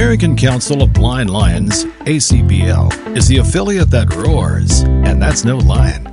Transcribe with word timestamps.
American 0.00 0.34
Council 0.34 0.82
of 0.82 0.94
Blind 0.94 1.28
Lions, 1.28 1.84
ACBL, 2.06 3.14
is 3.14 3.28
the 3.28 3.36
affiliate 3.36 3.90
that 3.90 4.14
roars, 4.14 4.80
and 4.80 5.20
that's 5.20 5.44
no 5.44 5.58
lion. 5.58 6.04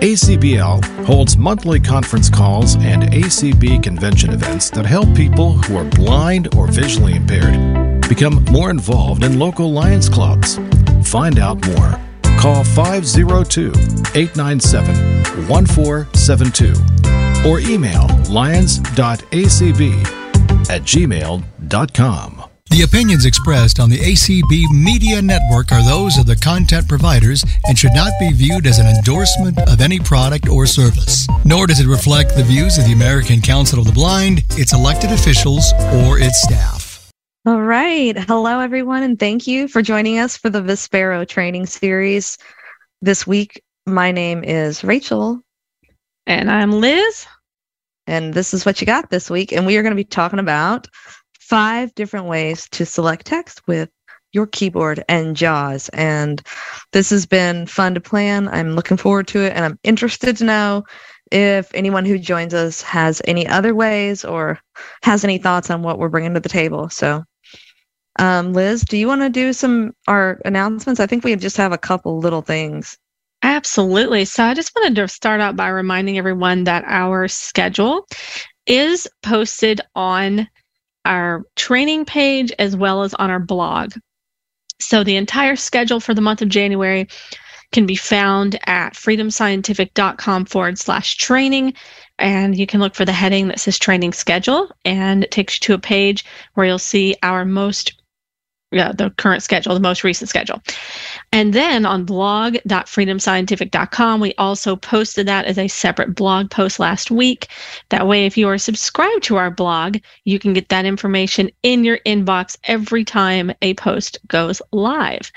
ACBL 0.00 0.82
holds 1.04 1.36
monthly 1.36 1.78
conference 1.78 2.30
calls 2.30 2.76
and 2.76 3.02
ACB 3.12 3.82
convention 3.82 4.30
events 4.30 4.70
that 4.70 4.86
help 4.86 5.14
people 5.14 5.52
who 5.52 5.76
are 5.76 5.84
blind 5.84 6.54
or 6.54 6.66
visually 6.68 7.14
impaired 7.16 8.00
become 8.08 8.42
more 8.46 8.70
involved 8.70 9.24
in 9.24 9.38
local 9.38 9.70
Lions 9.70 10.08
clubs. 10.08 10.58
Find 11.04 11.38
out 11.38 11.62
more. 11.66 12.00
Call 12.38 12.64
502 12.64 13.72
897 14.14 15.48
1472 15.48 17.46
or 17.46 17.60
email 17.60 18.06
lions.acb 18.30 20.02
at 20.70 20.80
gmail.com. 20.80 22.41
The 22.72 22.84
opinions 22.84 23.26
expressed 23.26 23.78
on 23.78 23.90
the 23.90 23.98
ACB 23.98 24.70
Media 24.70 25.20
Network 25.20 25.72
are 25.72 25.84
those 25.84 26.16
of 26.16 26.24
the 26.24 26.34
content 26.34 26.88
providers 26.88 27.44
and 27.66 27.78
should 27.78 27.92
not 27.92 28.12
be 28.18 28.32
viewed 28.32 28.66
as 28.66 28.78
an 28.78 28.86
endorsement 28.86 29.58
of 29.68 29.82
any 29.82 30.00
product 30.00 30.48
or 30.48 30.64
service. 30.64 31.26
Nor 31.44 31.66
does 31.66 31.80
it 31.80 31.86
reflect 31.86 32.34
the 32.34 32.42
views 32.42 32.78
of 32.78 32.86
the 32.86 32.94
American 32.94 33.42
Council 33.42 33.78
of 33.78 33.84
the 33.84 33.92
Blind, 33.92 34.42
its 34.52 34.72
elected 34.72 35.12
officials, 35.12 35.70
or 36.06 36.18
its 36.18 36.40
staff. 36.40 37.10
All 37.44 37.60
right. 37.60 38.16
Hello, 38.16 38.60
everyone, 38.60 39.02
and 39.02 39.18
thank 39.18 39.46
you 39.46 39.68
for 39.68 39.82
joining 39.82 40.18
us 40.18 40.38
for 40.38 40.48
the 40.48 40.62
Vispero 40.62 41.28
training 41.28 41.66
series. 41.66 42.38
This 43.02 43.26
week, 43.26 43.62
my 43.84 44.12
name 44.12 44.42
is 44.44 44.82
Rachel. 44.82 45.42
And 46.26 46.50
I'm 46.50 46.72
Liz. 46.72 47.26
And 48.06 48.32
this 48.32 48.54
is 48.54 48.64
what 48.64 48.80
you 48.80 48.86
got 48.86 49.10
this 49.10 49.28
week. 49.28 49.52
And 49.52 49.66
we 49.66 49.76
are 49.76 49.82
going 49.82 49.92
to 49.92 49.94
be 49.94 50.04
talking 50.04 50.38
about 50.38 50.88
five 51.52 51.94
different 51.94 52.24
ways 52.24 52.66
to 52.70 52.86
select 52.86 53.26
text 53.26 53.60
with 53.66 53.90
your 54.32 54.46
keyboard 54.46 55.04
and 55.06 55.36
JAWS. 55.36 55.90
And 55.90 56.40
this 56.92 57.10
has 57.10 57.26
been 57.26 57.66
fun 57.66 57.92
to 57.92 58.00
plan. 58.00 58.48
I'm 58.48 58.74
looking 58.74 58.96
forward 58.96 59.28
to 59.28 59.40
it. 59.40 59.52
And 59.54 59.62
I'm 59.62 59.78
interested 59.84 60.34
to 60.38 60.44
know 60.44 60.84
if 61.30 61.70
anyone 61.74 62.06
who 62.06 62.18
joins 62.18 62.54
us 62.54 62.80
has 62.80 63.20
any 63.26 63.46
other 63.46 63.74
ways 63.74 64.24
or 64.24 64.60
has 65.02 65.24
any 65.24 65.36
thoughts 65.36 65.68
on 65.68 65.82
what 65.82 65.98
we're 65.98 66.08
bringing 66.08 66.32
to 66.32 66.40
the 66.40 66.48
table. 66.48 66.88
So, 66.88 67.22
um, 68.18 68.54
Liz, 68.54 68.80
do 68.80 68.96
you 68.96 69.06
want 69.06 69.20
to 69.20 69.28
do 69.28 69.52
some 69.52 69.92
our 70.08 70.40
announcements? 70.46 71.00
I 71.00 71.06
think 71.06 71.22
we 71.22 71.36
just 71.36 71.58
have 71.58 71.72
a 71.72 71.78
couple 71.78 72.18
little 72.18 72.40
things. 72.40 72.96
Absolutely. 73.42 74.24
So 74.24 74.42
I 74.42 74.54
just 74.54 74.72
wanted 74.74 74.94
to 74.94 75.06
start 75.06 75.42
out 75.42 75.56
by 75.56 75.68
reminding 75.68 76.16
everyone 76.16 76.64
that 76.64 76.84
our 76.86 77.28
schedule 77.28 78.06
is 78.66 79.06
posted 79.22 79.82
on 79.94 80.48
our 81.04 81.44
training 81.56 82.04
page 82.04 82.52
as 82.58 82.76
well 82.76 83.02
as 83.02 83.14
on 83.14 83.30
our 83.30 83.40
blog. 83.40 83.94
So 84.80 85.04
the 85.04 85.16
entire 85.16 85.56
schedule 85.56 86.00
for 86.00 86.14
the 86.14 86.20
month 86.20 86.42
of 86.42 86.48
January 86.48 87.08
can 87.72 87.86
be 87.86 87.96
found 87.96 88.58
at 88.66 88.94
freedomscientific.com 88.94 90.44
forward 90.44 90.78
slash 90.78 91.16
training. 91.16 91.74
And 92.18 92.56
you 92.56 92.66
can 92.66 92.80
look 92.80 92.94
for 92.94 93.04
the 93.04 93.12
heading 93.12 93.48
that 93.48 93.60
says 93.60 93.78
training 93.78 94.12
schedule, 94.12 94.70
and 94.84 95.24
it 95.24 95.30
takes 95.30 95.56
you 95.56 95.60
to 95.60 95.74
a 95.74 95.78
page 95.78 96.24
where 96.54 96.66
you'll 96.66 96.78
see 96.78 97.16
our 97.22 97.44
most 97.44 98.01
yeah, 98.72 98.92
the 98.92 99.10
current 99.10 99.42
schedule, 99.42 99.74
the 99.74 99.80
most 99.80 100.02
recent 100.02 100.30
schedule. 100.30 100.62
And 101.30 101.52
then 101.52 101.84
on 101.84 102.04
blog.freedomscientific.com, 102.04 104.20
we 104.20 104.32
also 104.34 104.76
posted 104.76 105.28
that 105.28 105.44
as 105.44 105.58
a 105.58 105.68
separate 105.68 106.14
blog 106.14 106.50
post 106.50 106.80
last 106.80 107.10
week. 107.10 107.48
That 107.90 108.08
way, 108.08 108.24
if 108.26 108.38
you 108.38 108.48
are 108.48 108.58
subscribed 108.58 109.22
to 109.24 109.36
our 109.36 109.50
blog, 109.50 109.98
you 110.24 110.38
can 110.38 110.54
get 110.54 110.70
that 110.70 110.86
information 110.86 111.50
in 111.62 111.84
your 111.84 111.98
inbox 112.06 112.56
every 112.64 113.04
time 113.04 113.52
a 113.60 113.74
post 113.74 114.18
goes 114.26 114.62
live. 114.72 115.30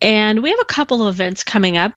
And 0.00 0.40
we 0.42 0.50
have 0.50 0.60
a 0.60 0.64
couple 0.64 1.06
of 1.06 1.14
events 1.14 1.42
coming 1.42 1.76
up. 1.76 1.92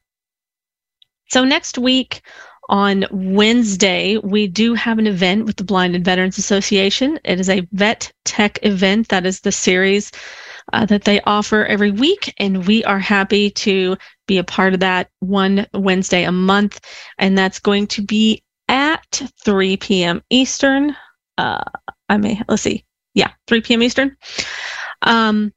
So 1.30 1.46
next 1.46 1.78
week, 1.78 2.24
on 2.70 3.06
Wednesday, 3.12 4.18
we 4.18 4.48
do 4.48 4.74
have 4.74 4.98
an 4.98 5.06
event 5.06 5.46
with 5.46 5.58
the 5.58 5.64
Blinded 5.64 6.04
Veterans 6.06 6.38
Association. 6.38 7.20
It 7.26 7.40
is 7.40 7.50
a 7.50 7.68
Vet 7.74 8.12
Tech 8.24 8.58
event. 8.64 9.10
That 9.10 9.26
is 9.26 9.42
the 9.42 9.52
series 9.52 10.12
uh, 10.74 10.86
that 10.86 11.04
they 11.04 11.22
offer 11.22 11.66
every 11.66 11.92
week. 11.92 12.34
And 12.38 12.66
we 12.68 12.84
are 12.84 13.00
happy 13.00 13.50
to 13.52 13.98
be 14.28 14.38
a 14.38 14.44
part 14.44 14.74
of 14.74 14.80
that 14.82 15.10
one 15.20 15.68
Wednesday 15.74 16.24
a 16.24 16.32
month. 16.32 16.80
And 17.18 17.38
that's 17.38 17.60
going 17.60 17.88
to 17.88 18.02
be 18.02 18.44
at 18.68 19.22
3 19.44 19.78
p.m. 19.78 20.22
Eastern. 20.30 20.96
Uh, 21.38 21.64
I 22.10 22.18
may, 22.18 22.42
let's 22.48 22.62
see. 22.62 22.86
Yeah, 23.14 23.32
3 23.48 23.62
p.m. 23.62 23.84
Eastern. 23.84 24.16
Um, 25.02 25.54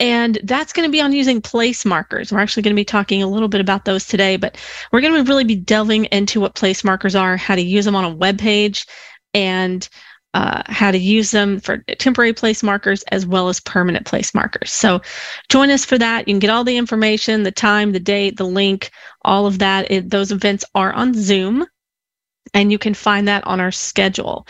and 0.00 0.38
that's 0.42 0.72
going 0.72 0.88
to 0.88 0.92
be 0.92 1.00
on 1.00 1.12
using 1.12 1.40
place 1.40 1.84
markers. 1.84 2.32
We're 2.32 2.40
actually 2.40 2.64
going 2.64 2.74
to 2.74 2.80
be 2.80 2.84
talking 2.84 3.22
a 3.22 3.28
little 3.28 3.48
bit 3.48 3.60
about 3.60 3.84
those 3.84 4.04
today, 4.04 4.36
but 4.36 4.56
we're 4.90 5.00
going 5.00 5.24
to 5.24 5.28
really 5.28 5.44
be 5.44 5.54
delving 5.54 6.06
into 6.06 6.40
what 6.40 6.56
place 6.56 6.82
markers 6.82 7.14
are, 7.14 7.36
how 7.36 7.54
to 7.54 7.62
use 7.62 7.84
them 7.84 7.94
on 7.94 8.04
a 8.04 8.12
web 8.12 8.36
page, 8.36 8.84
and 9.32 9.88
uh, 10.34 10.62
how 10.66 10.90
to 10.90 10.98
use 10.98 11.30
them 11.30 11.60
for 11.60 11.78
temporary 11.98 12.32
place 12.32 12.62
markers 12.62 13.02
as 13.04 13.26
well 13.26 13.48
as 13.48 13.60
permanent 13.60 14.06
place 14.06 14.34
markers. 14.34 14.72
So 14.72 15.00
join 15.48 15.70
us 15.70 15.84
for 15.84 15.98
that. 15.98 16.26
You 16.26 16.34
can 16.34 16.38
get 16.38 16.50
all 16.50 16.64
the 16.64 16.76
information, 16.76 17.42
the 17.42 17.52
time, 17.52 17.92
the 17.92 18.00
date, 18.00 18.36
the 18.36 18.46
link, 18.46 18.90
all 19.22 19.46
of 19.46 19.58
that. 19.58 19.90
It, 19.90 20.10
those 20.10 20.32
events 20.32 20.64
are 20.74 20.92
on 20.92 21.14
Zoom, 21.14 21.66
and 22.54 22.72
you 22.72 22.78
can 22.78 22.94
find 22.94 23.28
that 23.28 23.46
on 23.46 23.60
our 23.60 23.72
schedule. 23.72 24.46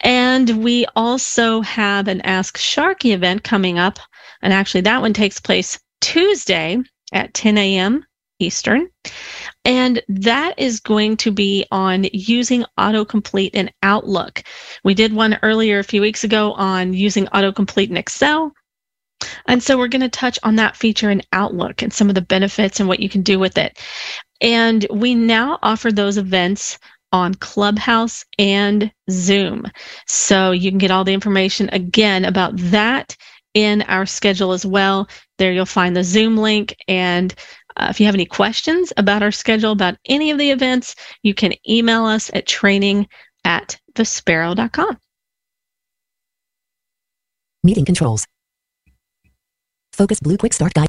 And 0.00 0.62
we 0.62 0.84
also 0.94 1.62
have 1.62 2.08
an 2.08 2.20
Ask 2.20 2.58
Sharky 2.58 3.12
event 3.12 3.42
coming 3.42 3.78
up. 3.78 3.98
And 4.42 4.52
actually, 4.52 4.82
that 4.82 5.00
one 5.00 5.14
takes 5.14 5.40
place 5.40 5.78
Tuesday 6.00 6.78
at 7.12 7.32
10 7.32 7.56
a.m. 7.56 8.04
Eastern. 8.38 8.88
And 9.64 10.02
that 10.08 10.58
is 10.58 10.80
going 10.80 11.16
to 11.18 11.30
be 11.30 11.66
on 11.70 12.06
using 12.12 12.64
autocomplete 12.78 13.50
in 13.54 13.70
Outlook. 13.82 14.42
We 14.84 14.94
did 14.94 15.12
one 15.12 15.38
earlier 15.42 15.78
a 15.78 15.84
few 15.84 16.00
weeks 16.00 16.24
ago 16.24 16.52
on 16.52 16.94
using 16.94 17.26
autocomplete 17.26 17.90
in 17.90 17.96
Excel. 17.96 18.52
And 19.46 19.62
so 19.62 19.78
we're 19.78 19.88
going 19.88 20.02
to 20.02 20.08
touch 20.08 20.38
on 20.42 20.56
that 20.56 20.76
feature 20.76 21.10
in 21.10 21.22
Outlook 21.32 21.82
and 21.82 21.92
some 21.92 22.08
of 22.08 22.14
the 22.14 22.20
benefits 22.20 22.80
and 22.80 22.88
what 22.88 23.00
you 23.00 23.08
can 23.08 23.22
do 23.22 23.38
with 23.38 23.58
it. 23.58 23.78
And 24.40 24.86
we 24.90 25.14
now 25.14 25.58
offer 25.62 25.90
those 25.90 26.18
events 26.18 26.78
on 27.12 27.34
Clubhouse 27.34 28.24
and 28.38 28.92
Zoom. 29.10 29.64
So 30.06 30.50
you 30.50 30.70
can 30.70 30.78
get 30.78 30.90
all 30.90 31.04
the 31.04 31.14
information 31.14 31.70
again 31.72 32.24
about 32.24 32.52
that 32.56 33.16
in 33.54 33.82
our 33.82 34.04
schedule 34.04 34.52
as 34.52 34.66
well. 34.66 35.08
There 35.38 35.52
you'll 35.52 35.64
find 35.66 35.96
the 35.96 36.04
Zoom 36.04 36.36
link 36.36 36.76
and 36.88 37.34
uh, 37.76 37.88
if 37.90 38.00
you 38.00 38.06
have 38.06 38.14
any 38.14 38.26
questions 38.26 38.92
about 38.96 39.22
our 39.22 39.32
schedule, 39.32 39.72
about 39.72 39.96
any 40.06 40.30
of 40.30 40.38
the 40.38 40.50
events, 40.50 40.94
you 41.22 41.34
can 41.34 41.52
email 41.68 42.04
us 42.04 42.30
at 42.34 42.46
training 42.46 43.06
at 43.44 43.78
vispero.com. 43.94 44.98
Meeting 47.62 47.84
controls. 47.84 48.26
Focus 49.92 50.20
Blue 50.20 50.36
Quick 50.36 50.52
Start 50.52 50.74
Guide. 50.74 50.88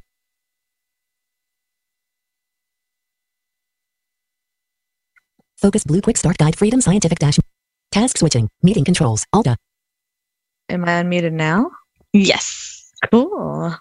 Focus 5.56 5.84
Blue 5.84 6.02
Quick 6.02 6.18
Start 6.18 6.38
Guide 6.38 6.56
Freedom 6.56 6.82
Scientific 6.82 7.20
Dash. 7.20 7.40
Task 7.92 8.18
switching. 8.18 8.48
Meeting 8.62 8.84
controls. 8.84 9.26
Alta. 9.34 9.56
Am 10.70 10.86
I 10.86 11.02
unmuted 11.02 11.32
now? 11.32 11.72
Yes. 12.14 12.77
Cool. 13.12 13.76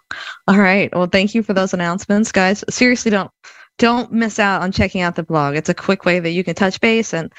All 0.48 0.58
right. 0.58 0.94
Well, 0.94 1.06
thank 1.06 1.34
you 1.34 1.42
for 1.42 1.54
those 1.54 1.72
announcements, 1.72 2.32
guys. 2.32 2.62
Seriously, 2.68 3.10
don't 3.10 3.30
don't 3.78 4.12
miss 4.12 4.38
out 4.38 4.62
on 4.62 4.72
checking 4.72 5.00
out 5.00 5.16
the 5.16 5.22
blog. 5.22 5.56
It's 5.56 5.68
a 5.68 5.74
quick 5.74 6.04
way 6.04 6.20
that 6.20 6.30
you 6.30 6.44
can 6.44 6.54
touch 6.54 6.80
base 6.80 7.12
and 7.12 7.32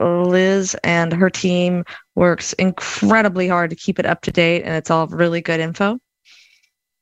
Liz 0.00 0.76
and 0.84 1.12
her 1.12 1.30
team 1.30 1.84
works 2.14 2.52
incredibly 2.54 3.48
hard 3.48 3.70
to 3.70 3.76
keep 3.76 3.98
it 3.98 4.06
up 4.06 4.22
to 4.22 4.32
date 4.32 4.62
and 4.62 4.74
it's 4.74 4.90
all 4.90 5.06
really 5.06 5.40
good 5.40 5.60
info. 5.60 5.98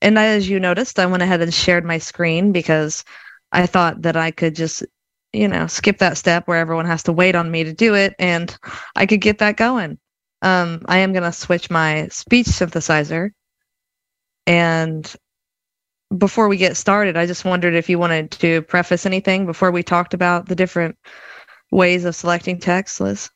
And 0.00 0.18
as 0.18 0.48
you 0.48 0.60
noticed, 0.60 0.98
I 0.98 1.06
went 1.06 1.22
ahead 1.22 1.40
and 1.40 1.52
shared 1.52 1.84
my 1.84 1.98
screen 1.98 2.52
because 2.52 3.04
I 3.52 3.66
thought 3.66 4.02
that 4.02 4.16
I 4.16 4.30
could 4.30 4.54
just, 4.54 4.84
you 5.32 5.48
know, 5.48 5.66
skip 5.66 5.98
that 5.98 6.18
step 6.18 6.46
where 6.46 6.58
everyone 6.58 6.86
has 6.86 7.04
to 7.04 7.12
wait 7.12 7.34
on 7.34 7.50
me 7.50 7.64
to 7.64 7.72
do 7.72 7.94
it 7.94 8.14
and 8.18 8.56
I 8.94 9.06
could 9.06 9.20
get 9.20 9.38
that 9.38 9.56
going. 9.56 9.98
Um, 10.42 10.82
I 10.86 10.98
am 10.98 11.12
going 11.12 11.22
to 11.24 11.32
switch 11.32 11.70
my 11.70 12.08
speech 12.08 12.46
synthesizer 12.46 13.30
and 14.46 15.14
before 16.16 16.48
we 16.48 16.56
get 16.56 16.76
started, 16.76 17.16
I 17.16 17.26
just 17.26 17.44
wondered 17.44 17.74
if 17.74 17.88
you 17.88 17.98
wanted 17.98 18.30
to 18.32 18.62
preface 18.62 19.06
anything 19.06 19.46
before 19.46 19.70
we 19.70 19.82
talked 19.82 20.14
about 20.14 20.46
the 20.46 20.54
different 20.54 20.96
ways 21.70 22.04
of 22.04 22.14
selecting 22.14 22.58
text, 22.58 23.00
Liz. 23.00 23.30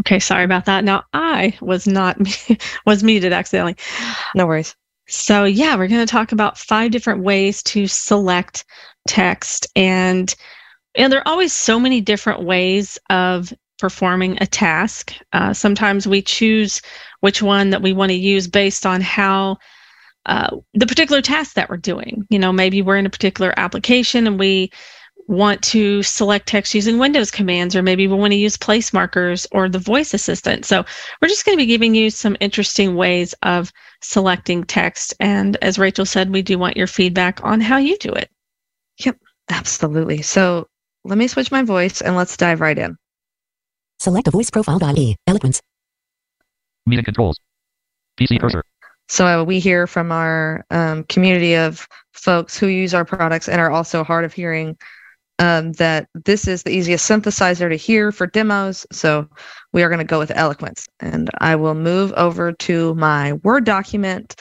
Okay, 0.00 0.18
sorry 0.18 0.44
about 0.44 0.66
that. 0.66 0.84
Now 0.84 1.04
I 1.12 1.56
was 1.60 1.86
not 1.86 2.18
was 2.86 3.02
muted 3.02 3.32
accidentally. 3.32 3.76
No 4.34 4.46
worries. 4.46 4.74
So 5.08 5.44
yeah, 5.44 5.76
we're 5.76 5.88
going 5.88 6.04
to 6.04 6.10
talk 6.10 6.32
about 6.32 6.58
five 6.58 6.90
different 6.90 7.22
ways 7.22 7.62
to 7.64 7.86
select 7.86 8.64
text 9.08 9.66
and 9.76 10.34
and 10.96 11.12
there 11.12 11.20
are 11.20 11.28
always 11.28 11.52
so 11.52 11.78
many 11.78 12.00
different 12.00 12.42
ways 12.42 12.98
of 13.10 13.52
performing 13.78 14.38
a 14.40 14.46
task. 14.46 15.14
Uh, 15.32 15.52
sometimes 15.52 16.06
we 16.06 16.22
choose 16.22 16.80
which 17.20 17.42
one 17.42 17.70
that 17.70 17.82
we 17.82 17.92
want 17.92 18.10
to 18.10 18.16
use 18.16 18.46
based 18.46 18.86
on 18.86 19.00
how 19.00 19.56
uh, 20.26 20.56
the 20.74 20.86
particular 20.86 21.22
task 21.22 21.54
that 21.54 21.70
we're 21.70 21.76
doing. 21.76 22.26
You 22.30 22.38
know, 22.38 22.52
maybe 22.52 22.82
we're 22.82 22.96
in 22.96 23.06
a 23.06 23.10
particular 23.10 23.54
application 23.56 24.26
and 24.26 24.38
we 24.38 24.70
want 25.28 25.60
to 25.60 26.02
select 26.02 26.46
text 26.46 26.74
using 26.74 26.98
Windows 26.98 27.30
commands, 27.30 27.74
or 27.74 27.82
maybe 27.82 28.06
we 28.06 28.16
want 28.16 28.32
to 28.32 28.38
use 28.38 28.56
place 28.56 28.92
markers 28.92 29.46
or 29.52 29.68
the 29.68 29.78
voice 29.78 30.14
assistant. 30.14 30.64
So 30.64 30.84
we're 31.20 31.28
just 31.28 31.44
going 31.44 31.56
to 31.56 31.62
be 31.62 31.66
giving 31.66 31.94
you 31.94 32.10
some 32.10 32.36
interesting 32.40 32.94
ways 32.94 33.34
of 33.42 33.72
selecting 34.02 34.64
text. 34.64 35.14
And 35.18 35.56
as 35.62 35.78
Rachel 35.78 36.06
said, 36.06 36.30
we 36.30 36.42
do 36.42 36.58
want 36.58 36.76
your 36.76 36.86
feedback 36.86 37.42
on 37.42 37.60
how 37.60 37.78
you 37.78 37.96
do 37.98 38.12
it. 38.12 38.30
Yep, 38.98 39.18
absolutely. 39.50 40.22
So 40.22 40.68
let 41.04 41.18
me 41.18 41.28
switch 41.28 41.50
my 41.50 41.62
voice 41.62 42.00
and 42.00 42.16
let's 42.16 42.36
dive 42.36 42.60
right 42.60 42.78
in. 42.78 42.96
Select 43.98 44.28
a 44.28 44.30
voice 44.30 44.50
profile 44.50 44.78
by 44.78 44.92
E. 44.96 45.16
Eloquence. 45.26 45.60
Meeting 46.86 47.04
controls. 47.04 47.38
PC 48.18 48.40
cursor. 48.40 48.62
So 49.08 49.44
we 49.44 49.60
hear 49.60 49.86
from 49.86 50.10
our 50.10 50.64
um, 50.70 51.04
community 51.04 51.54
of 51.54 51.86
folks 52.12 52.58
who 52.58 52.66
use 52.66 52.94
our 52.94 53.04
products 53.04 53.48
and 53.48 53.60
are 53.60 53.70
also 53.70 54.02
hard 54.02 54.24
of 54.24 54.32
hearing 54.32 54.76
um, 55.38 55.72
that 55.72 56.08
this 56.24 56.48
is 56.48 56.62
the 56.62 56.70
easiest 56.70 57.08
synthesizer 57.08 57.68
to 57.68 57.76
hear 57.76 58.10
for 58.10 58.26
demos. 58.26 58.86
So 58.90 59.28
we 59.72 59.82
are 59.82 59.88
going 59.88 59.98
to 59.98 60.04
go 60.04 60.18
with 60.18 60.32
Eloquence. 60.34 60.86
And 60.98 61.30
I 61.38 61.56
will 61.56 61.74
move 61.74 62.12
over 62.14 62.52
to 62.52 62.94
my 62.94 63.34
Word 63.34 63.64
document 63.64 64.34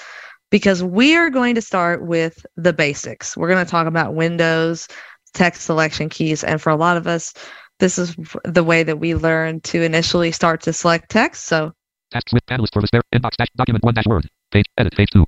because 0.51 0.83
we 0.83 1.15
are 1.15 1.29
going 1.29 1.55
to 1.55 1.61
start 1.61 2.05
with 2.05 2.45
the 2.55 2.73
basics. 2.73 3.35
We're 3.35 3.49
going 3.49 3.65
to 3.65 3.69
talk 3.69 3.87
about 3.87 4.15
Windows, 4.15 4.87
text 5.33 5.63
selection 5.63 6.09
keys. 6.09 6.43
And 6.43 6.61
for 6.61 6.69
a 6.69 6.77
lot 6.77 6.97
of 6.97 7.07
us, 7.07 7.33
this 7.80 7.98
is 7.98 8.16
the 8.44 8.63
way 8.63 8.83
that 8.83 9.00
we 9.00 9.16
learn 9.16 9.62
to 9.62 9.81
initially 9.81 10.31
start 10.31 10.62
to 10.62 10.74
select 10.74 11.10
text. 11.10 11.45
So 11.45 11.74
Tasks 12.12 12.33
with 12.33 12.45
panelist 12.45 12.74
for 12.74 12.81
the 12.81 13.01
inbox 13.13 13.36
dash 13.38 13.48
document 13.56 13.83
one 13.83 13.94
dash 13.94 14.06
word. 14.06 14.30
Page 14.51 14.66
edit 14.77 14.95
page 14.95 15.10
two. 15.12 15.25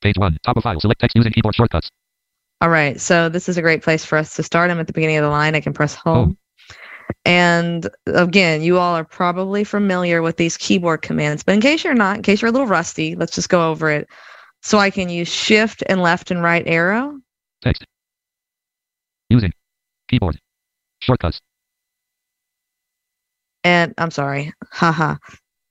Page 0.00 0.18
one. 0.18 0.38
Top 0.42 0.56
of 0.56 0.62
file. 0.62 0.80
Select 0.80 1.00
text 1.00 1.14
using 1.16 1.32
keyboard 1.32 1.54
shortcuts. 1.54 1.90
All 2.60 2.68
right. 2.68 3.00
So 3.00 3.28
this 3.28 3.48
is 3.48 3.56
a 3.56 3.62
great 3.62 3.82
place 3.82 4.04
for 4.04 4.18
us 4.18 4.34
to 4.36 4.42
start. 4.42 4.70
I'm 4.70 4.80
at 4.80 4.86
the 4.86 4.92
beginning 4.92 5.18
of 5.18 5.22
the 5.22 5.30
line. 5.30 5.54
I 5.54 5.60
can 5.60 5.72
press 5.72 5.94
home. 5.94 6.36
Oh. 6.36 6.74
And 7.24 7.88
again, 8.06 8.62
you 8.62 8.78
all 8.78 8.94
are 8.94 9.04
probably 9.04 9.64
familiar 9.64 10.22
with 10.22 10.36
these 10.36 10.56
keyboard 10.56 11.02
commands, 11.02 11.42
but 11.42 11.54
in 11.54 11.60
case 11.60 11.82
you're 11.82 11.94
not, 11.94 12.16
in 12.16 12.22
case 12.22 12.42
you're 12.42 12.50
a 12.50 12.52
little 12.52 12.66
rusty, 12.66 13.14
let's 13.16 13.34
just 13.34 13.48
go 13.48 13.70
over 13.70 13.90
it. 13.90 14.08
So 14.62 14.78
I 14.78 14.90
can 14.90 15.08
use 15.08 15.28
shift 15.28 15.82
and 15.88 16.02
left 16.02 16.30
and 16.30 16.42
right 16.42 16.64
arrow. 16.66 17.18
Text. 17.62 17.84
Using 19.30 19.52
keyboard 20.08 20.38
shortcuts. 21.00 21.40
And 23.68 23.92
I'm 23.98 24.10
sorry. 24.10 24.54
Haha. 24.72 25.16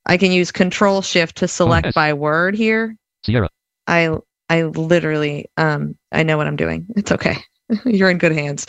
I 0.06 0.18
can 0.18 0.30
use 0.30 0.52
control 0.52 1.02
shift 1.02 1.38
to 1.38 1.48
select 1.48 1.92
by 1.96 2.12
word 2.12 2.54
here. 2.54 2.94
Sierra. 3.24 3.48
I 3.88 4.16
I 4.48 4.62
literally 4.62 5.46
um 5.56 5.98
I 6.12 6.22
know 6.22 6.36
what 6.36 6.46
I'm 6.46 6.54
doing. 6.54 6.86
It's 6.94 7.10
okay. 7.10 7.38
You're 7.84 8.08
in 8.08 8.18
good 8.18 8.30
hands. 8.30 8.68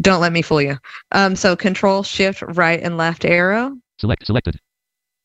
Don't 0.00 0.22
let 0.22 0.32
me 0.32 0.40
fool 0.40 0.62
you. 0.62 0.78
Um 1.12 1.36
so 1.36 1.56
control 1.56 2.02
shift 2.02 2.40
right 2.40 2.80
and 2.82 2.96
left 2.96 3.26
arrow. 3.26 3.76
Select 3.98 4.24
selected. 4.24 4.58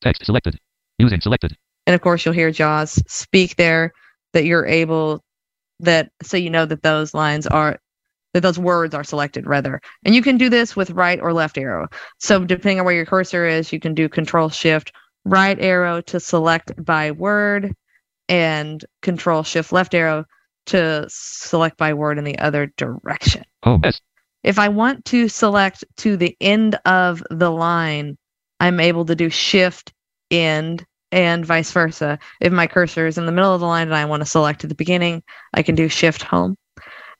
Text 0.02 0.26
selected. 0.26 0.60
Using 0.98 1.22
selected. 1.22 1.56
And 1.86 1.94
of 1.94 2.02
course 2.02 2.26
you'll 2.26 2.34
hear 2.34 2.50
Jaws 2.50 3.02
speak 3.08 3.56
there 3.56 3.94
that 4.34 4.44
you're 4.44 4.66
able 4.66 5.24
that 5.80 6.10
so 6.22 6.36
you 6.36 6.50
know 6.50 6.66
that 6.66 6.82
those 6.82 7.14
lines 7.14 7.46
are 7.46 7.78
that 8.36 8.42
those 8.42 8.58
words 8.58 8.94
are 8.94 9.02
selected 9.02 9.46
rather. 9.46 9.80
And 10.04 10.14
you 10.14 10.20
can 10.20 10.36
do 10.36 10.50
this 10.50 10.76
with 10.76 10.90
right 10.90 11.18
or 11.18 11.32
left 11.32 11.56
arrow. 11.56 11.88
So 12.18 12.44
depending 12.44 12.78
on 12.78 12.84
where 12.84 12.94
your 12.94 13.06
cursor 13.06 13.46
is, 13.46 13.72
you 13.72 13.80
can 13.80 13.94
do 13.94 14.10
control 14.10 14.50
shift 14.50 14.92
right 15.24 15.58
arrow 15.58 16.02
to 16.02 16.20
select 16.20 16.72
by 16.84 17.12
word 17.12 17.74
and 18.28 18.84
control 19.00 19.42
shift 19.42 19.72
left 19.72 19.94
arrow 19.94 20.26
to 20.66 21.06
select 21.08 21.78
by 21.78 21.94
word 21.94 22.18
in 22.18 22.24
the 22.24 22.38
other 22.38 22.66
direction. 22.76 23.42
Oh, 23.62 23.80
yes. 23.82 24.02
If 24.44 24.58
I 24.58 24.68
want 24.68 25.06
to 25.06 25.28
select 25.28 25.82
to 25.98 26.18
the 26.18 26.36
end 26.38 26.78
of 26.84 27.22
the 27.30 27.50
line, 27.50 28.18
I'm 28.60 28.80
able 28.80 29.06
to 29.06 29.14
do 29.14 29.30
shift 29.30 29.94
end 30.30 30.84
and 31.10 31.46
vice 31.46 31.72
versa. 31.72 32.18
If 32.42 32.52
my 32.52 32.66
cursor 32.66 33.06
is 33.06 33.16
in 33.16 33.24
the 33.24 33.32
middle 33.32 33.54
of 33.54 33.60
the 33.60 33.66
line 33.66 33.86
and 33.86 33.96
I 33.96 34.04
want 34.04 34.20
to 34.20 34.28
select 34.28 34.62
at 34.62 34.68
the 34.68 34.76
beginning, 34.76 35.22
I 35.54 35.62
can 35.62 35.74
do 35.74 35.88
shift 35.88 36.22
home. 36.22 36.56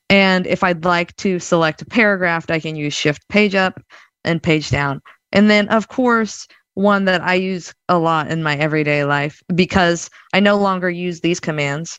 And 0.09 0.47
if 0.47 0.63
I'd 0.63 0.85
like 0.85 1.17
to 1.17 1.39
select 1.39 1.83
a 1.83 1.87
paragraph, 1.87 2.51
I 2.51 2.61
can 2.61 2.77
use 2.77 2.95
shift 2.95 3.29
page 3.29 3.55
up 3.55 3.81
and 4.25 4.43
page 4.43 4.71
down. 4.71 5.01
And 5.33 5.51
then, 5.51 5.69
of 5.69 5.89
course, 5.89 6.47
one 6.75 7.07
that 7.07 7.23
I 7.23 7.35
use 7.35 7.75
a 7.89 7.99
lot 7.99 8.31
in 8.31 8.43
my 8.43 8.57
everyday 8.57 9.05
life 9.05 9.43
because 9.55 10.11
I 10.33 10.41
no 10.41 10.57
longer 10.57 10.91
use 10.91 11.21
these 11.21 11.41
commands. 11.41 11.99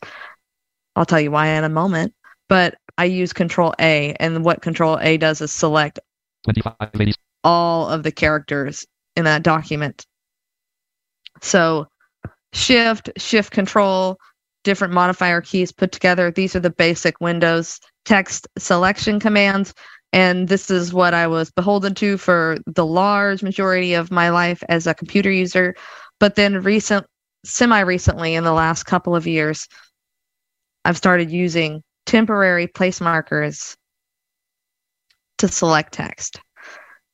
I'll 0.96 1.04
tell 1.04 1.20
you 1.20 1.30
why 1.30 1.48
in 1.48 1.64
a 1.64 1.68
moment, 1.68 2.14
but 2.48 2.76
I 2.96 3.04
use 3.04 3.32
Control 3.32 3.74
A, 3.80 4.14
and 4.18 4.44
what 4.44 4.62
Control 4.62 4.98
A 5.00 5.16
does 5.16 5.40
is 5.40 5.52
select 5.52 5.98
all 7.44 7.88
of 7.88 8.02
the 8.02 8.12
characters 8.12 8.86
in 9.16 9.24
that 9.24 9.42
document. 9.42 10.06
So, 11.42 11.86
Shift, 12.52 13.10
Shift 13.16 13.52
Control, 13.52 14.16
different 14.64 14.94
modifier 14.94 15.40
keys 15.40 15.72
put 15.72 15.92
together. 15.92 16.30
These 16.30 16.56
are 16.56 16.60
the 16.60 16.70
basic 16.70 17.20
Windows 17.20 17.80
text 18.04 18.48
selection 18.58 19.20
commands. 19.20 19.74
And 20.12 20.48
this 20.48 20.70
is 20.70 20.92
what 20.92 21.14
I 21.14 21.26
was 21.26 21.50
beholden 21.50 21.94
to 21.96 22.16
for 22.16 22.58
the 22.66 22.86
large 22.86 23.42
majority 23.42 23.94
of 23.94 24.10
my 24.10 24.30
life 24.30 24.62
as 24.68 24.86
a 24.86 24.94
computer 24.94 25.30
user. 25.30 25.74
But 26.18 26.34
then, 26.34 26.62
recent, 26.62 27.06
semi 27.44 27.80
recently, 27.80 28.34
in 28.34 28.44
the 28.44 28.52
last 28.52 28.84
couple 28.84 29.14
of 29.14 29.26
years, 29.26 29.68
I've 30.84 30.96
started 30.96 31.30
using 31.30 31.82
temporary 32.06 32.66
place 32.66 33.00
markers 33.00 33.76
to 35.38 35.48
select 35.48 35.92
text. 35.92 36.40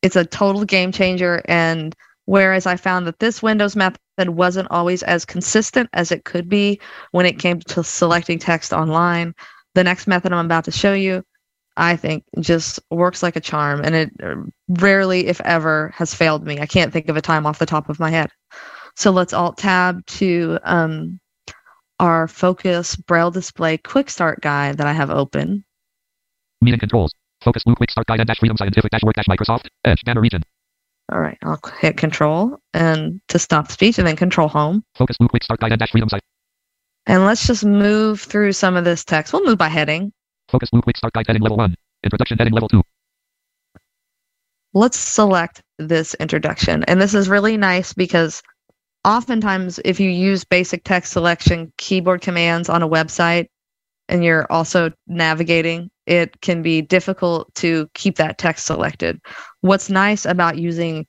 It's 0.02 0.16
a 0.16 0.24
total 0.24 0.64
game 0.64 0.92
changer. 0.92 1.42
And 1.46 1.94
whereas 2.26 2.66
I 2.66 2.76
found 2.76 3.06
that 3.06 3.18
this 3.18 3.42
Windows 3.42 3.76
method 3.76 3.98
wasn't 4.18 4.70
always 4.70 5.02
as 5.02 5.24
consistent 5.24 5.88
as 5.92 6.12
it 6.12 6.24
could 6.24 6.48
be 6.48 6.80
when 7.12 7.26
it 7.26 7.38
came 7.38 7.60
to 7.60 7.84
selecting 7.84 8.38
text 8.38 8.72
online, 8.72 9.34
the 9.74 9.84
next 9.84 10.06
method 10.06 10.32
I'm 10.32 10.46
about 10.46 10.64
to 10.64 10.70
show 10.70 10.94
you 10.94 11.24
I 11.76 11.96
think 11.96 12.24
just 12.40 12.78
works 12.90 13.22
like 13.22 13.36
a 13.36 13.40
charm 13.40 13.80
and 13.84 13.94
it 13.94 14.10
rarely, 14.68 15.26
if 15.26 15.40
ever, 15.40 15.92
has 15.96 16.14
failed 16.14 16.46
me. 16.46 16.60
I 16.60 16.66
can't 16.66 16.92
think 16.92 17.08
of 17.08 17.16
a 17.16 17.22
time 17.22 17.46
off 17.46 17.58
the 17.58 17.66
top 17.66 17.88
of 17.88 17.98
my 17.98 18.10
head. 18.10 18.30
So 18.96 19.10
let's 19.10 19.32
alt 19.32 19.58
tab 19.58 20.06
to 20.06 20.58
um, 20.62 21.18
our 21.98 22.28
Focus 22.28 22.94
Braille 22.94 23.32
Display 23.32 23.78
Quick 23.78 24.08
Start 24.08 24.40
Guide 24.40 24.78
that 24.78 24.86
I 24.86 24.92
have 24.92 25.10
open. 25.10 25.64
Meeting 26.60 26.78
controls. 26.78 27.12
Focus 27.42 27.64
Blue 27.64 27.74
Quick 27.74 27.90
Start 27.90 28.06
Guide 28.06 28.20
and 28.20 28.38
Freedom 28.38 28.56
Scientific 28.56 28.90
Dash 28.90 29.02
Work 29.02 29.16
Dash 29.16 29.26
Microsoft 29.26 29.66
Edge 29.84 30.02
Banner 30.04 30.20
Region. 30.20 30.44
All 31.12 31.20
right, 31.20 31.38
I'll 31.42 31.60
hit 31.80 31.96
Control 31.96 32.58
and 32.72 33.20
to 33.28 33.38
stop 33.38 33.70
speech, 33.70 33.98
and 33.98 34.06
then 34.06 34.16
Control 34.16 34.48
Home. 34.48 34.82
Focus 34.94 35.16
Blue 35.18 35.28
Quick 35.28 35.44
Start 35.44 35.60
Guide 35.60 35.72
and 35.72 35.78
Dash 35.78 35.90
Freedom 35.90 36.08
Sci- 36.08 36.18
And 37.06 37.24
let's 37.26 37.46
just 37.46 37.64
move 37.64 38.20
through 38.22 38.52
some 38.52 38.74
of 38.76 38.84
this 38.84 39.04
text. 39.04 39.32
We'll 39.32 39.44
move 39.44 39.58
by 39.58 39.68
heading. 39.68 40.12
Focus 40.48 40.70
Blue 40.70 40.80
Quick 40.82 40.96
Start 40.96 41.12
Guide 41.12 41.26
heading 41.26 41.42
level 41.42 41.58
1. 41.58 41.74
Introduction 42.04 42.38
heading 42.38 42.54
level 42.54 42.68
2. 42.68 42.82
let's 44.72 44.98
select 44.98 45.62
this 45.78 46.14
introduction. 46.14 46.82
And 46.84 47.00
this 47.00 47.14
is 47.14 47.28
really 47.28 47.56
nice 47.56 47.92
because 47.92 48.42
oftentimes, 49.04 49.78
if 49.84 50.00
you 50.00 50.10
use 50.10 50.44
basic 50.44 50.84
text 50.84 51.12
selection 51.12 51.72
keyboard 51.76 52.22
commands 52.22 52.68
on 52.68 52.82
a 52.82 52.88
website 52.88 53.46
and 54.08 54.24
you're 54.24 54.46
also 54.50 54.90
navigating, 55.06 55.90
it 56.06 56.40
can 56.40 56.62
be 56.62 56.82
difficult 56.82 57.52
to 57.56 57.88
keep 57.94 58.16
that 58.16 58.38
text 58.38 58.66
selected. 58.66 59.20
What's 59.62 59.88
nice 59.88 60.24
about 60.26 60.58
using 60.58 61.06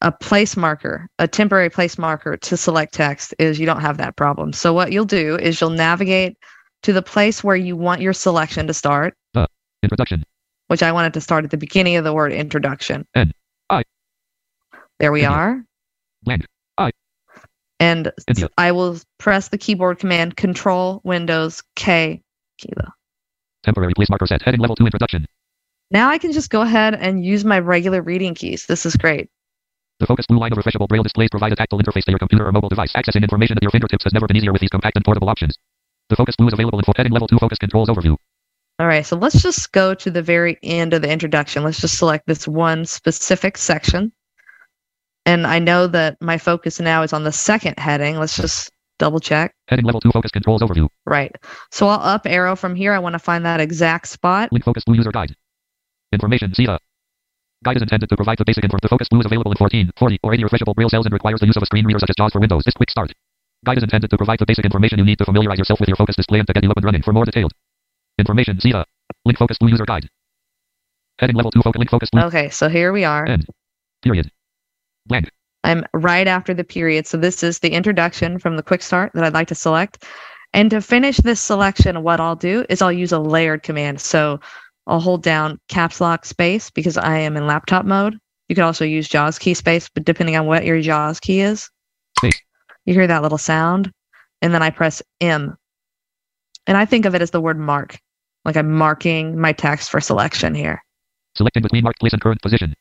a 0.00 0.12
place 0.12 0.56
marker, 0.56 1.08
a 1.18 1.26
temporary 1.28 1.70
place 1.70 1.98
marker 1.98 2.36
to 2.36 2.56
select 2.56 2.94
text 2.94 3.34
is 3.38 3.58
you 3.58 3.66
don't 3.66 3.80
have 3.80 3.96
that 3.98 4.16
problem. 4.16 4.52
So, 4.52 4.72
what 4.72 4.92
you'll 4.92 5.04
do 5.04 5.36
is 5.36 5.60
you'll 5.60 5.70
navigate 5.70 6.36
to 6.84 6.92
the 6.92 7.02
place 7.02 7.42
where 7.42 7.56
you 7.56 7.76
want 7.76 8.00
your 8.00 8.12
selection 8.12 8.66
to 8.68 8.74
start, 8.74 9.14
uh, 9.34 9.46
Introduction. 9.82 10.22
which 10.68 10.82
I 10.84 10.92
wanted 10.92 11.14
to 11.14 11.20
start 11.20 11.44
at 11.44 11.50
the 11.50 11.56
beginning 11.56 11.96
of 11.96 12.04
the 12.04 12.12
word 12.12 12.32
introduction. 12.32 13.06
N. 13.16 13.32
I. 13.68 13.82
There 15.00 15.10
we 15.10 15.20
India. 15.24 15.36
are. 15.36 15.64
Blank. 16.22 16.44
And 17.80 18.10
India. 18.26 18.48
I 18.58 18.72
will 18.72 18.98
press 19.18 19.48
the 19.48 19.58
keyboard 19.58 20.00
command 20.00 20.36
Control 20.36 21.00
Windows 21.04 21.62
K 21.76 22.22
kilo. 22.58 22.90
Temporary 23.62 23.94
place 23.94 24.08
marker 24.10 24.26
set. 24.26 24.42
Heading 24.42 24.60
level 24.60 24.76
2 24.76 24.84
introduction. 24.84 25.26
Now 25.90 26.10
I 26.10 26.18
can 26.18 26.32
just 26.32 26.50
go 26.50 26.60
ahead 26.60 26.94
and 26.94 27.24
use 27.24 27.44
my 27.44 27.58
regular 27.58 28.02
reading 28.02 28.34
keys. 28.34 28.66
This 28.66 28.84
is 28.84 28.96
great. 28.96 29.30
The 30.00 30.06
Focus 30.06 30.26
Blue 30.26 30.38
line 30.38 30.52
of 30.52 30.58
refreshable 30.58 30.86
braille 30.86 31.02
displays 31.02 31.30
provide 31.30 31.52
a 31.52 31.56
tactile 31.56 31.80
interface 31.80 32.04
to 32.04 32.12
your 32.12 32.18
computer 32.18 32.46
or 32.46 32.52
mobile 32.52 32.68
device. 32.68 32.92
Accessing 32.92 33.22
information 33.22 33.56
at 33.56 33.62
your 33.62 33.70
fingertips 33.70 34.04
has 34.04 34.12
never 34.12 34.26
been 34.26 34.36
easier 34.36 34.52
with 34.52 34.60
these 34.60 34.70
compact 34.70 34.96
and 34.96 35.04
portable 35.04 35.28
options. 35.28 35.56
The 36.08 36.16
Focus 36.16 36.36
Blue 36.36 36.46
is 36.46 36.52
available 36.52 36.78
in 36.78 36.84
full 36.84 36.94
heading 36.96 37.12
level 37.12 37.26
2 37.26 37.38
focus 37.38 37.58
controls 37.58 37.88
overview. 37.88 38.16
All 38.78 38.86
right, 38.86 39.04
so 39.04 39.16
let's 39.16 39.42
just 39.42 39.72
go 39.72 39.94
to 39.94 40.10
the 40.10 40.22
very 40.22 40.56
end 40.62 40.94
of 40.94 41.02
the 41.02 41.10
introduction. 41.10 41.64
Let's 41.64 41.80
just 41.80 41.98
select 41.98 42.28
this 42.28 42.46
one 42.46 42.84
specific 42.84 43.58
section. 43.58 44.12
And 45.26 45.46
I 45.46 45.58
know 45.58 45.88
that 45.88 46.16
my 46.20 46.38
focus 46.38 46.78
now 46.78 47.02
is 47.02 47.12
on 47.12 47.24
the 47.24 47.32
second 47.32 47.78
heading. 47.78 48.18
Let's 48.18 48.36
just 48.36 48.70
double 48.98 49.20
check. 49.20 49.54
Heading 49.68 49.84
level 49.84 50.00
2 50.00 50.10
focus 50.10 50.30
controls 50.30 50.62
overview. 50.62 50.88
Right. 51.06 51.34
So 51.70 51.88
I'll 51.88 52.00
up 52.00 52.26
arrow 52.26 52.56
from 52.56 52.74
here. 52.74 52.92
I 52.92 52.98
want 52.98 53.14
to 53.14 53.18
find 53.18 53.44
that 53.44 53.60
exact 53.60 54.08
spot. 54.08 54.52
Link 54.52 54.64
focus 54.64 54.84
blue 54.84 54.96
user 54.96 55.12
guide. 55.12 55.34
Information 56.12 56.52
CETA. 56.52 56.78
Guide 57.64 57.76
is 57.76 57.82
intended 57.82 58.08
to 58.08 58.16
provide 58.16 58.38
the 58.38 58.44
basic 58.44 58.62
info. 58.62 58.78
The 58.80 58.88
focus 58.88 59.08
blue 59.08 59.20
is 59.20 59.26
available 59.26 59.50
in 59.50 59.58
14, 59.58 59.90
40, 59.98 60.18
or 60.22 60.32
80 60.32 60.44
refreshable 60.44 60.74
braille 60.74 60.88
cells 60.88 61.06
and 61.06 61.12
requires 61.12 61.40
the 61.40 61.46
use 61.46 61.56
of 61.56 61.62
a 61.62 61.66
screen 61.66 61.84
reader 61.84 61.98
such 61.98 62.10
as 62.10 62.16
JAWS 62.16 62.32
for 62.32 62.40
Windows. 62.40 62.62
This 62.64 62.74
quick 62.74 62.90
start. 62.90 63.12
Guide 63.64 63.78
is 63.78 63.82
intended 63.82 64.10
to 64.10 64.16
provide 64.16 64.38
the 64.38 64.46
basic 64.46 64.64
information 64.64 64.98
you 64.98 65.04
need 65.04 65.18
to 65.18 65.24
familiarize 65.24 65.58
yourself 65.58 65.80
with 65.80 65.88
your 65.88 65.96
focus 65.96 66.14
display 66.14 66.38
and 66.38 66.46
to 66.46 66.52
get 66.52 66.62
you 66.62 66.70
up 66.70 66.76
and 66.76 66.84
running. 66.84 67.02
For 67.02 67.12
more 67.12 67.24
detailed 67.24 67.52
information, 68.18 68.58
CETA. 68.58 68.84
Link 69.24 69.38
focus 69.38 69.58
blue 69.58 69.70
user 69.70 69.84
guide. 69.84 70.08
Heading 71.18 71.34
level 71.34 71.50
2 71.50 71.62
focus 71.62 71.78
link 71.78 71.90
focus 71.90 72.10
blue. 72.10 72.22
Okay, 72.22 72.48
so 72.50 72.68
here 72.68 72.92
we 72.92 73.04
are. 73.04 73.26
End. 73.26 73.44
Period. 74.02 74.30
Blank. 75.06 75.30
I'm 75.64 75.84
right 75.92 76.26
after 76.26 76.54
the 76.54 76.64
period. 76.64 77.06
So 77.06 77.16
this 77.16 77.42
is 77.42 77.58
the 77.58 77.72
introduction 77.72 78.38
from 78.38 78.56
the 78.56 78.62
quick 78.62 78.82
start 78.82 79.12
that 79.14 79.24
I'd 79.24 79.34
like 79.34 79.48
to 79.48 79.54
select. 79.54 80.04
And 80.52 80.70
to 80.70 80.80
finish 80.80 81.18
this 81.18 81.40
selection, 81.40 82.02
what 82.02 82.20
I'll 82.20 82.36
do 82.36 82.64
is 82.68 82.80
I'll 82.80 82.92
use 82.92 83.12
a 83.12 83.18
layered 83.18 83.62
command. 83.62 84.00
So 84.00 84.40
I'll 84.86 85.00
hold 85.00 85.22
down 85.22 85.60
caps 85.68 86.00
lock 86.00 86.24
space 86.24 86.70
because 86.70 86.96
I 86.96 87.18
am 87.18 87.36
in 87.36 87.46
laptop 87.46 87.84
mode. 87.84 88.18
You 88.48 88.54
could 88.54 88.64
also 88.64 88.84
use 88.84 89.08
JAWS 89.08 89.38
key 89.38 89.52
space, 89.52 89.90
but 89.92 90.04
depending 90.04 90.36
on 90.36 90.46
what 90.46 90.64
your 90.64 90.80
JAWS 90.80 91.20
key 91.20 91.40
is, 91.40 91.68
Space. 92.18 92.40
you 92.86 92.94
hear 92.94 93.06
that 93.06 93.22
little 93.22 93.36
sound. 93.36 93.92
And 94.40 94.54
then 94.54 94.62
I 94.62 94.70
press 94.70 95.02
M. 95.20 95.56
And 96.66 96.76
I 96.76 96.84
think 96.86 97.04
of 97.04 97.14
it 97.14 97.20
as 97.20 97.30
the 97.30 97.40
word 97.40 97.58
mark, 97.58 97.98
like 98.44 98.56
I'm 98.56 98.72
marking 98.72 99.38
my 99.38 99.52
text 99.52 99.90
for 99.90 100.00
selection 100.00 100.54
here. 100.54 100.82
Selecting 101.36 101.62
between 101.62 101.84
marked 101.84 102.00
place 102.00 102.12
and 102.12 102.22
current 102.22 102.40
position. 102.40 102.74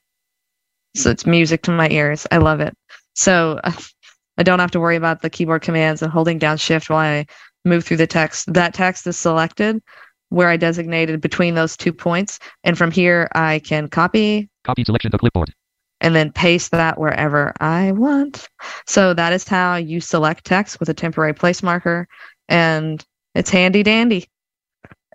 So 0.97 1.09
it's 1.09 1.25
music 1.25 1.61
to 1.63 1.71
my 1.71 1.89
ears. 1.89 2.25
I 2.31 2.37
love 2.37 2.59
it. 2.59 2.75
So 3.13 3.59
I 4.37 4.43
don't 4.43 4.59
have 4.59 4.71
to 4.71 4.79
worry 4.79 4.95
about 4.95 5.21
the 5.21 5.29
keyboard 5.29 5.61
commands 5.61 6.01
and 6.01 6.11
holding 6.11 6.37
down 6.39 6.57
shift 6.57 6.89
while 6.89 6.99
I 6.99 7.25
move 7.65 7.83
through 7.85 7.97
the 7.97 8.07
text. 8.07 8.53
That 8.53 8.73
text 8.73 9.07
is 9.07 9.17
selected 9.17 9.81
where 10.29 10.49
I 10.49 10.57
designated 10.57 11.21
between 11.21 11.55
those 11.55 11.77
two 11.77 11.93
points. 11.93 12.39
And 12.63 12.77
from 12.77 12.91
here, 12.91 13.29
I 13.33 13.59
can 13.59 13.87
copy 13.87 14.49
Copy 14.65 14.83
selection 14.83 15.11
to 15.11 15.17
clipboard. 15.17 15.53
and 16.01 16.13
then 16.15 16.31
paste 16.31 16.71
that 16.71 16.99
wherever 16.99 17.53
I 17.59 17.93
want. 17.93 18.47
So 18.85 19.13
that 19.13 19.33
is 19.33 19.47
how 19.47 19.75
you 19.75 20.01
select 20.01 20.45
text 20.45 20.79
with 20.79 20.89
a 20.89 20.93
temporary 20.93 21.33
place 21.33 21.63
marker. 21.63 22.07
And 22.49 23.03
it's 23.33 23.49
handy 23.49 23.83
dandy. 23.83 24.27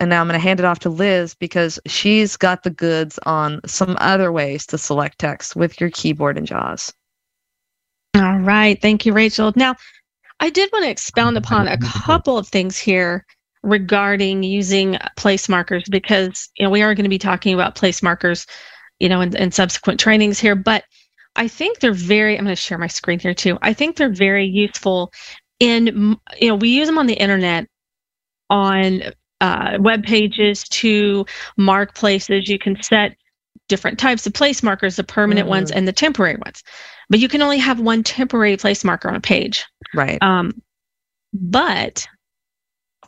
And 0.01 0.11
now 0.11 0.21
I'm 0.21 0.27
going 0.27 0.39
to 0.39 0.43
hand 0.43 0.59
it 0.59 0.67
off 0.67 0.81
to 0.81 0.89
Liz 0.89 1.35
because 1.35 1.79
she's 1.87 2.37
got 2.37 2.63
the 2.63 2.71
goods 2.71 3.19
on 3.25 3.61
some 3.67 3.97
other 4.01 4.33
ways 4.33 4.67
to 4.67 4.79
select 4.79 5.19
text 5.19 5.55
with 5.55 5.81
your 5.81 5.91
keyboard 5.91 6.39
and 6.39 6.47
JAWS. 6.47 6.93
All 8.15 8.39
right. 8.39 8.81
Thank 8.81 9.07
you, 9.07 9.13
Rachel. 9.13 9.53
Now, 9.57 9.75
I 10.41 10.51
did 10.51 10.71
want 10.73 10.85
to 10.85 10.91
expound 10.91 11.37
upon 11.37 11.69
a 11.69 11.79
couple 11.79 12.37
of 12.37 12.49
things 12.49 12.79
here 12.79 13.25
regarding 13.63 14.43
using 14.43 14.99
place 15.17 15.49
markers 15.49 15.85
because 15.89 16.51
you 16.57 16.65
know 16.65 16.71
we 16.71 16.83
are 16.83 16.95
going 16.95 17.05
to 17.05 17.09
be 17.09 17.19
talking 17.19 17.55
about 17.55 17.77
place 17.77 18.03
markers, 18.03 18.47
you 18.99 19.09
know, 19.09 19.21
in, 19.21 19.37
in 19.37 19.53
subsequent 19.53 20.01
trainings 20.01 20.41
here. 20.41 20.57
But 20.57 20.85
I 21.37 21.49
think 21.49 21.79
they're 21.79 21.93
very. 21.93 22.37
I'm 22.37 22.45
going 22.45 22.57
to 22.57 22.61
share 22.61 22.79
my 22.79 22.89
screen 22.89 23.19
here 23.19 23.35
too. 23.35 23.59
I 23.63 23.73
think 23.73 23.97
they're 23.97 24.13
very 24.13 24.47
useful 24.47 25.13
in 25.61 26.19
you 26.41 26.49
know 26.49 26.57
we 26.57 26.71
use 26.71 26.89
them 26.89 26.99
on 26.99 27.07
the 27.07 27.15
internet 27.15 27.69
on 28.51 29.03
uh, 29.43 29.77
web 29.81 30.03
pages 30.05 30.65
to 30.65 31.27
mark 31.59 31.95
places. 31.95 32.49
You 32.49 32.59
can 32.59 32.83
set 32.83 33.15
different 33.69 33.99
types 33.99 34.27
of 34.27 34.33
place 34.33 34.63
markers, 34.63 34.97
the 34.97 35.05
permanent 35.05 35.49
ones 35.49 35.71
Mhm. 35.71 35.77
and 35.77 35.89
the 35.89 35.93
temporary 35.93 36.37
ones. 36.37 36.63
But 37.11 37.19
you 37.21 37.29
can 37.29 37.43
only 37.43 37.59
have 37.59 37.81
one 37.81 38.03
temporary 38.03 38.57
place 38.57 38.85
marker 38.85 39.09
on 39.09 39.17
a 39.17 39.21
page. 39.21 39.67
Right. 39.95 40.19
Um, 40.23 40.63
but 41.35 42.07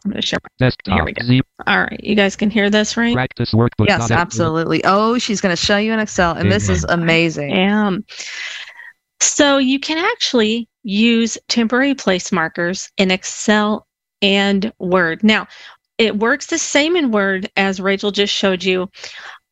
I'm 0.04 0.10
going 0.10 0.20
to 0.20 0.26
share. 0.26 0.38
My, 0.42 0.66
Desktop. 0.66 0.94
Here 0.96 1.04
we 1.04 1.12
go. 1.12 1.24
Z. 1.24 1.40
all 1.66 1.80
right, 1.80 2.00
you 2.02 2.14
guys 2.14 2.36
can 2.36 2.50
hear 2.50 2.68
this, 2.68 2.96
right? 2.96 3.14
Practice 3.14 3.52
workbook. 3.52 3.86
Yes, 3.88 4.00
dot 4.00 4.10
X. 4.10 4.20
absolutely. 4.20 4.84
Oh, 4.84 5.16
she's 5.18 5.40
going 5.40 5.54
to 5.56 5.62
show 5.62 5.78
you 5.78 5.92
in 5.94 5.98
Excel, 5.98 6.32
and 6.36 6.50
this 6.52 6.68
is 6.68 6.84
amazing. 6.84 7.52
am. 7.52 8.04
So 9.20 9.56
you 9.58 9.78
can 9.78 9.96
actually 9.98 10.68
use 10.82 11.38
temporary 11.48 11.94
place 11.94 12.30
markers 12.32 12.90
in 12.98 13.10
Excel 13.10 13.86
and 14.20 14.72
Word. 14.78 15.22
Now, 15.24 15.46
it 15.98 16.18
works 16.18 16.46
the 16.46 16.58
same 16.58 16.96
in 16.96 17.10
Word 17.10 17.50
as 17.56 17.80
Rachel 17.80 18.10
just 18.10 18.32
showed 18.34 18.64
you, 18.64 18.88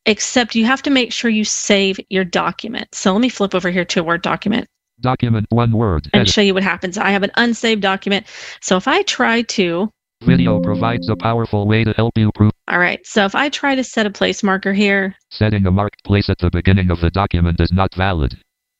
except 0.06 0.54
you 0.54 0.64
have 0.64 0.82
to 0.82 0.90
make 0.90 1.12
sure 1.12 1.30
you 1.30 1.44
save 1.44 1.99
your 2.11 2.25
document. 2.25 2.94
So 2.94 3.12
let 3.12 3.20
me 3.20 3.28
flip 3.28 3.54
over 3.54 3.70
here 3.70 3.84
to 3.84 4.00
a 4.00 4.04
Word 4.04 4.22
document 4.22 4.66
Document 5.00 5.46
one 5.50 5.72
word. 5.72 6.08
and 6.12 6.20
Edit. 6.22 6.32
show 6.32 6.40
you 6.42 6.54
what 6.54 6.62
happens. 6.62 6.96
I 6.96 7.11
have 7.11 7.22
an 7.25 7.32
unsaved 7.37 7.82
document. 7.82 8.26
So 8.61 8.76
if 8.76 8.87
I 8.87 9.02
try 9.02 9.42
to, 9.42 9.90
Video 10.22 10.61
provides 10.61 11.08
a 11.08 11.16
powerful 11.16 11.66
way 11.66 11.82
to 11.82 11.92
help 11.94 12.16
you 12.16 12.30
prove 12.32 12.52
all 12.68 12.78
right, 12.78 13.04
so 13.04 13.25
if 13.25 13.34
I 13.34 13.49
try 13.49 13.75
to 13.75 13.82
set 13.82 14.06
a 14.06 14.11
place 14.11 14.42
marker 14.42 14.72
here, 14.72 15.16
setting 15.30 15.66
a 15.66 15.70
marked 15.70 16.02
place 16.04 16.30
at 16.30 16.38
the 16.38 16.49
beginning 16.49 16.90
of 16.90 17.00
the 17.00 17.11
document 17.11 17.61
is 17.61 17.72
not 17.72 17.92
valid. 17.94 18.38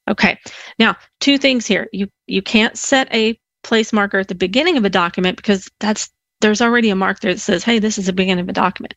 Okay. 0.09 0.39
Now, 0.79 0.97
two 1.21 1.37
things 1.37 1.67
here. 1.67 1.89
You 1.93 2.09
you 2.27 2.43
can't 2.43 2.79
set 2.79 3.13
a 3.13 3.39
place 3.65 3.93
marker 3.93 4.19
at 4.21 4.29
the 4.29 4.35
beginning 4.35 4.77
of 4.77 4.85
a 4.85 4.91
document 4.91 5.37
because 5.37 5.69
that's 5.81 6.09
there's 6.43 6.61
already 6.61 6.91
a 6.91 6.95
mark 6.97 7.21
there 7.21 7.33
that 7.33 7.41
says, 7.41 7.65
"Hey, 7.65 7.79
this 7.79 7.97
is 7.97 8.07
the 8.07 8.13
beginning 8.13 8.43
of 8.43 8.49
a 8.49 8.53
document." 8.53 8.95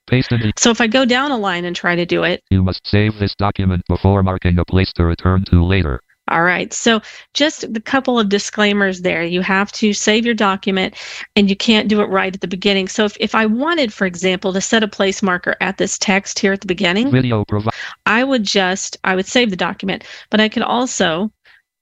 So 0.57 0.69
if 0.71 0.81
I 0.81 0.87
go 0.87 1.05
down 1.05 1.31
a 1.31 1.37
line 1.37 1.63
and 1.63 1.75
try 1.75 1.95
to 1.95 2.05
do 2.05 2.23
it, 2.23 2.43
You 2.49 2.61
must 2.61 2.85
save 2.85 3.17
this 3.19 3.33
document 3.35 3.83
before 3.87 4.21
marking 4.23 4.59
a 4.59 4.65
place 4.65 4.91
to 4.93 5.05
return 5.05 5.45
to 5.45 5.63
later. 5.63 6.01
all 6.27 6.41
right. 6.43 6.73
So 6.73 7.01
just 7.35 7.71
the 7.71 7.79
couple 7.79 8.19
of 8.19 8.29
disclaimers 8.29 9.01
there. 9.01 9.23
You 9.23 9.41
have 9.41 9.71
to 9.73 9.93
save 9.93 10.25
your 10.25 10.33
document 10.33 10.95
and 11.35 11.49
you 11.51 11.55
can't 11.55 11.87
do 11.87 12.01
it 12.01 12.09
right 12.09 12.33
at 12.33 12.41
the 12.41 12.47
beginning. 12.47 12.87
So 12.87 13.05
if, 13.05 13.15
if 13.19 13.35
I 13.35 13.45
wanted, 13.45 13.93
for 13.93 14.07
example, 14.07 14.51
to 14.53 14.59
set 14.59 14.81
a 14.81 14.87
place 14.87 15.21
marker 15.21 15.55
at 15.61 15.77
this 15.77 15.99
text 15.99 16.39
here 16.39 16.53
at 16.53 16.61
the 16.61 16.67
beginning, 16.67 17.11
Video 17.11 17.45
provides 17.45 17.77
I 18.07 18.23
would 18.23 18.43
just 18.43 18.97
I 19.03 19.15
would 19.15 19.27
save 19.27 19.51
the 19.51 19.55
document, 19.55 20.03
but 20.31 20.41
I 20.41 20.49
could 20.49 20.63
also 20.63 21.31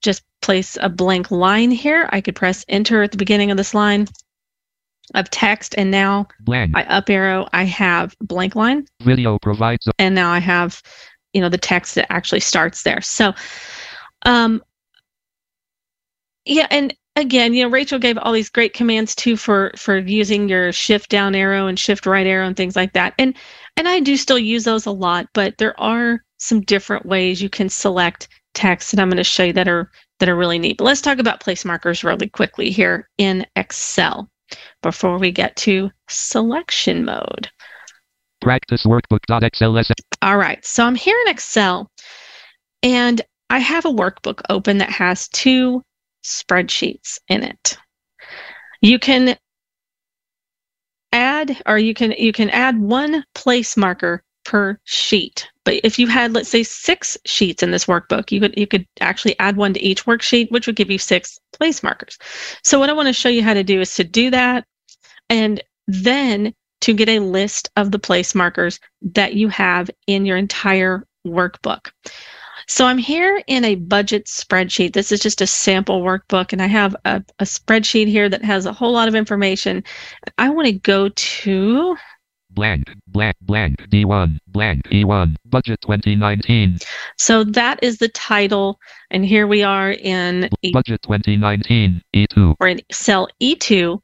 just 0.02 0.22
place 0.42 0.76
a 0.82 0.90
blank 0.90 1.30
line 1.30 1.70
here. 1.70 2.06
I 2.12 2.20
could 2.20 2.36
press 2.36 2.66
enter 2.68 3.02
at 3.02 3.12
the 3.12 3.16
beginning 3.16 3.50
of 3.50 3.56
this 3.56 3.72
line 3.72 4.08
of 5.14 5.30
text 5.30 5.74
and 5.76 5.90
now 5.90 6.26
blank. 6.40 6.72
I 6.74 6.82
up 6.84 7.10
arrow, 7.10 7.46
I 7.52 7.64
have 7.64 8.16
blank 8.20 8.54
line 8.54 8.86
Video 9.02 9.38
provides 9.38 9.88
and 9.98 10.14
now 10.14 10.30
I 10.30 10.38
have 10.38 10.82
you 11.32 11.40
know 11.40 11.48
the 11.48 11.58
text 11.58 11.94
that 11.96 12.10
actually 12.12 12.40
starts 12.40 12.82
there. 12.82 13.00
So 13.00 13.34
um 14.24 14.62
yeah, 16.46 16.66
and 16.70 16.94
again, 17.16 17.54
you 17.54 17.62
know, 17.62 17.70
Rachel 17.70 17.98
gave 17.98 18.18
all 18.18 18.32
these 18.32 18.50
great 18.50 18.74
commands 18.74 19.14
too 19.14 19.36
for 19.36 19.72
for 19.76 19.98
using 19.98 20.48
your 20.48 20.72
shift 20.72 21.10
down 21.10 21.34
arrow 21.34 21.66
and 21.66 21.78
shift 21.78 22.06
right 22.06 22.26
arrow 22.26 22.46
and 22.46 22.56
things 22.56 22.76
like 22.76 22.92
that. 22.94 23.14
And 23.18 23.36
and 23.76 23.88
I 23.88 24.00
do 24.00 24.16
still 24.16 24.38
use 24.38 24.64
those 24.64 24.86
a 24.86 24.90
lot, 24.90 25.26
but 25.34 25.58
there 25.58 25.78
are 25.80 26.22
some 26.38 26.60
different 26.60 27.06
ways 27.06 27.42
you 27.42 27.48
can 27.48 27.68
select 27.68 28.28
text 28.54 28.92
and 28.92 29.00
I'm 29.00 29.08
going 29.08 29.16
to 29.16 29.24
show 29.24 29.44
you 29.44 29.52
that 29.54 29.68
are 29.68 29.90
that 30.20 30.28
are 30.28 30.36
really 30.36 30.58
neat. 30.58 30.78
But 30.78 30.84
let's 30.84 31.00
talk 31.00 31.18
about 31.18 31.40
place 31.40 31.64
markers 31.64 32.04
really 32.04 32.28
quickly 32.28 32.70
here 32.70 33.08
in 33.18 33.46
Excel 33.56 34.28
before 34.82 35.18
we 35.18 35.30
get 35.30 35.56
to 35.56 35.90
selection 36.08 37.04
mode. 37.04 37.50
practice 38.40 38.84
workbook.xls. 38.84 39.90
All 40.22 40.36
right, 40.36 40.64
so 40.64 40.84
I'm 40.84 40.94
here 40.94 41.18
in 41.26 41.30
Excel 41.30 41.90
and 42.82 43.22
I 43.50 43.58
have 43.58 43.84
a 43.84 43.90
workbook 43.90 44.40
open 44.50 44.78
that 44.78 44.90
has 44.90 45.28
two 45.28 45.82
spreadsheets 46.24 47.18
in 47.28 47.42
it. 47.42 47.78
You 48.80 48.98
can 48.98 49.36
add 51.12 51.62
or 51.64 51.78
you 51.78 51.94
can 51.94 52.10
you 52.12 52.32
can 52.32 52.50
add 52.50 52.76
one 52.76 53.24
place 53.34 53.76
marker 53.76 54.23
per 54.44 54.78
sheet. 54.84 55.48
But 55.64 55.80
if 55.82 55.98
you 55.98 56.06
had 56.06 56.34
let's 56.34 56.48
say 56.48 56.62
6 56.62 57.18
sheets 57.24 57.62
in 57.62 57.70
this 57.70 57.86
workbook, 57.86 58.30
you 58.30 58.40
could 58.40 58.54
you 58.56 58.66
could 58.66 58.86
actually 59.00 59.38
add 59.38 59.56
one 59.56 59.74
to 59.74 59.82
each 59.82 60.04
worksheet 60.04 60.50
which 60.50 60.66
would 60.66 60.76
give 60.76 60.90
you 60.90 60.98
6 60.98 61.40
place 61.52 61.82
markers. 61.82 62.18
So 62.62 62.78
what 62.78 62.90
I 62.90 62.94
want 62.94 63.08
to 63.08 63.12
show 63.12 63.28
you 63.28 63.42
how 63.42 63.54
to 63.54 63.64
do 63.64 63.80
is 63.80 63.94
to 63.96 64.04
do 64.04 64.30
that 64.30 64.64
and 65.30 65.62
then 65.86 66.54
to 66.82 66.92
get 66.92 67.08
a 67.08 67.18
list 67.18 67.70
of 67.76 67.90
the 67.90 67.98
place 67.98 68.34
markers 68.34 68.78
that 69.00 69.34
you 69.34 69.48
have 69.48 69.90
in 70.06 70.26
your 70.26 70.36
entire 70.36 71.06
workbook. 71.26 71.90
So 72.66 72.86
I'm 72.86 72.98
here 72.98 73.42
in 73.46 73.64
a 73.64 73.74
budget 73.74 74.26
spreadsheet. 74.26 74.92
This 74.92 75.12
is 75.12 75.20
just 75.20 75.40
a 75.40 75.46
sample 75.46 76.02
workbook, 76.02 76.52
and 76.52 76.62
I 76.62 76.66
have 76.66 76.96
a, 77.04 77.22
a 77.38 77.44
spreadsheet 77.44 78.06
here 78.08 78.28
that 78.28 78.44
has 78.44 78.66
a 78.66 78.72
whole 78.72 78.92
lot 78.92 79.08
of 79.08 79.14
information. 79.14 79.84
I 80.38 80.48
want 80.50 80.66
to 80.66 80.72
go 80.72 81.10
to, 81.10 81.96
Blank, 82.54 82.84
blank, 83.08 83.36
blank, 83.42 83.76
D1, 83.90 84.38
blank, 84.48 84.82
E1, 84.84 85.36
budget 85.46 85.80
2019, 85.82 86.78
so 87.18 87.44
that 87.44 87.82
is 87.82 87.98
the 87.98 88.08
title, 88.08 88.78
and 89.10 89.24
here 89.24 89.46
we 89.46 89.62
are 89.62 89.90
in 89.90 90.48
E- 90.62 90.72
budget 90.72 91.02
2019, 91.02 92.02
E2, 92.14 92.54
or 92.60 92.68
in 92.68 92.80
cell 92.92 93.28
E2, 93.42 94.00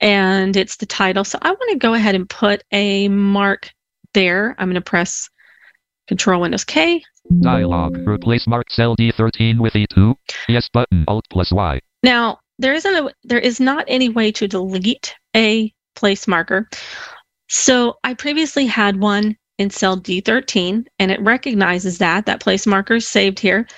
and 0.00 0.56
it's 0.56 0.76
the 0.76 0.86
title. 0.86 1.24
So 1.24 1.38
I 1.42 1.50
want 1.50 1.70
to 1.72 1.78
go 1.78 1.94
ahead 1.94 2.14
and 2.14 2.28
put 2.28 2.62
a 2.72 3.08
mark 3.08 3.70
there. 4.14 4.54
I'm 4.58 4.68
going 4.68 4.74
to 4.74 4.80
press 4.80 5.28
Control 6.08 6.40
Windows 6.40 6.64
K 6.64 7.02
Dialog. 7.40 7.96
Replace 8.06 8.46
mark 8.46 8.70
cell 8.70 8.96
D13 8.96 9.60
with 9.60 9.74
E2. 9.74 10.14
Yes 10.48 10.68
button. 10.72 11.04
Alt 11.06 11.24
plus 11.30 11.52
Y. 11.52 11.80
Now, 12.02 12.38
there 12.58 12.74
isn't 12.74 12.94
a 12.94 13.10
there 13.24 13.38
is 13.38 13.60
not 13.60 13.84
any 13.88 14.08
way 14.08 14.32
to 14.32 14.48
delete 14.48 15.14
a 15.34 15.72
place 15.94 16.26
marker. 16.26 16.68
So 17.52 17.98
I 18.02 18.14
previously 18.14 18.64
had 18.64 18.98
one 18.98 19.36
in 19.58 19.68
cell 19.68 19.98
D13 19.98 20.86
and 20.98 21.10
it 21.10 21.20
recognizes 21.20 21.98
that 21.98 22.24
that 22.24 22.40
place 22.40 22.66
marker 22.66 22.94
is 22.94 23.06
saved 23.06 23.38
here. 23.38 23.68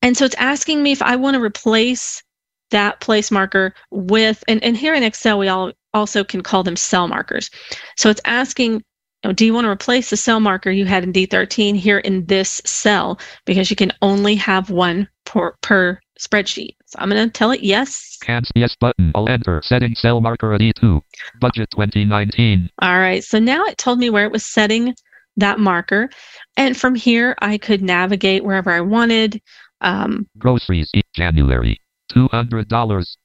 And 0.00 0.16
so 0.16 0.24
it's 0.24 0.36
asking 0.36 0.84
me 0.84 0.92
if 0.92 1.02
I 1.02 1.16
want 1.16 1.34
to 1.34 1.42
replace 1.42 2.22
that 2.70 3.00
place 3.00 3.32
marker 3.32 3.74
with 3.90 4.44
and, 4.46 4.62
and 4.62 4.76
here 4.76 4.94
in 4.94 5.02
Excel 5.02 5.40
we 5.40 5.48
all 5.48 5.72
also 5.92 6.22
can 6.22 6.40
call 6.40 6.62
them 6.62 6.76
cell 6.76 7.08
markers. 7.08 7.50
So 7.96 8.10
it's 8.10 8.20
asking, 8.26 8.74
you 8.74 8.80
know, 9.24 9.32
do 9.32 9.44
you 9.44 9.52
want 9.52 9.64
to 9.64 9.70
replace 9.70 10.10
the 10.10 10.16
cell 10.16 10.38
marker 10.38 10.70
you 10.70 10.84
had 10.84 11.02
in 11.02 11.12
D13 11.12 11.74
here 11.74 11.98
in 11.98 12.26
this 12.26 12.62
cell 12.64 13.18
because 13.44 13.70
you 13.70 13.76
can 13.76 13.90
only 14.02 14.36
have 14.36 14.70
one 14.70 15.08
per, 15.24 15.56
per 15.62 15.98
spreadsheet. 16.16 16.76
So 16.90 16.98
I'm 16.98 17.08
going 17.08 17.24
to 17.24 17.32
tell 17.32 17.52
it 17.52 17.60
yes. 17.60 18.18
Cancel 18.20 18.52
yes 18.56 18.74
button. 18.80 19.12
I'll 19.14 19.28
enter. 19.28 19.62
Setting 19.64 19.94
cell 19.94 20.20
marker 20.20 20.52
at 20.52 20.60
E2. 20.60 21.00
Budget 21.40 21.70
2019. 21.70 22.68
All 22.82 22.98
right. 22.98 23.22
So 23.22 23.38
now 23.38 23.64
it 23.64 23.78
told 23.78 24.00
me 24.00 24.10
where 24.10 24.24
it 24.24 24.32
was 24.32 24.44
setting 24.44 24.94
that 25.36 25.60
marker. 25.60 26.10
And 26.56 26.76
from 26.76 26.96
here, 26.96 27.36
I 27.38 27.58
could 27.58 27.80
navigate 27.80 28.44
wherever 28.44 28.70
I 28.72 28.80
wanted. 28.80 29.40
Um, 29.80 30.26
Groceries. 30.38 30.90
E- 30.92 31.02
January. 31.14 31.80
$200. 32.12 32.66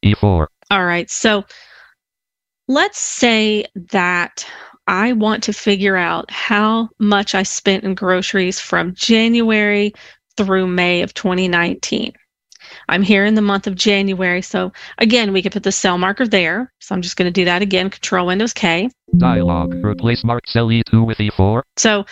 E4. 0.05 0.47
all 0.69 0.85
right. 0.85 1.09
So 1.09 1.43
let's 2.67 2.99
say 2.99 3.65
that 3.91 4.45
I 4.85 5.13
want 5.13 5.41
to 5.45 5.53
figure 5.53 5.95
out 5.95 6.29
how 6.29 6.89
much 6.99 7.33
I 7.33 7.41
spent 7.41 7.83
in 7.83 7.95
groceries 7.95 8.59
from 8.59 8.93
January 8.93 9.91
through 10.37 10.67
May 10.67 11.01
of 11.01 11.15
2019. 11.15 12.13
I'm 12.89 13.01
here 13.01 13.25
in 13.25 13.35
the 13.35 13.41
month 13.41 13.67
of 13.67 13.75
January. 13.75 14.41
So 14.41 14.71
again, 14.97 15.33
we 15.33 15.41
could 15.41 15.51
put 15.51 15.63
the 15.63 15.71
cell 15.71 15.97
marker 15.97 16.27
there. 16.27 16.71
So 16.79 16.95
I'm 16.95 17.01
just 17.01 17.17
going 17.17 17.27
to 17.27 17.31
do 17.31 17.45
that 17.45 17.61
again. 17.61 17.89
Control 17.89 18.27
Windows 18.27 18.53
K. 18.53 18.89
Dialog. 19.17 19.73
Replace 19.83 20.23
marked 20.23 20.49
cell 20.49 20.67
E2 20.67 21.05
with 21.05 21.17
E4. 21.17 21.63
So, 21.77 22.05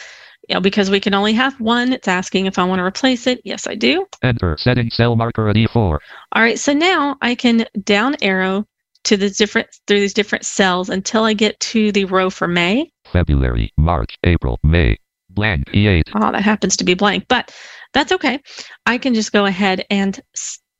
you 0.49 0.55
know, 0.55 0.61
because 0.61 0.89
we 0.89 0.99
can 0.99 1.13
only 1.13 1.33
have 1.33 1.59
one, 1.59 1.93
it's 1.93 2.07
asking 2.07 2.45
if 2.45 2.59
I 2.59 2.63
want 2.63 2.79
to 2.79 2.83
replace 2.83 3.27
it. 3.27 3.41
Yes, 3.43 3.67
I 3.67 3.75
do. 3.75 4.05
Enter. 4.21 4.57
Setting 4.57 4.89
cell 4.89 5.15
marker 5.15 5.47
at 5.49 5.55
E4. 5.55 5.75
All 5.75 5.99
right. 6.41 6.59
So 6.59 6.73
now 6.73 7.17
I 7.21 7.35
can 7.35 7.65
down 7.83 8.15
arrow 8.21 8.65
to 9.05 9.17
the 9.17 9.29
different 9.29 9.67
through 9.87 9.99
these 9.99 10.13
different 10.13 10.45
cells 10.45 10.89
until 10.89 11.23
I 11.23 11.33
get 11.33 11.59
to 11.59 11.91
the 11.91 12.05
row 12.05 12.29
for 12.29 12.47
May. 12.47 12.91
February, 13.11 13.71
March, 13.77 14.17
April, 14.23 14.59
May. 14.63 14.97
Blank 15.29 15.65
E8. 15.71 16.03
Oh, 16.15 16.31
that 16.31 16.43
happens 16.43 16.77
to 16.77 16.83
be 16.83 16.93
blank, 16.93 17.25
but 17.27 17.51
that's 17.93 18.11
okay. 18.11 18.39
I 18.85 18.97
can 18.97 19.13
just 19.13 19.31
go 19.31 19.45
ahead 19.45 19.85
and 19.89 20.19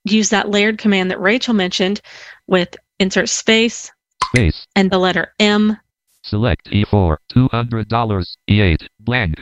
use 0.06 0.30
that 0.30 0.50
layered 0.50 0.78
command 0.78 1.12
that 1.12 1.20
Rachel 1.22 1.54
mentioned 1.54 2.02
with 2.48 2.76
insert 3.00 3.30
space 3.30 3.92
Space. 4.30 4.66
and 4.76 4.90
the 4.92 4.98
letter 4.98 5.34
M. 5.40 5.78
Select 6.24 6.70
E4. 6.72 7.18
$200. 7.36 8.38
E8. 8.50 8.88
Blank. 9.00 9.36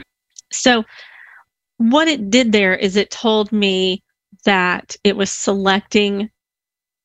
So 0.52 0.84
what 1.78 2.08
it 2.08 2.30
did 2.30 2.52
there 2.52 2.74
is 2.74 2.96
it 2.96 3.10
told 3.10 3.52
me 3.52 4.02
that 4.44 4.96
it 5.04 5.16
was 5.16 5.30
selecting 5.30 6.30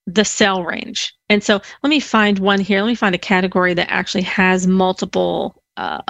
the 0.05 0.25
cell 0.25 0.63
range. 0.63 1.13
And 1.29 1.43
so 1.43 1.61
let 1.83 1.89
me 1.89 1.99
find 1.99 2.39
one 2.39 2.59
here. 2.59 2.81
Let 2.81 2.87
me 2.87 2.95
find 2.95 3.13
a 3.15 3.19
category 3.19 3.73
that 3.73 3.91
actually 3.91 4.23
has 4.23 4.65
multiple 4.67 5.61
uh, 5.77 6.01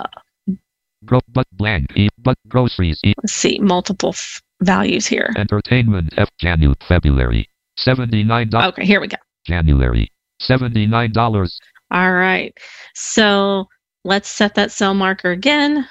Gro- 1.05 1.19
but 1.29 1.45
blank. 1.51 1.91
E. 1.95 2.09
But 2.17 2.37
groceries. 2.47 2.99
E. 3.03 3.13
let's 3.21 3.33
see, 3.33 3.59
multiple 3.59 4.09
f- 4.09 4.41
values 4.61 5.05
here. 5.07 5.33
Entertainment. 5.37 6.13
F. 6.17 6.29
Janu. 6.41 6.75
February. 6.87 7.49
$79. 7.79 8.69
Okay, 8.69 8.85
here 8.85 8.99
we 8.99 9.07
go. 9.07 9.17
January. 9.45 10.11
$79. 10.41 11.59
All 11.91 12.11
right. 12.13 12.55
So 12.95 13.67
let's 14.03 14.29
set 14.29 14.55
that 14.55 14.71
cell 14.71 14.93
marker 14.93 15.31
again. 15.31 15.87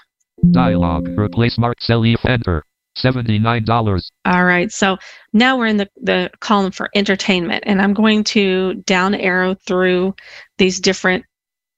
Dialog. 0.50 1.08
Replace 1.18 1.58
marked 1.58 1.82
cell 1.82 2.04
E. 2.04 2.16
Enter. 2.26 2.62
$79. 2.98 4.10
All 4.24 4.44
right. 4.44 4.72
So 4.72 4.96
now 5.32 5.56
we're 5.58 5.66
in 5.66 5.76
the, 5.76 5.88
the 6.00 6.30
column 6.40 6.72
for 6.72 6.88
entertainment, 6.94 7.64
and 7.66 7.80
I'm 7.80 7.92
going 7.94 8.24
to 8.24 8.74
down 8.86 9.14
arrow 9.14 9.54
through 9.66 10.14
these 10.58 10.80
different 10.80 11.24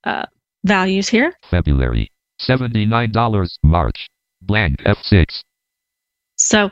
uh, 0.05 0.27
values 0.65 1.09
here. 1.09 1.33
February. 1.51 2.11
$79. 2.41 3.59
March. 3.65 4.07
Blank. 4.43 4.79
F6. 4.85 5.43
So, 6.49 6.71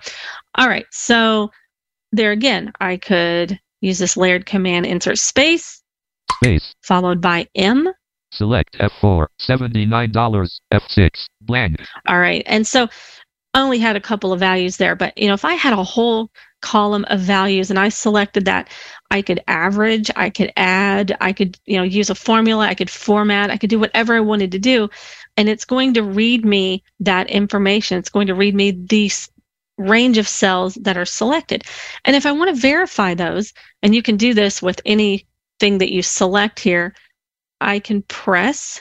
all 0.55 0.69
right. 0.69 0.87
So 0.91 1.51
there 2.11 2.33
again, 2.33 2.73
I 2.81 2.97
could 2.97 3.61
use 3.83 3.99
this 3.99 4.17
layered 4.17 4.47
command 4.47 4.87
insert 4.87 5.19
space 5.19 5.83
Space. 6.33 6.75
followed 6.83 7.21
by 7.21 7.47
M. 7.55 7.93
Select 8.33 8.79
F4. 8.79 9.27
$79. 9.41 10.61
F6. 10.73 11.11
Blank. 11.43 11.77
All 12.09 12.19
right. 12.19 12.43
And 12.47 12.67
so 12.67 12.89
I 13.53 13.61
only 13.61 13.79
had 13.79 13.97
a 13.97 14.01
couple 14.01 14.33
of 14.33 14.41
values 14.41 14.79
there, 14.79 14.97
but 14.97 15.17
you 15.17 15.29
know, 15.29 15.35
if 15.35 15.45
I 15.45 15.55
had 15.55 15.75
a 15.75 15.85
whole 15.85 16.31
column 16.63 17.05
of 17.09 17.21
values 17.21 17.69
and 17.71 17.79
I 17.79 17.91
selected 17.91 18.47
that, 18.47 18.71
I 19.11 19.21
could 19.21 19.43
average, 19.47 20.11
I 20.17 20.31
could 20.31 20.53
add, 20.57 21.17
I 21.21 21.33
could, 21.33 21.59
you 21.67 21.77
know, 21.77 21.83
use 21.83 22.11
a 22.11 22.15
formula, 22.15 22.67
I 22.67 22.75
could 22.75 22.91
format, 22.91 23.51
I 23.51 23.59
could 23.59 23.71
do 23.71 23.79
whatever 23.79 24.15
I 24.15 24.21
wanted 24.21 24.53
to 24.53 24.59
do. 24.59 24.89
And 25.37 25.49
it's 25.49 25.67
going 25.67 25.95
to 25.95 26.03
read 26.03 26.45
me 26.45 26.83
that 27.01 27.31
information. 27.31 27.99
It's 27.99 28.09
going 28.09 28.27
to 28.27 28.35
read 28.35 28.55
me 28.55 28.73
these 28.73 29.31
range 29.79 30.19
of 30.19 30.29
cells 30.29 30.75
that 30.75 30.97
are 30.97 31.05
selected. 31.05 31.65
And 32.05 32.17
if 32.17 32.27
I 32.27 32.33
want 32.33 32.55
to 32.55 32.61
verify 32.61 33.15
those, 33.15 33.53
and 33.83 33.95
you 33.95 34.03
can 34.03 34.17
do 34.17 34.35
this 34.35 34.63
with 34.63 34.81
anything 34.85 35.79
that 35.79 35.93
you 35.93 36.03
select 36.03 36.61
here, 36.61 36.95
I 37.61 37.79
can 37.79 38.03
press 38.03 38.81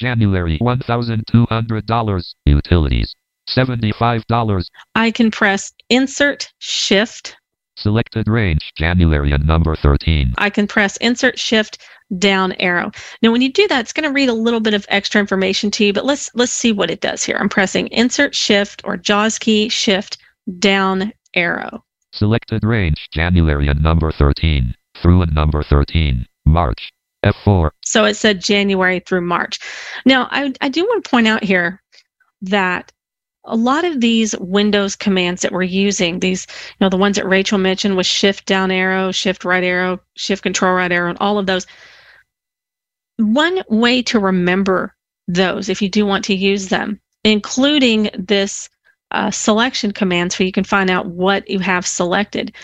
January. 0.00 0.58
$1,200. 0.58 2.34
Utilities. 2.46 3.14
$75. 3.48 4.70
I 4.94 5.10
can 5.10 5.30
press 5.30 5.72
insert 5.88 6.50
shift. 6.58 7.36
Selected 7.76 8.28
range. 8.28 8.72
January 8.76 9.32
and 9.32 9.46
number 9.46 9.76
13. 9.76 10.34
I 10.38 10.50
can 10.50 10.66
press 10.66 10.96
insert 10.98 11.38
shift 11.38 11.78
down 12.18 12.52
arrow. 12.52 12.90
Now 13.22 13.30
when 13.30 13.42
you 13.42 13.52
do 13.52 13.68
that, 13.68 13.80
it's 13.80 13.92
going 13.92 14.08
to 14.08 14.12
read 14.12 14.28
a 14.28 14.34
little 14.34 14.60
bit 14.60 14.74
of 14.74 14.86
extra 14.88 15.20
information 15.20 15.70
to 15.72 15.84
you, 15.84 15.92
but 15.92 16.04
let's 16.04 16.30
let's 16.34 16.52
see 16.52 16.72
what 16.72 16.90
it 16.90 17.00
does 17.00 17.22
here. 17.22 17.36
I'm 17.38 17.48
pressing 17.48 17.88
insert 17.88 18.34
shift 18.34 18.82
or 18.84 18.96
JAWS 18.96 19.38
key 19.38 19.68
shift 19.68 20.18
down 20.58 21.12
arrow. 21.34 21.84
Selected 22.12 22.64
range. 22.64 23.08
January 23.12 23.68
and 23.68 23.82
number 23.82 24.10
13. 24.12 24.74
Through 24.96 25.22
and 25.22 25.34
number 25.34 25.62
13. 25.62 26.26
March. 26.44 26.92
F4. 27.24 27.70
So 27.84 28.04
it 28.04 28.14
said 28.14 28.40
January 28.40 29.00
through 29.00 29.20
March. 29.20 29.58
Now 30.06 30.28
I 30.30 30.52
I 30.60 30.68
do 30.68 30.84
want 30.84 31.04
to 31.04 31.10
point 31.10 31.28
out 31.28 31.44
here 31.44 31.82
that 32.42 32.92
a 33.44 33.56
lot 33.56 33.84
of 33.84 34.00
these 34.00 34.36
Windows 34.38 34.96
commands 34.96 35.42
that 35.42 35.52
we're 35.52 35.62
using, 35.62 36.20
these, 36.20 36.46
you 36.48 36.76
know, 36.84 36.88
the 36.88 36.96
ones 36.96 37.16
that 37.16 37.26
Rachel 37.26 37.58
mentioned 37.58 37.96
with 37.96 38.06
shift 38.06 38.46
down 38.46 38.70
arrow, 38.70 39.12
shift 39.12 39.44
right 39.44 39.64
arrow, 39.64 40.00
shift 40.16 40.42
control 40.42 40.74
right 40.74 40.92
arrow, 40.92 41.10
and 41.10 41.18
all 41.20 41.38
of 41.38 41.46
those. 41.46 41.66
One 43.16 43.62
way 43.68 44.02
to 44.02 44.18
remember 44.18 44.94
those, 45.26 45.68
if 45.68 45.80
you 45.80 45.88
do 45.88 46.04
want 46.04 46.24
to 46.26 46.34
use 46.34 46.68
them, 46.68 47.00
including 47.24 48.10
this 48.18 48.68
uh, 49.10 49.30
selection 49.30 49.92
command 49.92 50.32
so 50.32 50.44
you 50.44 50.52
can 50.52 50.64
find 50.64 50.90
out 50.90 51.06
what 51.06 51.48
you 51.48 51.58
have 51.58 51.86
selected, 51.86 52.54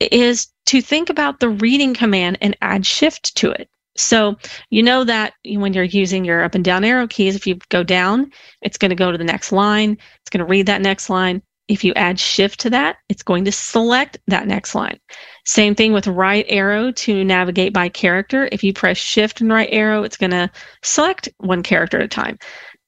is 0.00 0.48
to 0.66 0.80
think 0.80 1.10
about 1.10 1.40
the 1.40 1.48
reading 1.48 1.94
command 1.94 2.38
and 2.40 2.56
add 2.62 2.86
shift 2.86 3.34
to 3.36 3.50
it. 3.50 3.68
So 3.96 4.36
you 4.70 4.82
know 4.82 5.02
that 5.04 5.34
when 5.44 5.72
you're 5.72 5.82
using 5.82 6.24
your 6.24 6.44
up 6.44 6.54
and 6.54 6.64
down 6.64 6.84
arrow 6.84 7.08
keys, 7.08 7.34
if 7.34 7.46
you 7.46 7.58
go 7.68 7.82
down, 7.82 8.30
it's 8.62 8.78
going 8.78 8.90
to 8.90 8.94
go 8.94 9.10
to 9.10 9.18
the 9.18 9.24
next 9.24 9.50
line. 9.50 9.98
It's 10.20 10.30
going 10.30 10.38
to 10.38 10.50
read 10.50 10.66
that 10.66 10.82
next 10.82 11.10
line. 11.10 11.42
If 11.66 11.84
you 11.84 11.92
add 11.94 12.18
shift 12.18 12.60
to 12.60 12.70
that, 12.70 12.96
it's 13.08 13.22
going 13.22 13.44
to 13.44 13.52
select 13.52 14.18
that 14.28 14.46
next 14.46 14.74
line. 14.74 14.98
Same 15.44 15.74
thing 15.74 15.92
with 15.92 16.06
right 16.06 16.46
arrow 16.48 16.92
to 16.92 17.24
navigate 17.24 17.74
by 17.74 17.88
character. 17.88 18.48
If 18.52 18.62
you 18.62 18.72
press 18.72 18.96
shift 18.96 19.40
and 19.40 19.50
right 19.50 19.68
arrow, 19.70 20.02
it's 20.02 20.16
going 20.16 20.30
to 20.30 20.50
select 20.82 21.28
one 21.38 21.62
character 21.62 21.98
at 21.98 22.04
a 22.04 22.08
time. 22.08 22.38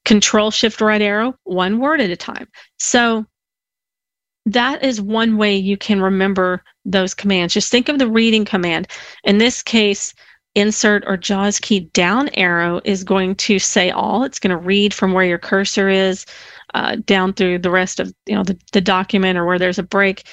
Control 0.05 0.51
shift 0.51 0.81
right 0.81 1.01
arrow, 1.01 1.35
one 1.43 1.79
word 1.79 2.01
at 2.01 2.09
a 2.09 2.15
time. 2.15 2.47
So 2.77 3.25
that 4.45 4.83
is 4.83 5.01
one 5.01 5.37
way 5.37 5.55
you 5.55 5.77
can 5.77 6.01
remember 6.01 6.63
those 6.85 7.13
commands. 7.13 7.53
Just 7.53 7.71
think 7.71 7.89
of 7.89 7.99
the 7.99 8.09
reading 8.09 8.45
command. 8.45 8.87
In 9.23 9.37
this 9.37 9.61
case, 9.61 10.13
insert 10.55 11.03
or 11.05 11.15
JAWS 11.17 11.59
key 11.59 11.81
down 11.93 12.29
arrow 12.33 12.81
is 12.83 13.03
going 13.03 13.35
to 13.35 13.59
say 13.59 13.91
all. 13.91 14.23
It's 14.23 14.39
going 14.39 14.51
to 14.51 14.57
read 14.57 14.93
from 14.93 15.13
where 15.13 15.23
your 15.23 15.37
cursor 15.37 15.87
is 15.87 16.25
uh, 16.73 16.97
down 17.05 17.33
through 17.33 17.59
the 17.59 17.71
rest 17.71 17.99
of 17.99 18.13
you 18.25 18.35
know 18.35 18.43
the, 18.43 18.59
the 18.71 18.81
document 18.81 19.37
or 19.37 19.45
where 19.45 19.59
there's 19.59 19.79
a 19.79 19.83
break. 19.83 20.27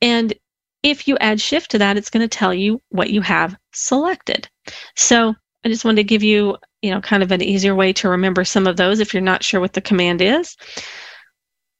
And 0.00 0.34
if 0.82 1.08
you 1.08 1.16
add 1.18 1.40
shift 1.40 1.70
to 1.72 1.78
that, 1.78 1.96
it's 1.96 2.10
going 2.10 2.28
to 2.28 2.38
tell 2.38 2.54
you 2.54 2.80
what 2.90 3.10
you 3.10 3.20
have 3.20 3.56
selected. 3.72 4.48
So 4.94 5.34
I 5.64 5.68
just 5.68 5.84
wanted 5.84 5.96
to 5.96 6.04
give 6.04 6.22
you 6.22 6.56
you 6.86 6.92
know 6.92 7.00
kind 7.00 7.22
of 7.22 7.32
an 7.32 7.42
easier 7.42 7.74
way 7.74 7.92
to 7.92 8.08
remember 8.08 8.44
some 8.44 8.66
of 8.66 8.76
those 8.76 9.00
if 9.00 9.12
you're 9.12 9.20
not 9.20 9.42
sure 9.42 9.60
what 9.60 9.72
the 9.72 9.80
command 9.80 10.22
is. 10.22 10.56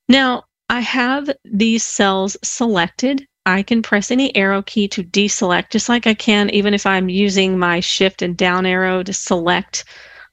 Now 0.08 0.44
I 0.68 0.80
have 0.80 1.30
these 1.44 1.84
cells 1.84 2.36
selected. 2.42 3.24
I 3.46 3.62
can 3.62 3.82
press 3.82 4.10
any 4.10 4.34
arrow 4.34 4.62
key 4.62 4.88
to 4.88 5.04
deselect, 5.04 5.70
just 5.70 5.88
like 5.88 6.08
I 6.08 6.14
can 6.14 6.50
even 6.50 6.74
if 6.74 6.84
I'm 6.84 7.08
using 7.08 7.56
my 7.56 7.78
shift 7.78 8.20
and 8.20 8.36
down 8.36 8.66
arrow 8.66 9.04
to 9.04 9.12
select 9.12 9.84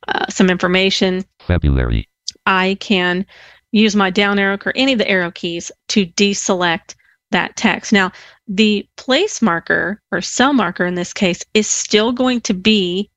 uh, 0.07 0.25
some 0.29 0.49
information. 0.49 1.23
February. 1.45 2.09
I 2.47 2.75
can 2.79 3.25
use 3.71 3.95
my 3.95 4.09
down 4.09 4.39
arrow 4.39 4.57
or 4.65 4.73
any 4.75 4.93
of 4.93 4.99
the 4.99 5.09
arrow 5.09 5.31
keys 5.31 5.71
to 5.89 6.07
deselect 6.07 6.95
that 7.29 7.55
text. 7.55 7.93
Now, 7.93 8.11
the 8.47 8.87
place 8.97 9.41
marker 9.41 10.01
or 10.11 10.21
cell 10.21 10.53
marker 10.53 10.85
in 10.85 10.95
this 10.95 11.13
case 11.13 11.43
is 11.53 11.67
still 11.67 12.11
going 12.11 12.41
to 12.41 12.53
be 12.53 13.09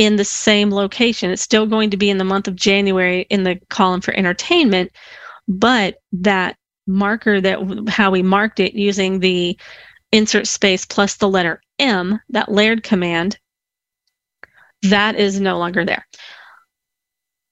in 0.00 0.16
the 0.16 0.24
same 0.24 0.70
location. 0.70 1.30
It's 1.30 1.42
still 1.42 1.66
going 1.66 1.90
to 1.90 1.98
be 1.98 2.08
in 2.08 2.16
the 2.16 2.24
month 2.24 2.48
of 2.48 2.56
January 2.56 3.26
in 3.28 3.42
the 3.42 3.60
column 3.68 4.00
for 4.00 4.14
entertainment, 4.14 4.92
but 5.46 5.96
that 6.12 6.56
marker 6.86 7.38
that 7.38 7.58
how 7.86 8.10
we 8.10 8.22
marked 8.22 8.60
it 8.60 8.72
using 8.72 9.20
the 9.20 9.58
insert 10.10 10.46
space 10.46 10.86
plus 10.86 11.16
the 11.16 11.28
letter 11.28 11.60
M, 11.78 12.18
that 12.30 12.50
layered 12.50 12.82
command, 12.82 13.38
that 14.84 15.16
is 15.16 15.38
no 15.38 15.58
longer 15.58 15.84
there. 15.84 16.06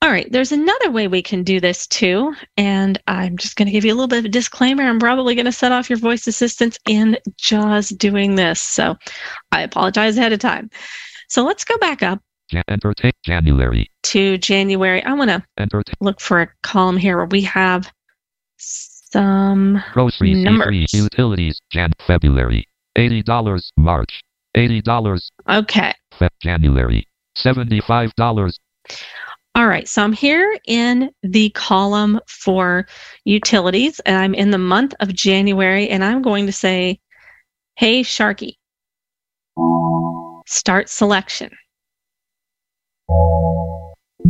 All 0.00 0.10
right, 0.10 0.30
there's 0.32 0.52
another 0.52 0.90
way 0.90 1.06
we 1.06 1.20
can 1.20 1.42
do 1.42 1.60
this 1.60 1.86
too. 1.86 2.34
And 2.56 2.98
I'm 3.06 3.36
just 3.36 3.56
going 3.56 3.66
to 3.66 3.72
give 3.72 3.84
you 3.84 3.92
a 3.92 3.96
little 3.96 4.08
bit 4.08 4.20
of 4.20 4.24
a 4.24 4.30
disclaimer. 4.30 4.84
I'm 4.84 4.98
probably 4.98 5.34
going 5.34 5.44
to 5.44 5.52
set 5.52 5.72
off 5.72 5.90
your 5.90 5.98
voice 5.98 6.26
assistants 6.26 6.78
in 6.88 7.18
JAWS 7.36 7.90
doing 7.90 8.36
this. 8.36 8.58
So 8.58 8.96
I 9.52 9.60
apologize 9.60 10.16
ahead 10.16 10.32
of 10.32 10.38
time. 10.38 10.70
So 11.28 11.44
let's 11.44 11.64
go 11.64 11.76
back 11.76 12.02
up 12.02 12.22
Jan- 12.50 12.64
entertain 12.68 13.12
January. 13.24 13.90
to 14.04 14.38
January. 14.38 15.02
I 15.04 15.12
want 15.12 15.30
to 15.30 15.42
look 16.00 16.20
for 16.20 16.40
a 16.42 16.48
column 16.62 16.96
here 16.96 17.16
where 17.16 17.26
we 17.26 17.42
have 17.42 17.90
some 18.56 19.82
groceries. 19.92 20.42
Numbers. 20.44 20.74
E3, 20.92 20.92
utilities. 20.94 21.60
Jan. 21.70 21.92
February. 22.06 22.66
Eighty 22.96 23.22
dollars. 23.22 23.70
March. 23.76 24.22
Eighty 24.54 24.80
dollars. 24.80 25.30
okay 25.48 25.92
Fe- 26.18 26.28
January. 26.42 27.06
Seventy-five 27.36 28.12
dollars. 28.16 28.58
all 29.54 29.66
right 29.66 29.86
so 29.86 30.02
i'm 30.02 30.12
here 30.12 30.58
in 30.66 31.10
the 31.22 31.50
column 31.50 32.18
for 32.26 32.86
utilities 33.24 34.00
and 34.00 34.16
i'm 34.16 34.34
in 34.34 34.50
the 34.50 34.58
month 34.58 34.94
of 35.00 35.12
january 35.14 35.88
and 35.88 36.02
i'm 36.02 36.22
going 36.22 36.46
to 36.46 36.52
say 36.52 36.98
hey 37.76 38.02
sharky 38.02 38.54
start 40.46 40.88
selection 40.88 41.50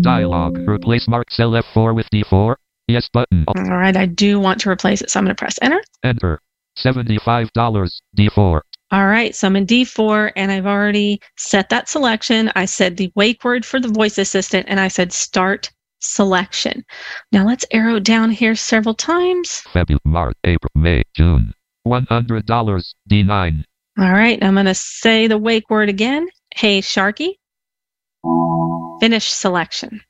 Dialog. 0.01 0.57
Replace 0.69 1.09
mark 1.09 1.31
cell 1.31 1.51
F4 1.53 1.95
with 1.95 2.09
D4. 2.11 2.55
Yes 2.89 3.07
button. 3.13 3.45
all 3.49 3.55
right 3.65 3.95
i 3.99 4.07
do 4.07 4.41
want 4.41 4.59
to 4.63 4.71
replace 4.71 5.03
it 5.03 5.11
so 5.11 5.21
i'm 5.21 5.27
going 5.27 5.37
to 5.37 5.39
press 5.39 5.59
enter 5.61 5.79
Enter. 6.05 6.41
Seventy-five 6.79 7.53
dollars. 7.53 8.01
D4. 8.17 8.61
all 8.93 9.07
right 9.07 9.35
so 9.35 9.47
i'm 9.47 9.57
in 9.57 9.67
d4 9.67 10.33
and 10.37 10.51
i've 10.51 10.65
already 10.65 11.21
set 11.37 11.69
that 11.69 11.87
selection 11.91 12.51
i 12.57 12.65
said 12.65 12.97
the 12.97 13.13
wake 13.15 13.45
word 13.45 13.67
for 13.67 13.79
the 13.79 13.89
voice 13.89 14.17
assistant 14.17 14.65
and 14.71 14.81
i 14.81 14.89
said 14.89 15.13
start 15.13 15.71
selection 16.01 16.83
now 17.31 17.45
let's 17.47 17.67
arrow 17.73 17.99
down 18.01 18.31
here 18.31 18.55
several 18.55 18.95
times 18.95 19.61
February. 19.73 20.01
March. 20.07 20.37
April. 20.45 20.71
May. 20.75 21.03
June. 21.15 21.53
One 21.83 22.07
hundred 22.07 22.47
dollars. 22.47 22.95
D9. 23.11 23.65
All 23.99 24.13
right, 24.13 24.43
I'm 24.43 24.55
going 24.55 24.67
to 24.67 24.75
say 24.75 25.27
the 25.27 25.37
wake 25.37 25.69
word 25.69 25.89
again. 25.89 26.29
Hey, 26.55 26.81
Sharky. 26.81 27.35
Finish 29.01 29.31
selection. 29.31 30.03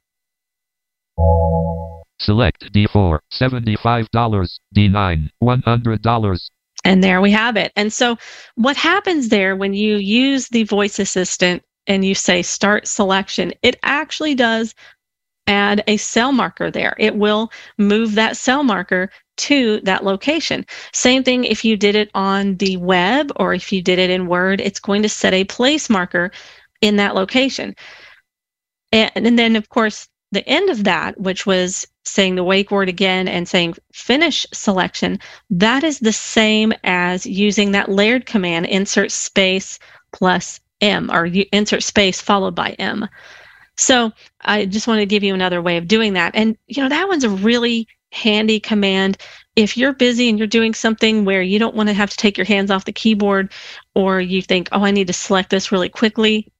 Select 2.20 2.72
D4. 2.72 3.18
Seventy-five 3.30 4.10
dollars. 4.10 4.60
D9. 4.74 5.30
One 5.38 5.62
hundred 5.62 6.02
dollars. 6.02 6.50
And 6.84 7.02
there 7.02 7.20
we 7.20 7.30
have 7.32 7.56
it. 7.56 7.72
And 7.76 7.92
so, 7.92 8.16
what 8.54 8.76
happens 8.76 9.28
there 9.28 9.56
when 9.56 9.74
you 9.74 9.96
use 9.96 10.48
the 10.48 10.64
voice 10.64 10.98
assistant 10.98 11.62
and 11.86 12.04
you 12.04 12.14
say 12.14 12.42
start 12.42 12.86
selection, 12.86 13.52
it 13.62 13.78
actually 13.82 14.34
does 14.34 14.74
add 15.48 15.82
a 15.86 15.96
cell 15.96 16.32
marker 16.32 16.70
there. 16.70 16.94
It 16.98 17.16
will 17.16 17.50
move 17.78 18.14
that 18.14 18.36
cell 18.36 18.62
marker 18.62 19.10
to 19.38 19.80
that 19.80 20.04
location. 20.04 20.66
Same 20.92 21.24
thing 21.24 21.44
if 21.44 21.64
you 21.64 21.76
did 21.76 21.94
it 21.94 22.10
on 22.14 22.56
the 22.56 22.76
web 22.76 23.32
or 23.36 23.54
if 23.54 23.72
you 23.72 23.82
did 23.82 23.98
it 23.98 24.10
in 24.10 24.26
Word, 24.26 24.60
it's 24.60 24.80
going 24.80 25.02
to 25.02 25.08
set 25.08 25.32
a 25.32 25.44
place 25.44 25.88
marker 25.88 26.30
in 26.80 26.96
that 26.96 27.14
location. 27.14 27.74
And, 28.92 29.10
and 29.14 29.38
then, 29.38 29.56
of 29.56 29.68
course, 29.68 30.08
the 30.32 30.46
end 30.48 30.70
of 30.70 30.84
that, 30.84 31.18
which 31.20 31.46
was 31.46 31.86
saying 32.04 32.34
the 32.34 32.44
wake 32.44 32.70
word 32.70 32.88
again 32.88 33.28
and 33.28 33.48
saying 33.48 33.74
finish 33.92 34.46
selection, 34.52 35.18
that 35.50 35.84
is 35.84 36.00
the 36.00 36.12
same 36.12 36.72
as 36.84 37.26
using 37.26 37.72
that 37.72 37.90
layered 37.90 38.26
command, 38.26 38.66
insert 38.66 39.10
space 39.10 39.78
plus 40.12 40.60
M, 40.80 41.10
or 41.10 41.26
insert 41.52 41.82
space 41.82 42.20
followed 42.20 42.54
by 42.54 42.70
M. 42.78 43.08
So 43.76 44.12
I 44.42 44.66
just 44.66 44.88
want 44.88 45.00
to 45.00 45.06
give 45.06 45.22
you 45.22 45.34
another 45.34 45.62
way 45.62 45.76
of 45.76 45.88
doing 45.88 46.14
that. 46.14 46.34
And, 46.34 46.56
you 46.66 46.82
know, 46.82 46.88
that 46.88 47.08
one's 47.08 47.24
a 47.24 47.30
really 47.30 47.86
handy 48.12 48.58
command. 48.58 49.18
If 49.54 49.76
you're 49.76 49.92
busy 49.92 50.28
and 50.28 50.38
you're 50.38 50.48
doing 50.48 50.74
something 50.74 51.24
where 51.24 51.42
you 51.42 51.58
don't 51.58 51.74
want 51.74 51.88
to 51.88 51.94
have 51.94 52.10
to 52.10 52.16
take 52.16 52.36
your 52.36 52.46
hands 52.46 52.70
off 52.70 52.84
the 52.84 52.92
keyboard, 52.92 53.52
or 53.94 54.20
you 54.20 54.42
think, 54.42 54.68
oh, 54.72 54.84
I 54.84 54.90
need 54.90 55.06
to 55.08 55.12
select 55.12 55.50
this 55.50 55.72
really 55.72 55.88
quickly, 55.88 56.50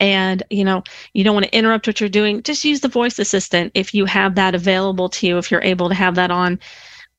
and 0.00 0.42
you 0.50 0.64
know 0.64 0.82
you 1.12 1.24
don't 1.24 1.34
want 1.34 1.46
to 1.46 1.56
interrupt 1.56 1.86
what 1.86 2.00
you're 2.00 2.08
doing. 2.08 2.42
Just 2.42 2.64
use 2.64 2.80
the 2.80 2.88
voice 2.88 3.18
assistant 3.18 3.72
if 3.74 3.94
you 3.94 4.04
have 4.04 4.34
that 4.36 4.54
available 4.54 5.08
to 5.10 5.26
you 5.26 5.38
if 5.38 5.50
you're 5.50 5.62
able 5.62 5.88
to 5.88 5.94
have 5.94 6.14
that 6.16 6.30
on. 6.30 6.58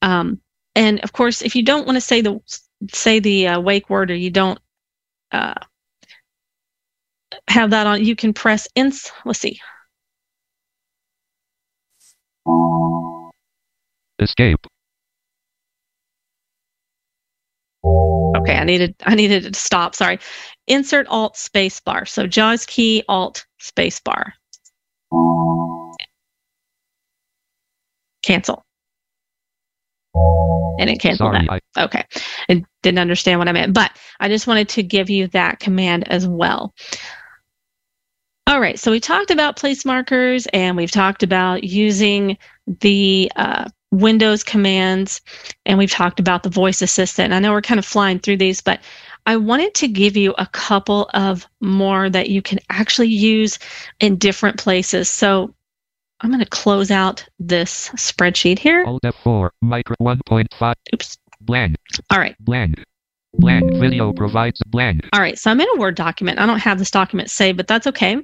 Um, 0.02 0.40
and 0.76 1.00
of 1.02 1.14
course 1.14 1.42
if 1.42 1.56
you 1.56 1.64
don't 1.64 1.86
want 1.86 1.98
to 1.98 2.02
say 2.02 2.22
the 2.22 2.40
say 2.94 3.20
the 3.20 3.48
uh, 3.48 3.60
wake 3.60 3.90
word 3.90 4.12
or 4.12 4.16
you 4.16 4.32
don't 4.32 4.60
uh, 5.32 5.56
have 7.48 7.72
that 7.72 7.88
on 7.88 8.04
you 8.04 8.16
can 8.16 8.34
press 8.34 8.68
ins 8.76 9.12
let's 9.26 9.40
see. 9.40 9.60
Escape. 14.20 14.66
Okay 17.86 18.56
i 18.56 18.64
needed 18.64 18.96
i 19.06 19.16
needed 19.16 19.54
to 19.54 19.60
stop 19.60 19.96
sorry 19.96 20.20
insert 20.68 21.08
alt 21.08 21.38
space 21.38 21.80
bar 21.80 22.06
so 22.06 22.28
jaws 22.28 22.66
key 22.66 23.04
alt 23.08 23.46
space 23.60 24.00
bar 24.00 24.34
cancel 28.22 28.64
and 30.80 30.90
it 30.90 31.00
canceled 31.00 31.34
Sorry. 31.34 31.48
that 31.48 31.62
I, 31.76 31.84
Okay. 31.84 32.04
I 32.50 32.64
didn't 32.82 33.00
understand 33.00 33.40
what 33.40 33.48
I 33.48 33.52
meant, 33.52 33.74
but 33.74 33.92
I 34.20 34.28
just 34.28 34.48
wanted 34.48 34.70
to 34.70 34.84
give 34.84 35.10
you 35.10 35.28
that 35.28 35.60
command 35.60 36.10
as 36.10 36.28
well. 36.28 36.74
All 38.48 38.60
right. 38.60 38.80
So 38.80 38.92
we 38.92 39.00
talked 39.00 39.30
about 39.30 39.58
place 39.58 39.86
markers 39.86 40.48
and 40.54 40.76
we've 40.76 40.92
talked 40.92 41.22
about 41.22 41.64
using 41.64 42.38
the 42.82 43.32
uh, 43.36 43.70
Windows 43.92 44.44
commands 44.44 45.22
and 45.66 45.78
we've 45.78 45.92
talked 45.92 46.20
about 46.20 46.44
the 46.44 46.50
voice 46.50 46.82
assistant. 46.82 47.34
I 47.34 47.40
know 47.40 47.52
we're 47.52 47.62
kind 47.62 47.80
of 47.80 47.86
flying 47.86 48.20
through 48.20 48.38
these, 48.38 48.62
but 48.62 48.80
I 49.26 49.36
wanted 49.38 49.74
to 49.76 49.88
give 49.88 50.16
you 50.16 50.34
a 50.38 50.46
couple 50.48 51.10
of 51.14 51.48
more 51.60 52.10
that 52.10 52.30
you 52.30 52.42
can 52.42 52.60
actually 52.70 53.10
use 53.10 53.60
in 54.00 54.18
different 54.18 54.58
places. 54.58 55.10
So 55.10 55.54
I'm 56.22 56.30
going 56.30 56.44
to 56.44 56.50
close 56.50 56.92
out 56.92 57.26
this 57.40 57.90
spreadsheet 57.90 58.60
here. 58.60 58.84
Alt 58.86 59.04
F4. 59.04 59.50
Micro 59.62 59.96
1.5. 60.02 60.74
Oops. 60.94 61.18
Blank. 61.42 61.76
All 62.10 62.20
right. 62.20 62.36
Blend. 62.40 62.84
Blend 63.38 63.80
Video 63.80 64.12
provides 64.12 64.60
blend. 64.68 65.08
All 65.14 65.22
right, 65.22 65.38
so 65.38 65.52
I'm 65.52 65.62
in 65.62 65.68
a 65.76 65.80
Word 65.80 65.96
document. 65.96 66.40
I 66.40 66.46
don't 66.46 66.60
have 66.60 66.80
this 66.80 66.92
document 66.92 67.30
saved, 67.30 67.58
but 67.58 67.68
that's 67.68 67.88
okay. 67.88 68.18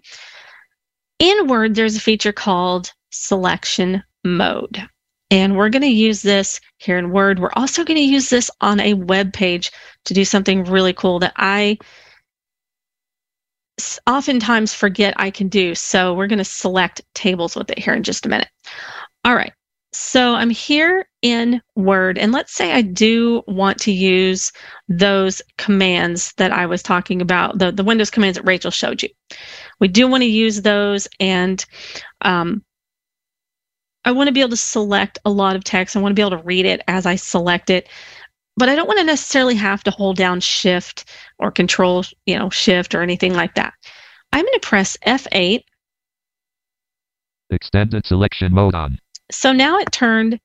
In 1.20 1.48
Word, 1.48 1.76
there's 1.76 1.96
a 1.96 2.02
feature 2.02 2.34
called 2.34 2.92
selection 3.12 4.04
mode. 4.24 4.90
And 5.32 5.58
we're 5.58 5.70
going 5.70 5.82
to 5.82 5.88
use 5.88 6.22
this 6.22 6.60
here 6.78 6.98
in 6.98 7.12
Word. 7.12 7.40
We're 7.40 7.50
also 7.54 7.84
going 7.84 7.98
to 7.98 8.04
use 8.04 8.30
this 8.30 8.52
on 8.62 8.80
a 8.80 8.94
web 8.94 9.34
page 9.34 9.72
to 10.06 10.14
do 10.14 10.24
something 10.24 10.64
really 10.64 10.94
cool 10.94 11.20
that 11.20 11.34
I 11.36 11.78
oftentimes 14.08 14.74
forget 14.74 15.14
I 15.18 15.32
can 15.32 15.48
do. 15.48 15.76
So 15.76 16.14
we're 16.14 16.28
going 16.28 16.40
to 16.40 16.46
select 16.46 17.02
tables 17.14 17.56
with 17.56 17.70
it 17.72 17.80
here 17.80 17.94
in 17.94 18.04
just 18.04 18.26
a 18.26 18.30
minute. 18.30 18.50
All 19.24 19.36
right. 19.36 19.54
So 19.94 20.36
I'm 20.36 20.50
here 20.50 21.08
in 21.22 21.62
Word, 21.78 22.18
and 22.18 22.34
let's 22.34 22.54
say 22.54 22.74
I 22.74 22.82
do 22.82 23.42
want 23.48 23.78
to 23.80 23.94
use 23.94 24.52
those 24.90 25.42
commands 25.58 26.34
that 26.34 26.52
I 26.52 26.66
was 26.66 26.84
talking 26.84 27.22
about, 27.22 27.60
the, 27.60 27.72
the 27.72 27.84
Windows 27.84 28.12
commands 28.12 28.38
that 28.38 28.44
Rachel 28.44 28.72
showed 28.72 29.02
you. 29.02 29.08
We 29.80 29.88
do 29.88 30.06
want 30.06 30.22
to 30.22 30.30
use 30.30 30.62
those, 30.62 31.08
and 31.22 31.66
um, 32.22 32.62
I 34.06 34.12
want 34.12 34.28
to 34.28 34.32
be 34.32 34.40
able 34.40 34.52
to 34.52 34.58
select 34.58 35.18
a 35.26 35.32
lot 35.32 35.56
of 35.56 35.64
text. 35.64 35.96
I 35.96 36.00
want 36.00 36.12
to 36.12 36.16
be 36.16 36.22
able 36.22 36.38
to 36.38 36.44
read 36.44 36.66
it 36.66 36.82
as 36.88 37.08
I 37.08 37.16
select 37.16 37.72
it, 37.72 37.90
but 38.56 38.70
I 38.70 38.76
don't 38.76 38.88
want 38.88 39.00
to 39.00 39.04
necessarily 39.06 39.56
have 39.56 39.84
to 39.84 39.92
hold 39.92 40.16
down 40.16 40.40
Shift 40.40 41.06
or 41.40 41.52
Control, 41.52 42.06
you 42.26 42.38
know, 42.38 42.50
Shift 42.52 42.94
or 42.94 43.02
anything 43.02 43.34
like 43.34 43.56
that. 43.56 43.74
I'm 44.32 44.46
going 44.46 44.54
to 44.54 44.60
press 44.60 44.96
F8. 45.08 45.64
Extended 47.50 48.06
selection 48.06 48.54
mode 48.54 48.76
on. 48.76 49.00
So 49.32 49.52
now 49.52 49.80
it 49.80 49.92
turned 49.92 50.40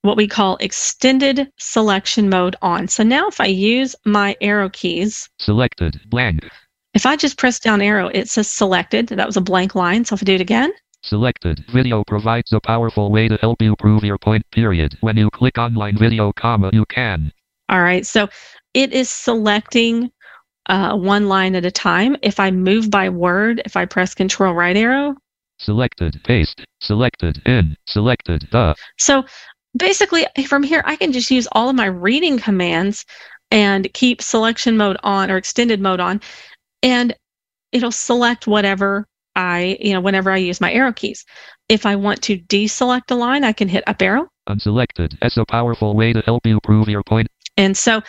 what 0.00 0.16
we 0.16 0.26
call 0.26 0.56
extended 0.56 1.50
selection 1.58 2.28
mode 2.30 2.56
on. 2.62 2.88
So 2.88 3.02
now 3.02 3.28
if 3.28 3.40
I 3.40 3.46
use 3.46 3.94
my 4.04 4.36
arrow 4.40 4.70
keys, 4.70 5.28
Selected. 5.38 6.00
Blank. 6.08 6.48
if 6.94 7.04
I 7.06 7.16
just 7.16 7.38
press 7.38 7.60
down 7.60 7.80
arrow, 7.82 8.08
it 8.08 8.28
says 8.28 8.50
selected. 8.50 9.08
That 9.08 9.26
was 9.26 9.36
a 9.36 9.42
blank 9.42 9.74
line. 9.74 10.04
So 10.04 10.14
if 10.14 10.22
I 10.22 10.24
do 10.24 10.34
it 10.34 10.40
again, 10.40 10.72
Selected. 11.02 11.64
Video 11.72 12.04
provides 12.04 12.52
a 12.52 12.60
powerful 12.60 13.10
way 13.10 13.28
to 13.28 13.36
help 13.36 13.60
you 13.60 13.74
prove 13.76 14.04
your 14.04 14.18
point, 14.18 14.44
period. 14.52 14.96
When 15.00 15.16
you 15.16 15.30
click 15.30 15.58
online 15.58 15.96
video, 15.98 16.32
comma, 16.32 16.70
you 16.72 16.84
can. 16.86 17.32
all 17.68 17.82
right. 17.82 18.06
So 18.06 18.28
it 18.72 18.92
is 18.92 19.10
selecting 19.10 20.10
uh, 20.66 20.96
one 20.96 21.28
line 21.28 21.56
at 21.56 21.64
a 21.64 21.70
time. 21.70 22.16
If 22.22 22.38
I 22.38 22.50
move 22.50 22.90
by 22.90 23.08
word, 23.08 23.62
if 23.64 23.76
I 23.76 23.84
press 23.84 24.14
control 24.14 24.54
right 24.54 24.76
arrow, 24.76 25.16
Selected. 25.58 26.20
Paste. 26.24 26.64
Selected. 26.80 27.40
In. 27.46 27.76
Selected. 27.86 28.48
The. 28.50 28.74
So 28.98 29.24
basically, 29.76 30.26
from 30.46 30.62
here, 30.64 30.82
I 30.84 30.96
can 30.96 31.12
just 31.12 31.30
use 31.30 31.46
all 31.52 31.68
of 31.68 31.76
my 31.76 31.86
reading 31.86 32.38
commands 32.38 33.04
and 33.52 33.92
keep 33.92 34.20
selection 34.22 34.76
mode 34.76 34.96
on 35.04 35.30
or 35.30 35.36
extended 35.36 35.80
mode 35.80 36.00
on, 36.00 36.20
and 36.82 37.14
it'll 37.70 37.92
select 37.92 38.46
whatever 38.46 39.06
I, 39.36 39.78
you 39.80 39.92
know, 39.92 40.00
whenever 40.00 40.30
I 40.30 40.36
use 40.36 40.60
my 40.60 40.72
arrow 40.72 40.92
keys. 40.92 41.24
If 41.68 41.86
I 41.86 41.96
want 41.96 42.22
to 42.22 42.38
deselect 42.38 43.10
a 43.10 43.14
line, 43.14 43.44
I 43.44 43.52
can 43.52 43.68
hit 43.68 43.84
up 43.86 44.02
arrow. 44.02 44.28
Unselected. 44.48 45.16
That's 45.20 45.36
a 45.36 45.44
powerful 45.46 45.94
way 45.94 46.12
to 46.12 46.20
help 46.20 46.46
you 46.46 46.60
prove 46.62 46.88
your 46.88 47.02
point. 47.02 47.28
And 47.56 47.76
so 47.76 48.02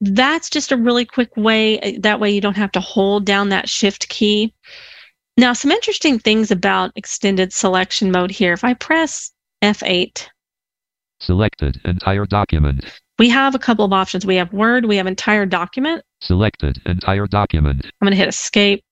that's 0.00 0.50
just 0.50 0.72
a 0.72 0.76
really 0.76 1.04
quick 1.04 1.36
way. 1.36 1.98
That 2.00 2.20
way 2.20 2.30
you 2.30 2.40
don't 2.40 2.56
have 2.56 2.72
to 2.72 2.80
hold 2.80 3.24
down 3.24 3.48
that 3.50 3.68
shift 3.68 4.08
key. 4.08 4.54
Now, 5.36 5.52
some 5.52 5.70
interesting 5.70 6.18
things 6.18 6.50
about 6.50 6.92
extended 6.94 7.52
selection 7.52 8.10
mode 8.12 8.30
here. 8.30 8.52
If 8.52 8.64
I 8.64 8.74
press 8.74 9.32
F8, 9.62 10.28
Selected. 11.20 11.80
Entire 11.84 12.26
document. 12.26 12.84
we 13.18 13.28
have 13.28 13.54
a 13.54 13.58
couple 13.58 13.84
of 13.84 13.92
options. 13.92 14.26
We 14.26 14.34
have 14.36 14.52
Word, 14.52 14.84
we 14.86 14.96
have 14.96 15.06
entire 15.06 15.46
document. 15.46 16.02
Selected. 16.20 16.82
Entire 16.84 17.28
document. 17.28 17.84
I'm 17.84 18.06
going 18.06 18.10
to 18.10 18.16
hit 18.16 18.28
escape. 18.28 18.82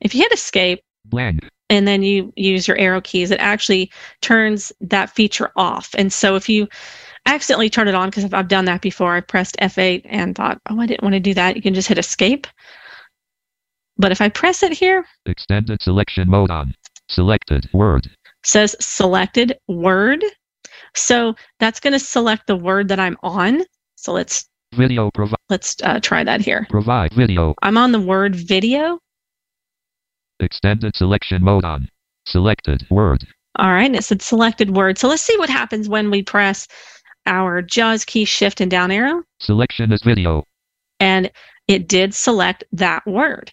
If 0.00 0.14
you 0.14 0.22
hit 0.22 0.32
escape 0.32 0.80
Blank. 1.10 1.48
and 1.68 1.86
then 1.86 2.02
you 2.02 2.32
use 2.36 2.66
your 2.66 2.78
arrow 2.78 3.00
keys, 3.00 3.30
it 3.30 3.38
actually 3.40 3.90
turns 4.22 4.72
that 4.80 5.10
feature 5.10 5.50
off. 5.56 5.94
And 5.96 6.12
so 6.12 6.34
if 6.36 6.48
you 6.48 6.68
accidentally 7.26 7.70
turn 7.70 7.86
it 7.88 7.94
on, 7.94 8.08
because 8.08 8.32
I've 8.32 8.48
done 8.48 8.64
that 8.64 8.80
before, 8.80 9.14
I 9.14 9.20
pressed 9.20 9.56
F8 9.58 10.02
and 10.04 10.34
thought, 10.34 10.60
oh, 10.68 10.80
I 10.80 10.86
didn't 10.86 11.02
want 11.02 11.14
to 11.14 11.20
do 11.20 11.34
that, 11.34 11.54
you 11.56 11.62
can 11.62 11.74
just 11.74 11.88
hit 11.88 11.98
escape. 11.98 12.46
But 13.96 14.12
if 14.12 14.20
I 14.20 14.28
press 14.30 14.62
it 14.62 14.72
here, 14.72 15.04
Extended 15.26 15.82
selection 15.82 16.28
mode 16.28 16.50
on. 16.50 16.74
Selected. 17.08 17.68
Word. 17.72 18.08
says 18.44 18.74
selected 18.80 19.58
word. 19.68 20.24
So 20.94 21.34
that's 21.58 21.78
going 21.80 21.92
to 21.92 21.98
select 21.98 22.46
the 22.46 22.56
word 22.56 22.88
that 22.88 22.98
I'm 22.98 23.16
on. 23.22 23.62
So 23.96 24.12
let's 24.12 24.46
Video 24.74 25.10
provide. 25.12 25.36
let's 25.50 25.76
uh, 25.82 26.00
try 26.00 26.24
that 26.24 26.40
here. 26.40 26.66
Provide 26.70 27.12
video. 27.12 27.54
I'm 27.62 27.76
on 27.76 27.92
the 27.92 28.00
word 28.00 28.34
video. 28.34 28.98
Extended 30.40 30.96
selection 30.96 31.42
mode 31.44 31.64
on. 31.64 31.88
Selected. 32.26 32.86
Word. 32.90 33.26
All 33.56 33.70
right, 33.72 33.84
and 33.86 33.96
it 33.96 34.04
said 34.04 34.22
selected 34.22 34.74
word. 34.76 34.98
So 34.98 35.08
let's 35.08 35.22
see 35.22 35.36
what 35.38 35.50
happens 35.50 35.88
when 35.88 36.10
we 36.10 36.22
press 36.22 36.66
our 37.26 37.60
JAWS 37.62 38.04
key, 38.04 38.24
shift, 38.24 38.60
and 38.60 38.70
down 38.70 38.90
arrow. 38.90 39.22
Selection 39.40 39.92
is 39.92 40.02
video. 40.02 40.44
And 41.00 41.30
it 41.68 41.88
did 41.88 42.14
select 42.14 42.64
that 42.72 43.06
word. 43.06 43.52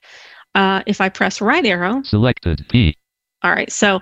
Uh, 0.55 0.81
if 0.85 1.01
I 1.01 1.09
press 1.09 1.41
right 1.41 1.65
arrow, 1.65 2.01
Selected. 2.03 2.65
P. 2.69 2.95
all 3.43 3.51
right, 3.51 3.71
so 3.71 3.99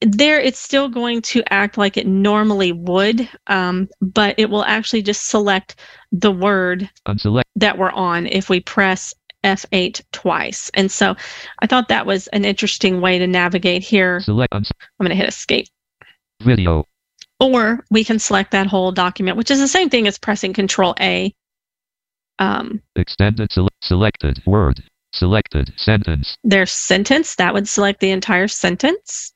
there 0.00 0.38
it's 0.38 0.60
still 0.60 0.88
going 0.88 1.20
to 1.22 1.42
act 1.52 1.76
like 1.76 1.96
it 1.96 2.06
normally 2.06 2.70
would, 2.72 3.28
um, 3.48 3.88
but 4.00 4.34
it 4.38 4.50
will 4.50 4.64
actually 4.64 5.02
just 5.02 5.26
select 5.26 5.76
the 6.12 6.30
word 6.30 6.88
Unselect. 7.08 7.42
that 7.56 7.76
we're 7.78 7.90
on 7.90 8.26
if 8.26 8.48
we 8.48 8.60
press 8.60 9.12
F8 9.56 10.02
twice. 10.12 10.70
And 10.74 10.90
so 10.90 11.16
I 11.60 11.66
thought 11.66 11.88
that 11.88 12.06
was 12.06 12.26
an 12.28 12.44
interesting 12.44 13.00
way 13.00 13.18
to 13.18 13.26
navigate 13.26 13.82
here. 13.82 14.20
Select. 14.20 14.52
I'm 14.54 14.64
going 15.00 15.10
to 15.10 15.14
hit 15.16 15.28
escape. 15.28 15.68
video. 16.42 16.84
Or 17.40 17.84
we 17.90 18.04
can 18.04 18.18
select 18.18 18.50
that 18.50 18.66
whole 18.66 18.90
document, 18.92 19.36
which 19.36 19.50
is 19.50 19.60
the 19.60 19.68
same 19.68 19.90
thing 19.90 20.06
as 20.08 20.18
pressing 20.18 20.52
Control 20.52 20.94
A. 21.00 21.32
Um, 22.40 22.82
Extended. 22.96 23.50
Sele- 23.52 23.68
selected. 23.82 24.42
Word. 24.46 24.82
Selected. 25.14 25.72
Sentence. 25.76 26.36
there's 26.44 26.70
sentence, 26.70 27.34
that 27.36 27.54
would 27.54 27.66
select 27.68 28.00
the 28.00 28.10
entire 28.10 28.48
sentence. 28.48 29.32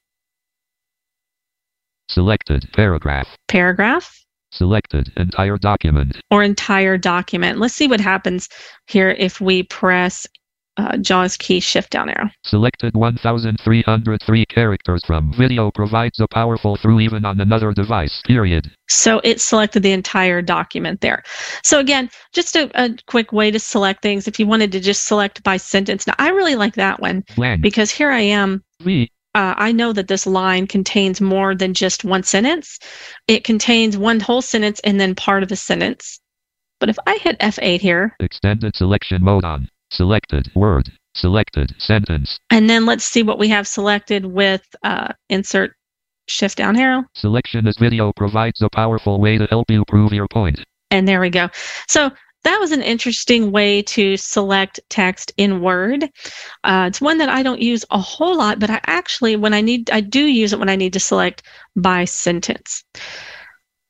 Selected. 2.08 2.68
Paragraph. 2.74 3.26
Paragraph 3.48 4.22
Selected. 4.52 5.10
Entire 5.16 5.58
document. 5.58 6.20
or 6.30 6.42
entire 6.42 6.98
document. 6.98 7.58
Let's 7.58 7.74
see 7.74 7.88
what 7.88 8.00
happens 8.00 8.48
here 8.86 9.10
if 9.10 9.40
we 9.40 9.62
press 9.64 10.26
uh, 10.78 10.96
JAWS 10.96 11.36
key, 11.36 11.60
shift 11.60 11.90
down 11.90 12.08
arrow. 12.08 12.30
Selected 12.44 12.94
1303 12.96 14.46
characters 14.46 15.02
from 15.06 15.32
video 15.34 15.70
provides 15.70 16.18
a 16.20 16.26
powerful 16.28 16.76
through 16.76 17.00
even 17.00 17.24
on 17.24 17.40
another 17.40 17.72
device. 17.72 18.22
Period. 18.24 18.70
So 18.88 19.20
it 19.22 19.40
selected 19.40 19.82
the 19.82 19.92
entire 19.92 20.40
document 20.40 21.02
there. 21.02 21.22
So 21.62 21.78
again, 21.78 22.10
just 22.32 22.56
a, 22.56 22.70
a 22.74 22.96
quick 23.06 23.32
way 23.32 23.50
to 23.50 23.58
select 23.58 24.02
things. 24.02 24.26
If 24.26 24.40
you 24.40 24.46
wanted 24.46 24.72
to 24.72 24.80
just 24.80 25.04
select 25.04 25.42
by 25.42 25.58
sentence, 25.58 26.06
now 26.06 26.14
I 26.18 26.30
really 26.30 26.54
like 26.54 26.74
that 26.76 27.00
one 27.00 27.24
Blank. 27.36 27.60
because 27.62 27.90
here 27.90 28.10
I 28.10 28.20
am. 28.20 28.64
V. 28.80 29.10
Uh, 29.34 29.54
I 29.56 29.72
know 29.72 29.92
that 29.92 30.08
this 30.08 30.26
line 30.26 30.66
contains 30.66 31.20
more 31.20 31.54
than 31.54 31.72
just 31.74 32.04
one 32.04 32.22
sentence. 32.22 32.78
It 33.28 33.44
contains 33.44 33.96
one 33.96 34.20
whole 34.20 34.42
sentence 34.42 34.80
and 34.84 35.00
then 35.00 35.14
part 35.14 35.42
of 35.42 35.50
a 35.50 35.56
sentence. 35.56 36.20
But 36.80 36.88
if 36.90 36.98
I 37.06 37.16
hit 37.16 37.38
F8 37.38 37.80
here, 37.80 38.14
Extended 38.20 38.76
selection 38.76 39.22
mode 39.24 39.44
on. 39.44 39.68
Selected. 39.90 40.50
Word. 40.54 40.90
Selected. 41.14 41.74
Sentence. 41.78 42.38
and 42.50 42.68
then 42.68 42.86
let's 42.86 43.04
see 43.04 43.22
what 43.22 43.38
we 43.38 43.48
have 43.48 43.66
selected 43.66 44.24
with 44.26 44.62
uh, 44.82 45.12
insert 45.28 45.74
shift 46.28 46.56
down 46.58 46.76
arrow. 46.76 47.04
Selection 47.14 47.66
as 47.66 47.76
video 47.76 48.12
provides 48.16 48.60
a 48.62 48.68
powerful 48.70 49.20
way 49.20 49.38
to 49.38 49.46
help 49.46 49.70
you 49.70 49.84
prove 49.86 50.12
your 50.12 50.26
point. 50.28 50.62
And 50.90 51.06
there 51.08 51.20
we 51.20 51.30
go. 51.30 51.48
So 51.88 52.10
that 52.44 52.58
was 52.58 52.72
an 52.72 52.82
interesting 52.82 53.52
way 53.52 53.82
to 53.82 54.16
select 54.16 54.80
text 54.88 55.32
in 55.36 55.60
Word. 55.60 56.04
Uh, 56.64 56.86
it's 56.88 57.00
one 57.00 57.18
that 57.18 57.28
I 57.28 57.42
don't 57.42 57.60
use 57.60 57.84
a 57.90 57.98
whole 57.98 58.36
lot, 58.36 58.58
but 58.58 58.70
I 58.70 58.80
actually, 58.86 59.36
when 59.36 59.54
I 59.54 59.60
need, 59.60 59.90
I 59.90 60.00
do 60.00 60.24
use 60.24 60.52
it 60.52 60.58
when 60.58 60.68
I 60.68 60.76
need 60.76 60.92
to 60.94 61.00
select 61.00 61.42
by 61.76 62.04
sentence. 62.04 62.84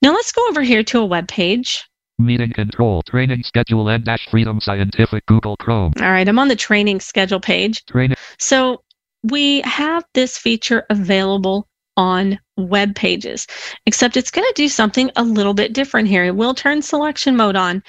Now 0.03 0.13
let's 0.13 0.33
go 0.33 0.47
over 0.49 0.63
here 0.63 0.83
to 0.85 1.01
a 1.01 1.07
web 1.07 1.29
page. 1.29 1.89
Meeting 2.19 2.53
control. 2.53 3.03
Training 3.03 3.43
schedule 3.43 3.89
and 3.89 4.05
dash 4.05 4.29
freedom 4.31 4.61
scientific 4.61 5.25
Google 5.27 5.57
Chrome. 5.57 5.93
All 6.01 6.11
right, 6.11 6.29
I'm 6.29 6.39
on 6.39 6.49
the 6.49 6.57
training 6.57 7.01
schedule 7.01 7.41
page. 7.41 7.85
Training. 7.87 8.17
So 8.39 8.83
we 9.23 9.61
have 9.63 10.05
this 10.15 10.37
feature 10.37 10.85
available 10.91 11.69
on 11.97 12.39
web 12.57 12.95
pages, 12.95 13.47
except 13.87 14.17
it's 14.17 14.31
going 14.31 14.47
to 14.47 14.55
do 14.55 14.69
something 14.69 15.11
a 15.17 15.23
little 15.23 15.55
bit 15.55 15.73
different 15.73 16.09
here. 16.09 16.25
It 16.25 16.37
will 16.37 16.55
turn 16.55 16.83
selection 16.83 17.37
mode 17.37 17.57
on, 17.57 17.83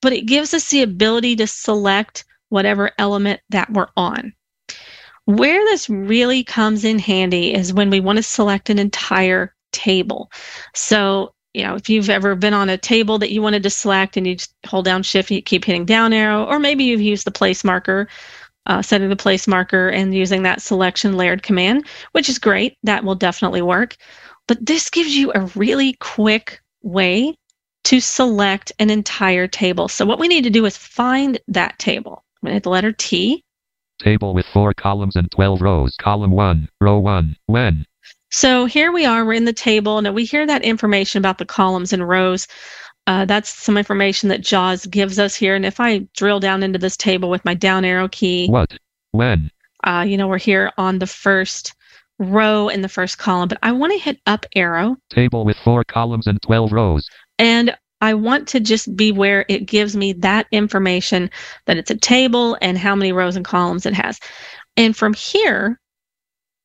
but 0.00 0.12
it 0.12 0.26
gives 0.26 0.54
us 0.54 0.70
the 0.70 0.82
ability 0.82 1.36
to 1.36 1.46
select 1.46 2.24
whatever 2.48 2.90
element 2.98 3.40
that 3.50 3.70
we're 3.72 3.88
on. 3.96 4.32
Where 5.26 5.64
this 5.66 5.88
really 5.88 6.42
comes 6.42 6.84
in 6.84 6.98
handy 6.98 7.54
is 7.54 7.72
when 7.72 7.90
we 7.90 8.00
want 8.00 8.16
to 8.16 8.22
select 8.22 8.70
an 8.70 8.78
entire 8.78 9.54
table. 9.72 10.30
So, 10.74 11.32
you 11.54 11.62
know, 11.62 11.74
if 11.74 11.88
you've 11.88 12.10
ever 12.10 12.34
been 12.34 12.54
on 12.54 12.68
a 12.68 12.78
table 12.78 13.18
that 13.18 13.30
you 13.30 13.42
wanted 13.42 13.62
to 13.62 13.70
select 13.70 14.16
and 14.16 14.26
you 14.26 14.36
hold 14.66 14.84
down 14.84 15.02
shift, 15.02 15.30
you 15.30 15.42
keep 15.42 15.64
hitting 15.64 15.84
down 15.84 16.12
arrow, 16.12 16.44
or 16.44 16.58
maybe 16.58 16.84
you've 16.84 17.00
used 17.00 17.24
the 17.24 17.30
place 17.30 17.62
marker 17.62 18.08
uh, 18.66 18.82
setting 18.82 19.08
the 19.08 19.16
place 19.16 19.46
marker 19.46 19.88
and 19.88 20.14
using 20.14 20.42
that 20.42 20.62
selection 20.62 21.16
layered 21.16 21.42
command, 21.42 21.86
which 22.12 22.28
is 22.28 22.38
great. 22.38 22.76
That 22.82 23.04
will 23.04 23.14
definitely 23.14 23.62
work. 23.62 23.96
But 24.46 24.64
this 24.64 24.90
gives 24.90 25.16
you 25.16 25.32
a 25.34 25.46
really 25.54 25.94
quick 25.94 26.60
way 26.82 27.36
to 27.90 27.98
select 27.98 28.70
an 28.78 28.88
entire 28.88 29.48
table. 29.48 29.88
So 29.88 30.06
what 30.06 30.20
we 30.20 30.28
need 30.28 30.44
to 30.44 30.50
do 30.50 30.64
is 30.64 30.76
find 30.76 31.40
that 31.48 31.76
table. 31.80 32.22
I'm 32.36 32.46
going 32.46 32.50
to 32.52 32.54
hit 32.54 32.62
the 32.62 32.70
letter 32.70 32.92
T. 32.92 33.42
Table 33.98 34.32
with 34.32 34.46
four 34.46 34.72
columns 34.72 35.16
and 35.16 35.28
12 35.32 35.60
rows. 35.60 35.96
Column 35.96 36.30
1. 36.30 36.68
Row 36.80 37.00
1. 37.00 37.36
When. 37.46 37.84
So 38.30 38.66
here 38.66 38.92
we 38.92 39.06
are, 39.06 39.24
we're 39.24 39.32
in 39.32 39.44
the 39.44 39.52
table. 39.52 40.00
Now 40.00 40.12
we 40.12 40.24
hear 40.24 40.46
that 40.46 40.62
information 40.62 41.18
about 41.18 41.38
the 41.38 41.44
columns 41.44 41.92
and 41.92 42.08
rows. 42.08 42.46
Uh, 43.08 43.24
that's 43.24 43.48
some 43.48 43.76
information 43.76 44.28
that 44.28 44.42
JAWS 44.42 44.86
gives 44.86 45.18
us 45.18 45.34
here. 45.34 45.56
And 45.56 45.66
if 45.66 45.80
I 45.80 46.06
drill 46.16 46.38
down 46.38 46.62
into 46.62 46.78
this 46.78 46.96
table 46.96 47.28
with 47.28 47.44
my 47.44 47.54
down 47.54 47.84
arrow 47.84 48.06
key, 48.06 48.46
What. 48.46 48.72
When. 49.10 49.50
uh, 49.82 50.04
you 50.06 50.16
know, 50.16 50.28
we're 50.28 50.38
here 50.38 50.70
on 50.78 51.00
the 51.00 51.08
first 51.08 51.74
row 52.20 52.68
in 52.68 52.82
the 52.82 52.88
first 52.88 53.18
column, 53.18 53.48
but 53.48 53.58
I 53.62 53.72
want 53.72 53.92
to 53.94 53.98
hit 53.98 54.20
up 54.26 54.46
arrow 54.54 54.96
Table 55.08 55.44
with 55.44 55.56
four 55.64 55.82
columns 55.82 56.28
and 56.28 56.40
12 56.42 56.70
rows. 56.72 57.08
And 57.40 57.74
I 58.02 58.14
want 58.14 58.46
to 58.48 58.60
just 58.60 58.94
be 58.96 59.12
where 59.12 59.44
it 59.48 59.66
gives 59.66 59.96
me 59.96 60.12
that 60.14 60.46
information 60.52 61.30
that 61.66 61.76
it's 61.76 61.90
a 61.90 61.96
table 61.96 62.56
and 62.62 62.78
how 62.78 62.94
many 62.94 63.12
rows 63.12 63.36
and 63.36 63.44
columns 63.44 63.84
it 63.86 63.94
has. 63.94 64.18
And 64.76 64.96
from 64.96 65.14
here, 65.14 65.80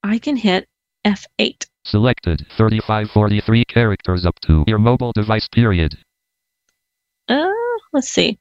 I 0.03 0.19
can 0.19 0.35
hit 0.35 0.67
F8. 1.05 1.65
Selected 1.85 2.45
3543 2.57 3.65
characters 3.65 4.25
up 4.25 4.35
to 4.41 4.63
your 4.67 4.77
mobile 4.77 5.11
device 5.13 5.47
period. 5.47 5.97
Uh, 7.27 7.49
let's 7.93 8.09
see. 8.09 8.37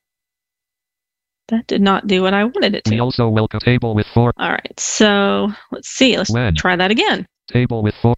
That 1.48 1.66
did 1.66 1.82
not 1.82 2.06
do 2.06 2.22
what 2.22 2.32
I 2.32 2.44
wanted 2.44 2.74
it 2.74 2.82
We 2.88 2.96
to. 2.96 3.02
also 3.02 3.28
welcome 3.28 3.60
table 3.60 3.94
with 3.94 4.06
four. 4.14 4.32
All 4.38 4.50
right, 4.50 4.80
so 4.80 5.52
let's 5.72 5.88
see. 5.88 6.16
Let's 6.16 6.32
try 6.56 6.74
that 6.76 6.90
again. 6.90 7.26
Table 7.48 7.82
with 7.82 7.94
four. 8.00 8.14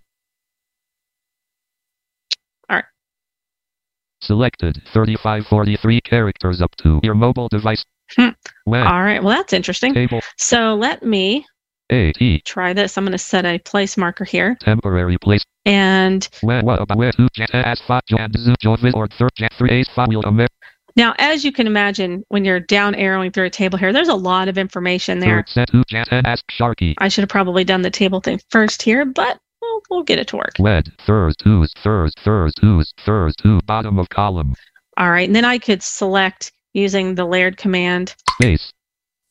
Selected 4.26 4.82
3543 4.92 6.00
characters 6.00 6.60
up 6.60 6.74
to 6.76 6.98
your 7.04 7.14
mobile 7.14 7.48
device. 7.48 7.84
Hmm. 8.16 8.30
All 8.66 9.02
right, 9.02 9.22
well, 9.22 9.36
that's 9.36 9.52
interesting. 9.52 9.94
table 9.94 10.20
So 10.36 10.74
let 10.74 11.04
me 11.04 11.46
A 11.90 12.12
T 12.12 12.40
try 12.44 12.72
this. 12.72 12.98
I'm 12.98 13.04
going 13.04 13.12
to 13.12 13.18
set 13.18 13.44
a 13.44 13.58
place 13.58 13.96
marker 13.96 14.24
here. 14.24 14.56
temporary 14.60 15.16
place. 15.18 15.44
And 15.64 16.28
When 16.40 16.64
what 16.66 16.80
about 16.82 16.98
where 16.98 17.12
two 17.12 17.28
jet 17.34 17.50
as 17.52 17.80
five 17.86 18.02
jan 18.08 18.32
zoo 18.36 18.54
jovis 18.60 18.94
or 18.94 19.06
third 19.06 19.30
jet 19.36 19.52
three 19.56 19.70
ace 19.70 19.88
five 19.94 20.08
wheel 20.08 20.22
amer 20.26 20.48
now, 20.96 21.14
as 21.18 21.44
you 21.44 21.52
can 21.52 21.66
imagine, 21.66 22.24
when 22.28 22.46
you're 22.46 22.58
down 22.58 22.94
arrowing 22.94 23.30
through 23.30 23.44
a 23.44 23.50
table 23.50 23.78
here, 23.78 23.92
there's 23.92 24.08
a 24.08 24.14
lot 24.14 24.48
of 24.48 24.56
information 24.56 25.18
there. 25.18 25.42
third 25.42 25.48
set 25.50 25.68
two 25.70 25.84
jet 25.88 26.08
ask 26.10 26.42
sharky. 26.50 26.94
I 26.98 27.08
should 27.08 27.22
have 27.22 27.28
probably 27.28 27.64
done 27.64 27.82
the 27.82 27.90
table 27.90 28.20
thing 28.20 28.40
first 28.50 28.82
here, 28.82 29.04
but 29.04 29.38
we'll, 29.70 29.82
we'll 29.90 30.02
get 30.04 30.18
it 30.18 30.28
to 30.28 30.36
work. 30.36 30.54
Wed 30.58 30.90
third 31.06 31.34
twos 31.38 31.72
third 31.82 32.10
third 32.24 32.52
twos 32.60 32.92
third 33.04 33.32
two 33.40 33.60
bottom 33.66 33.98
of 33.98 34.08
column 34.08 34.54
All 34.96 35.10
right, 35.10 35.28
and 35.28 35.36
then 35.36 35.44
I 35.44 35.58
could 35.58 35.82
select 35.82 36.52
using 36.72 37.14
the 37.14 37.24
layered 37.24 37.56
command. 37.56 38.14
space. 38.32 38.72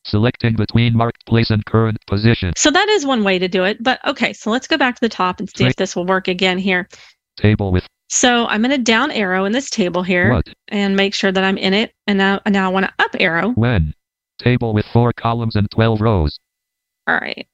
Selecting 0.04 0.56
between 0.56 0.96
marked 0.96 1.26
place 1.26 1.50
and 1.50 1.66
current 1.66 1.98
position. 2.06 2.54
So 2.56 2.70
that 2.70 2.90
is 2.90 3.06
one 3.08 3.24
way 3.24 3.40
to 3.40 3.48
do 3.48 3.64
it. 3.64 3.82
But 3.82 4.00
okay, 4.06 4.34
so 4.34 4.52
let's 4.52 4.68
go 4.68 4.78
back 4.78 4.96
to 4.96 5.02
the 5.02 5.10
top 5.10 5.40
and 5.40 5.50
see 5.56 5.66
if 5.66 5.76
this 5.78 5.96
will 5.96 6.06
work 6.06 6.28
again 6.28 6.60
here. 6.60 6.88
Table 7.38 7.72
with 7.72 7.88
So 8.10 8.46
I'm 8.46 8.62
going 8.62 8.70
to 8.70 8.78
down 8.78 9.10
arrow 9.10 9.46
in 9.46 9.52
this 9.52 9.72
table 9.72 10.04
here 10.04 10.32
what? 10.32 10.48
and 10.68 10.96
make 10.96 11.16
sure 11.16 11.32
that 11.32 11.44
I'm 11.44 11.58
in 11.58 11.74
it. 11.74 11.92
And 12.06 12.20
now, 12.20 12.40
now 12.48 12.70
I 12.70 12.72
want 12.72 12.86
to 12.86 12.94
up 13.00 13.16
arrow. 13.20 13.50
When. 13.52 13.96
Table 14.38 14.74
with 14.76 14.86
four 14.94 15.12
columns 15.14 15.56
and 15.56 15.68
12 15.72 16.02
rows. 16.02 16.38
All 17.08 17.16
right. 17.16 17.48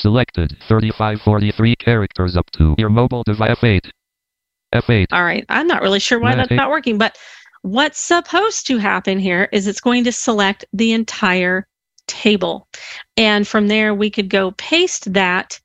Selected 0.00 0.56
3543 0.68 1.74
characters 1.76 2.36
up 2.36 2.48
to 2.52 2.76
your 2.78 2.88
mobile 2.88 3.24
device 3.24 3.58
F8. 3.58 3.90
F8. 4.72 5.06
All 5.10 5.24
right. 5.24 5.44
I'm 5.48 5.66
not 5.66 5.82
really 5.82 5.98
sure 5.98 6.20
why 6.20 6.36
that's 6.36 6.52
not 6.52 6.70
working, 6.70 6.98
but 6.98 7.18
what's 7.62 7.98
supposed 7.98 8.66
to 8.68 8.78
happen 8.78 9.18
here 9.18 9.48
is 9.50 9.66
it's 9.66 9.80
going 9.80 10.04
to 10.04 10.12
select 10.12 10.64
the 10.72 10.92
entire 10.92 11.66
table. 12.06 12.68
And 13.16 13.46
from 13.46 13.66
there, 13.66 13.92
we 13.92 14.08
could 14.08 14.28
go 14.28 14.52
paste 14.52 15.12
that 15.14 15.58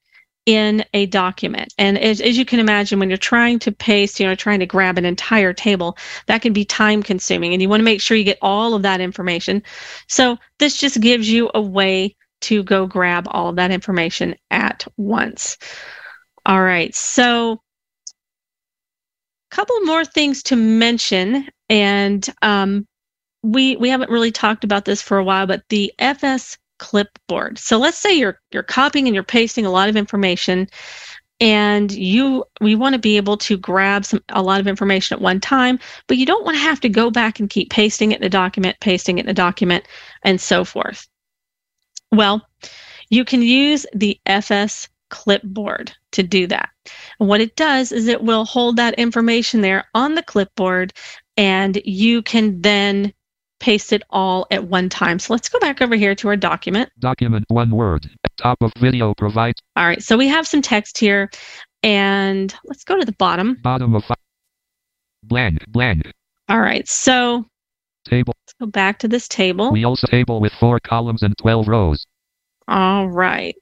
in 0.48 0.84
a 0.94 1.06
document. 1.06 1.74
And 1.78 1.98
as, 2.00 2.20
as 2.20 2.36
you 2.36 2.44
can 2.44 2.60
imagine, 2.60 3.00
when 3.00 3.10
you're 3.10 3.18
trying 3.18 3.60
to 3.60 3.72
paste, 3.72 4.20
you 4.20 4.26
know, 4.26 4.36
trying 4.36 4.60
to 4.60 4.66
grab 4.66 4.98
an 4.98 5.06
entire 5.06 5.54
table, 5.54 5.96
that 6.26 6.42
can 6.42 6.54
be 6.54 6.66
time 6.66 7.04
consuming. 7.04 7.54
And 7.54 7.62
you 7.62 7.70
want 7.70 7.82
to 7.82 7.86
make 7.86 8.02
sure 8.02 8.18
you 8.18 8.24
get 8.24 8.40
all 8.42 8.74
of 8.74 8.82
that 8.82 9.00
information. 9.00 9.62
So 10.08 10.38
this 10.58 10.78
just 10.78 11.00
gives 11.00 11.30
you 11.30 11.52
a 11.54 11.62
way 11.62 12.16
to 12.44 12.64
go 12.64 12.86
grab 12.86 13.28
all 13.30 13.54
that 13.54 13.72
information 13.72 14.36
at 14.52 14.86
once. 14.98 15.58
All 16.46 16.62
right. 16.62 16.94
So 16.94 17.54
a 17.54 19.56
couple 19.56 19.80
more 19.82 20.06
things 20.06 20.44
to 20.44 20.56
mention 20.56 21.48
and 21.70 22.28
um, 22.42 22.86
we 23.44 23.76
we 23.76 23.90
haven't 23.90 24.10
really 24.10 24.32
talked 24.32 24.64
about 24.64 24.86
this 24.86 25.02
for 25.02 25.18
a 25.18 25.24
while 25.24 25.46
but 25.46 25.64
the 25.70 25.94
fs 26.00 26.58
clipboard 26.80 27.60
so 27.60 27.78
let's 27.78 27.98
say 27.98 28.18
you're 28.18 28.40
you're 28.52 28.64
copying 28.64 29.08
and 29.08 29.14
you're 29.14 29.24
pasting 29.24 29.66
a 29.66 29.72
lot 29.72 29.90
of 29.90 29.96
information 29.96 30.68
and 31.40 31.92
you 31.92 32.44
we 32.62 32.76
want 32.76 32.94
to 32.94 33.00
be 33.00 33.18
able 33.18 33.38
to 33.38 33.58
grab 33.58 34.06
some 34.06 34.24
a 34.30 34.42
lot 34.42 34.60
of 34.60 34.68
information 34.68 35.16
at 35.16 35.22
one 35.22 35.40
time 35.40 35.78
but 36.08 36.18
you 36.18 36.26
don't 36.26 36.46
want 36.46 36.56
to 36.56 36.64
have 36.64 36.80
to 36.80 36.90
go 36.90 37.12
back 37.12 37.40
and 37.40 37.50
keep 37.50 37.70
pasting 37.70 38.12
it 38.12 38.20
in 38.20 38.26
a 38.26 38.30
document 38.30 38.78
pasting 38.80 39.18
it 39.18 39.26
in 39.26 39.30
a 39.30 39.34
document 39.34 39.86
and 40.24 40.40
so 40.40 40.64
forth 40.64 41.08
well 42.14 42.48
you 43.10 43.26
can 43.26 43.42
use 43.42 43.86
the 43.94 44.20
fs 44.26 44.90
clipboard 45.10 45.92
to 46.12 46.24
do 46.24 46.48
that 46.48 46.70
and 47.20 47.30
what 47.30 47.42
it 47.42 47.56
does 47.56 47.92
is 47.92 48.08
it 48.08 48.24
will 48.24 48.46
hold 48.46 48.78
that 48.78 48.96
information 48.96 49.62
there 49.62 49.86
on 49.94 50.16
the 50.16 50.24
clipboard 50.24 50.94
and 51.38 51.82
you 51.86 52.22
can 52.22 52.62
then 52.62 53.14
paste 53.64 53.94
it 53.94 54.04
all 54.10 54.46
at 54.52 54.66
one 54.66 54.90
time. 54.90 55.18
So 55.20 55.34
let's 55.34 55.48
go 55.48 55.58
back 55.60 55.82
over 55.82 55.96
here 55.96 56.14
to 56.16 56.28
our 56.28 56.36
document. 56.36 56.90
Document 57.00 57.46
one 57.48 57.72
word. 57.72 58.10
Top 58.36 58.58
of 58.62 58.74
video 58.78 59.14
provides 59.14 59.62
All 59.78 59.86
right, 59.86 60.04
so 60.04 60.18
we 60.18 60.28
have 60.28 60.46
some 60.46 60.62
text 60.62 60.98
here 60.98 61.32
and 61.82 62.54
let's 62.66 62.84
go 62.84 63.00
to 63.00 63.06
the 63.06 63.14
bottom. 63.14 63.58
bottom 63.64 63.96
of 63.96 64.04
blank 65.24 65.64
blank. 65.70 66.12
All 66.50 66.60
right, 66.60 66.86
so 66.90 67.46
Table. 68.04 68.34
Go 68.64 68.72
back 68.72 69.00
to 69.00 69.08
this 69.08 69.28
table. 69.28 69.72
We 69.72 69.84
also 69.84 70.08
table 70.08 70.40
with 70.40 70.54
four 70.54 70.80
columns 70.80 71.22
and 71.22 71.38
12 71.38 71.68
rows. 71.68 72.06
All 72.68 73.10
right. 73.10 73.56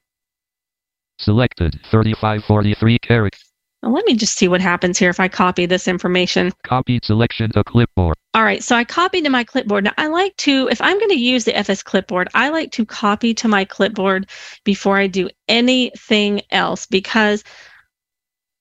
Selected 1.18 1.80
3543 1.90 3.00
characters. 3.00 3.44
Let 3.84 4.06
me 4.06 4.16
just 4.16 4.38
see 4.38 4.48
what 4.48 4.62
happens 4.62 5.00
here 5.00 5.10
if 5.10 5.20
I 5.20 5.28
copy 5.28 5.66
this 5.66 5.88
information. 5.88 6.52
Copied 6.64 7.04
selection 7.04 7.52
to 7.54 7.64
clipboard. 7.64 8.16
All 8.36 8.44
right, 8.44 8.64
so 8.64 8.76
I 8.76 8.84
copied 8.84 9.24
to 9.24 9.32
my 9.32 9.44
clipboard. 9.44 9.86
Now 9.86 9.94
I 9.98 10.06
like 10.06 10.38
to, 10.38 10.68
if 10.70 10.80
I'm 10.82 11.00
going 11.00 11.10
to 11.10 11.20
use 11.20 11.46
the 11.46 11.58
FS 11.58 11.82
clipboard, 11.82 12.30
I 12.36 12.50
like 12.50 12.72
to 12.74 12.86
copy 12.86 13.34
to 13.34 13.48
my 13.48 13.66
clipboard 13.66 14.30
before 14.66 14.98
I 14.98 15.08
do 15.08 15.30
anything 15.48 16.44
else 16.52 16.86
because 16.86 17.44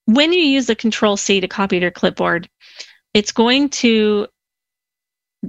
when 0.05 0.33
you 0.33 0.39
use 0.39 0.65
the 0.65 0.75
Control 0.75 1.17
C 1.17 1.39
to 1.39 1.47
copy 1.47 1.77
to 1.77 1.83
your 1.83 1.91
clipboard, 1.91 2.49
it's 3.13 3.31
going 3.31 3.69
to 3.69 4.27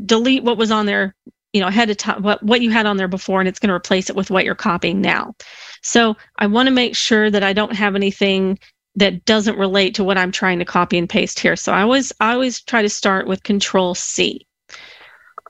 delete 0.06 0.44
what 0.44 0.56
was 0.56 0.70
on 0.70 0.86
there, 0.86 1.14
you 1.52 1.60
know, 1.60 1.68
ahead 1.68 1.90
of 1.90 1.96
time, 1.96 2.22
what, 2.22 2.42
what 2.42 2.62
you 2.62 2.70
had 2.70 2.86
on 2.86 2.96
there 2.96 3.08
before, 3.08 3.40
and 3.40 3.48
it's 3.48 3.58
going 3.58 3.68
to 3.68 3.74
replace 3.74 4.08
it 4.08 4.16
with 4.16 4.30
what 4.30 4.44
you're 4.44 4.54
copying 4.54 5.00
now. 5.00 5.34
So 5.82 6.16
I 6.38 6.46
want 6.46 6.66
to 6.68 6.74
make 6.74 6.96
sure 6.96 7.30
that 7.30 7.42
I 7.42 7.52
don't 7.52 7.74
have 7.74 7.94
anything 7.94 8.58
that 8.96 9.24
doesn't 9.24 9.58
relate 9.58 9.94
to 9.94 10.04
what 10.04 10.18
I'm 10.18 10.32
trying 10.32 10.58
to 10.58 10.64
copy 10.64 10.98
and 10.98 11.08
paste 11.08 11.38
here. 11.38 11.56
So 11.56 11.72
I 11.72 11.82
always 11.82 12.12
I 12.20 12.32
always 12.32 12.60
try 12.62 12.82
to 12.82 12.88
start 12.88 13.26
with 13.26 13.42
Control 13.42 13.94
C. 13.94 14.46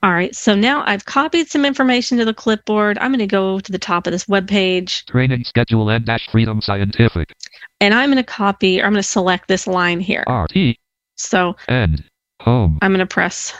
All 0.04 0.10
right, 0.10 0.34
so 0.34 0.56
now 0.56 0.82
I've 0.84 1.04
copied 1.04 1.48
some 1.48 1.64
information 1.64 2.18
to 2.18 2.24
the 2.24 2.34
clipboard. 2.34 2.98
I'm 2.98 3.12
going 3.12 3.20
to 3.20 3.26
go 3.28 3.60
to 3.60 3.70
the 3.70 3.78
top 3.78 4.08
of 4.08 4.12
this 4.12 4.26
web 4.26 4.48
page 4.48 5.06
Training 5.06 5.44
schedule 5.44 5.88
and 5.90 6.04
dash 6.04 6.28
freedom 6.28 6.60
scientific. 6.60 7.32
and 7.80 7.94
I'm 7.94 8.10
going 8.10 8.16
to 8.16 8.24
copy 8.24 8.80
or 8.80 8.86
I'm 8.86 8.92
going 8.92 9.02
to 9.02 9.08
select 9.08 9.46
this 9.46 9.68
line 9.68 10.00
here. 10.00 10.24
RT. 10.28 10.76
So 11.16 11.54
End. 11.68 12.02
Home. 12.40 12.80
I'm 12.82 12.90
going 12.90 12.98
to 12.98 13.06
press 13.06 13.54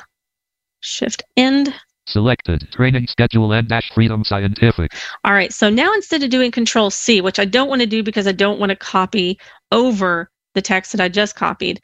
Shift 0.82 1.22
End. 1.36 1.74
Selected. 2.06 2.68
Training 2.72 3.06
schedule 3.06 3.52
and 3.52 3.68
dash 3.68 3.90
freedom 3.94 4.24
scientific. 4.24 4.92
All 5.24 5.32
right, 5.32 5.52
so 5.52 5.70
now 5.70 5.94
instead 5.94 6.22
of 6.22 6.30
doing 6.30 6.50
Control 6.50 6.90
C, 6.90 7.20
which 7.20 7.38
I 7.38 7.44
don't 7.44 7.68
want 7.68 7.80
to 7.80 7.86
do 7.86 8.02
because 8.02 8.26
I 8.26 8.32
don't 8.32 8.58
want 8.58 8.70
to 8.70 8.76
copy 8.76 9.38
over 9.70 10.28
the 10.54 10.60
text 10.62 10.92
that 10.92 11.00
I 11.00 11.08
just 11.08 11.36
copied, 11.36 11.80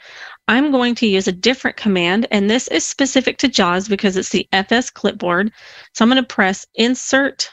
I'm 0.49 0.73
going 0.73 0.95
to 0.97 1.07
use 1.07 1.29
a 1.29 1.33
different 1.33 1.77
command, 1.77 2.27
and 2.31 2.51
this 2.51 2.67
is 2.69 2.85
specific 2.85 3.39
to 3.39 3.49
JAWS 3.49 3.89
because 3.89 4.17
it's 4.17 4.31
the 4.31 4.49
FS 4.53 4.91
clipboard. 4.91 5.53
So 5.95 6.05
I'm 6.05 6.11
going 6.11 6.23
to 6.23 6.27
press 6.27 6.67
Insert 6.75 7.49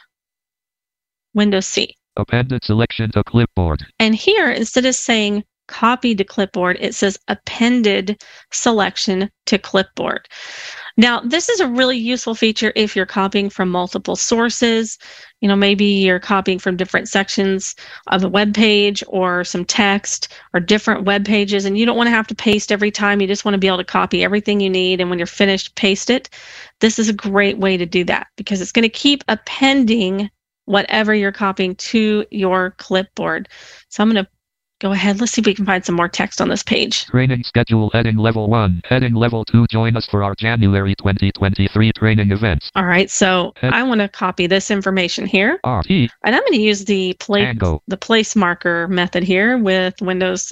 Windows 1.36 1.68
C. 1.68 1.96
Appended 2.18 2.64
selection 2.64 3.12
to 3.12 3.24
clipboard. 3.24 3.86
And 4.00 4.16
here, 4.16 4.50
instead 4.50 4.86
of 4.86 4.96
saying 4.96 5.44
copy 5.68 6.16
to 6.16 6.24
clipboard, 6.24 6.78
it 6.80 6.96
says 6.96 7.20
appended 7.28 8.24
selection 8.52 9.30
to 9.46 9.58
clipboard. 9.58 10.28
Now, 10.98 11.20
this 11.20 11.50
is 11.50 11.60
a 11.60 11.68
really 11.68 11.98
useful 11.98 12.36
feature 12.36 12.72
if 12.76 12.96
you're 12.96 13.06
copying 13.06 13.50
from 13.50 13.70
multiple 13.70 14.16
sources. 14.16 14.98
You 15.42 15.50
know, 15.50 15.56
maybe 15.56 15.86
you're 15.86 16.20
copying 16.20 16.58
from 16.58 16.78
different 16.78 17.10
sections 17.10 17.76
of 18.08 18.24
a 18.24 18.30
web 18.30 18.54
page 18.54 19.04
or 19.08 19.44
some 19.44 19.66
text 19.66 20.34
or 20.54 20.62
different 20.62 21.04
web 21.04 21.26
pages, 21.26 21.66
and 21.66 21.78
you 21.78 21.86
don't 21.86 21.98
want 21.98 22.08
to 22.08 22.12
have 22.12 22.28
to 22.28 22.36
paste 22.36 22.72
every 22.72 22.92
time. 22.92 23.20
You 23.20 23.28
just 23.28 23.44
want 23.44 23.56
to 23.56 23.60
be 23.60 23.68
able 23.68 23.78
to 23.78 23.84
copy 23.84 24.24
everything 24.24 24.62
you 24.62 24.70
need. 24.70 25.02
And 25.02 25.10
when 25.10 25.20
you're 25.20 25.26
finished, 25.26 25.76
paste 25.76 26.10
it. 26.10 26.30
This 26.80 26.98
is 26.98 27.10
a 27.10 27.14
great 27.14 27.58
way 27.58 27.76
to 27.76 27.86
do 27.86 28.06
that 28.06 28.28
because 28.38 28.62
it's 28.62 28.72
going 28.72 28.84
to 28.84 28.90
keep 28.90 29.24
appending 29.28 30.30
whatever 30.66 31.14
you're 31.14 31.32
copying 31.32 31.76
to 31.76 32.26
your 32.32 32.72
clipboard. 32.72 33.50
So 33.90 34.02
I'm 34.02 34.12
going 34.12 34.24
to 34.24 34.32
go 34.82 34.92
ahead. 34.92 35.20
Let's 35.20 35.34
see 35.34 35.42
if 35.42 35.46
we 35.46 35.54
can 35.56 35.66
find 35.66 35.84
some 35.84 35.96
more 35.96 36.08
text 36.08 36.42
on 36.42 36.50
this 36.50 36.64
page. 36.64 37.06
Training 37.06 37.44
schedule 37.44 37.90
heading 37.94 38.18
level 38.18 38.50
1. 38.50 38.82
Heading 38.86 39.14
level 39.14 39.46
2. 39.46 39.66
Join 39.72 39.96
us 39.96 40.08
for 40.10 40.24
our 40.24 40.36
January 40.36 40.96
2023 40.96 41.92
training 41.94 42.32
events. 42.32 42.70
All 42.76 42.86
right, 42.86 43.10
so 43.10 43.54
Head- 43.58 43.74
I 43.74 43.84
want 43.84 44.02
to 44.02 44.10
copy 44.10 44.48
this 44.48 44.72
information 44.72 45.26
here, 45.26 45.60
RT. 45.66 45.90
and 45.90 46.10
I'm 46.36 46.42
going 46.42 46.54
to 46.54 46.62
use 46.62 46.86
the 46.86 47.14
place 47.20 47.46
Angle. 47.46 47.84
the 47.88 47.98
place 47.98 48.36
marker 48.36 48.88
method 48.88 49.24
here 49.24 49.58
with 49.58 49.96
Windows 50.02 50.52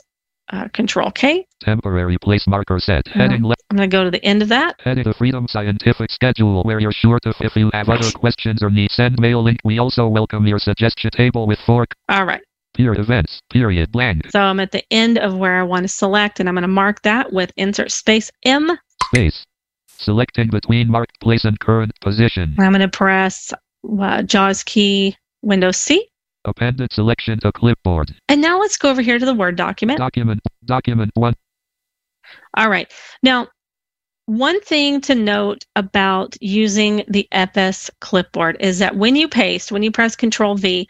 uh, 0.51 0.67
Control 0.73 1.09
K. 1.11 1.45
Temporary 1.61 2.17
place 2.17 2.45
marker 2.47 2.79
set. 2.79 3.07
Heading 3.07 3.43
le- 3.45 3.55
I'm 3.69 3.77
going 3.77 3.89
to 3.89 3.95
go 3.97 4.03
to 4.03 4.11
the 4.11 4.23
end 4.23 4.41
of 4.41 4.49
that. 4.49 4.75
Heading 4.83 5.03
the 5.03 5.13
Freedom 5.13 5.47
Scientific 5.49 6.11
Schedule 6.11 6.63
where 6.63 6.79
you're 6.79 6.91
sure 6.91 7.19
to 7.23 7.33
if 7.39 7.55
you 7.55 7.69
have 7.73 7.89
other 7.89 8.11
questions 8.11 8.61
or 8.61 8.69
need 8.69 8.91
send 8.91 9.17
mail 9.19 9.41
link. 9.43 9.59
We 9.63 9.79
also 9.79 10.07
welcome 10.07 10.45
your 10.45 10.59
suggestion 10.59 11.11
table 11.11 11.47
with 11.47 11.59
fork. 11.65 11.89
All 12.09 12.25
right. 12.25 12.41
Events. 12.77 13.39
Period. 13.51 13.91
Blank. 13.91 14.31
So 14.31 14.39
I'm 14.39 14.59
at 14.59 14.71
the 14.71 14.83
end 14.91 15.17
of 15.17 15.37
where 15.37 15.59
I 15.59 15.63
want 15.63 15.83
to 15.83 15.87
select, 15.87 16.39
and 16.39 16.49
I'm 16.49 16.55
going 16.55 16.63
to 16.63 16.67
mark 16.67 17.01
that 17.03 17.31
with 17.31 17.51
insert 17.57 17.91
space 17.91 18.31
M. 18.43 18.77
Space. 19.05 19.45
Selecting 19.87 20.49
between 20.49 20.89
marked 20.89 21.19
place 21.21 21.45
and 21.45 21.59
current 21.59 21.91
position. 22.01 22.55
I'm 22.59 22.71
going 22.71 22.81
to 22.81 22.87
press 22.87 23.53
uh, 23.99 24.23
JAWS 24.23 24.63
key, 24.63 25.15
Windows 25.41 25.77
C. 25.77 26.07
Appended 26.45 26.91
selection 26.91 27.39
to 27.39 27.51
clipboard. 27.51 28.13
And 28.27 28.41
now 28.41 28.59
let's 28.59 28.77
go 28.77 28.89
over 28.89 29.01
here 29.01 29.17
to 29.17 29.25
the 29.25 29.33
Word 29.33 29.55
document. 29.55 29.99
Document. 29.99 30.41
Document 30.65 31.11
1. 31.13 31.33
All 32.55 32.69
right. 32.69 32.91
Now, 33.21 33.47
one 34.25 34.59
thing 34.61 35.01
to 35.01 35.15
note 35.15 35.65
about 35.75 36.37
using 36.41 37.03
the 37.07 37.27
FS 37.31 37.91
clipboard 37.99 38.57
is 38.59 38.79
that 38.79 38.95
when 38.95 39.15
you 39.15 39.27
paste, 39.27 39.71
when 39.71 39.83
you 39.83 39.91
press 39.91 40.15
Control 40.15 40.55
V, 40.55 40.87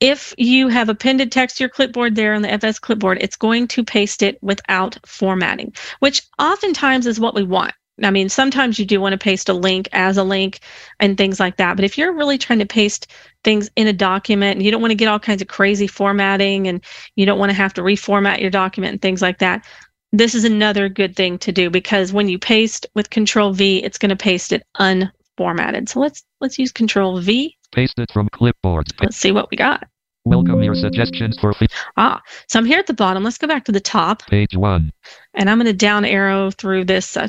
if 0.00 0.34
you 0.38 0.68
have 0.68 0.88
appended 0.88 1.30
text 1.30 1.58
to 1.58 1.64
your 1.64 1.68
clipboard 1.68 2.16
there 2.16 2.34
on 2.34 2.42
the 2.42 2.50
FS 2.50 2.78
clipboard, 2.78 3.18
it's 3.20 3.36
going 3.36 3.68
to 3.68 3.84
paste 3.84 4.22
it 4.22 4.42
without 4.42 4.98
formatting, 5.06 5.74
which 6.00 6.22
oftentimes 6.38 7.06
is 7.06 7.20
what 7.20 7.34
we 7.34 7.42
want. 7.42 7.74
I 8.02 8.10
mean, 8.10 8.30
sometimes 8.30 8.78
you 8.78 8.86
do 8.86 9.00
want 9.00 9.12
to 9.12 9.18
paste 9.18 9.50
a 9.50 9.54
link 9.54 9.88
as 9.92 10.16
a 10.16 10.24
link 10.24 10.60
and 11.00 11.18
things 11.18 11.38
like 11.38 11.56
that. 11.58 11.76
But 11.76 11.84
if 11.84 11.98
you're 11.98 12.14
really 12.14 12.38
trying 12.38 12.60
to 12.60 12.66
paste 12.66 13.08
things 13.44 13.70
in 13.76 13.86
a 13.86 13.92
document 13.92 14.56
and 14.56 14.64
you 14.64 14.70
don't 14.70 14.80
want 14.80 14.90
to 14.90 14.96
get 14.96 15.08
all 15.08 15.18
kinds 15.18 15.42
of 15.42 15.48
crazy 15.48 15.86
formatting 15.86 16.66
and 16.66 16.82
you 17.16 17.26
don't 17.26 17.38
want 17.38 17.50
to 17.50 17.56
have 17.56 17.74
to 17.74 17.82
reformat 17.82 18.40
your 18.40 18.50
document 18.50 18.92
and 18.92 19.02
things 19.02 19.20
like 19.20 19.38
that, 19.38 19.66
this 20.12 20.34
is 20.34 20.44
another 20.44 20.88
good 20.88 21.14
thing 21.14 21.38
to 21.38 21.52
do 21.52 21.70
because 21.70 22.12
when 22.12 22.28
you 22.28 22.38
paste 22.38 22.86
with 22.94 23.10
control 23.10 23.52
V, 23.52 23.82
it's 23.84 23.98
going 23.98 24.10
to 24.10 24.16
paste 24.16 24.52
it 24.52 24.62
unformatted. 24.78 25.88
So 25.88 26.00
let's 26.00 26.24
let's 26.40 26.58
use 26.58 26.72
control 26.72 27.20
V. 27.20 27.56
Pasted 27.72 28.10
from 28.12 28.28
clipboard. 28.32 28.86
Let's 29.00 29.16
see 29.16 29.32
what 29.32 29.50
we 29.50 29.56
got. 29.56 29.84
Welcome 30.24 30.62
your 30.62 30.74
suggestions 30.74 31.38
for 31.38 31.52
fe- 31.54 31.66
Ah, 31.96 32.20
so 32.48 32.58
I'm 32.58 32.66
here 32.66 32.78
at 32.78 32.86
the 32.86 32.92
bottom. 32.94 33.24
Let's 33.24 33.38
go 33.38 33.46
back 33.46 33.64
to 33.64 33.72
the 33.72 33.80
top 33.80 34.26
page 34.26 34.54
1. 34.54 34.92
and 35.34 35.48
I'm 35.48 35.56
going 35.58 35.66
to 35.66 35.72
down 35.72 36.04
arrow 36.04 36.50
through 36.50 36.84
this 36.84 37.16
uh, 37.16 37.28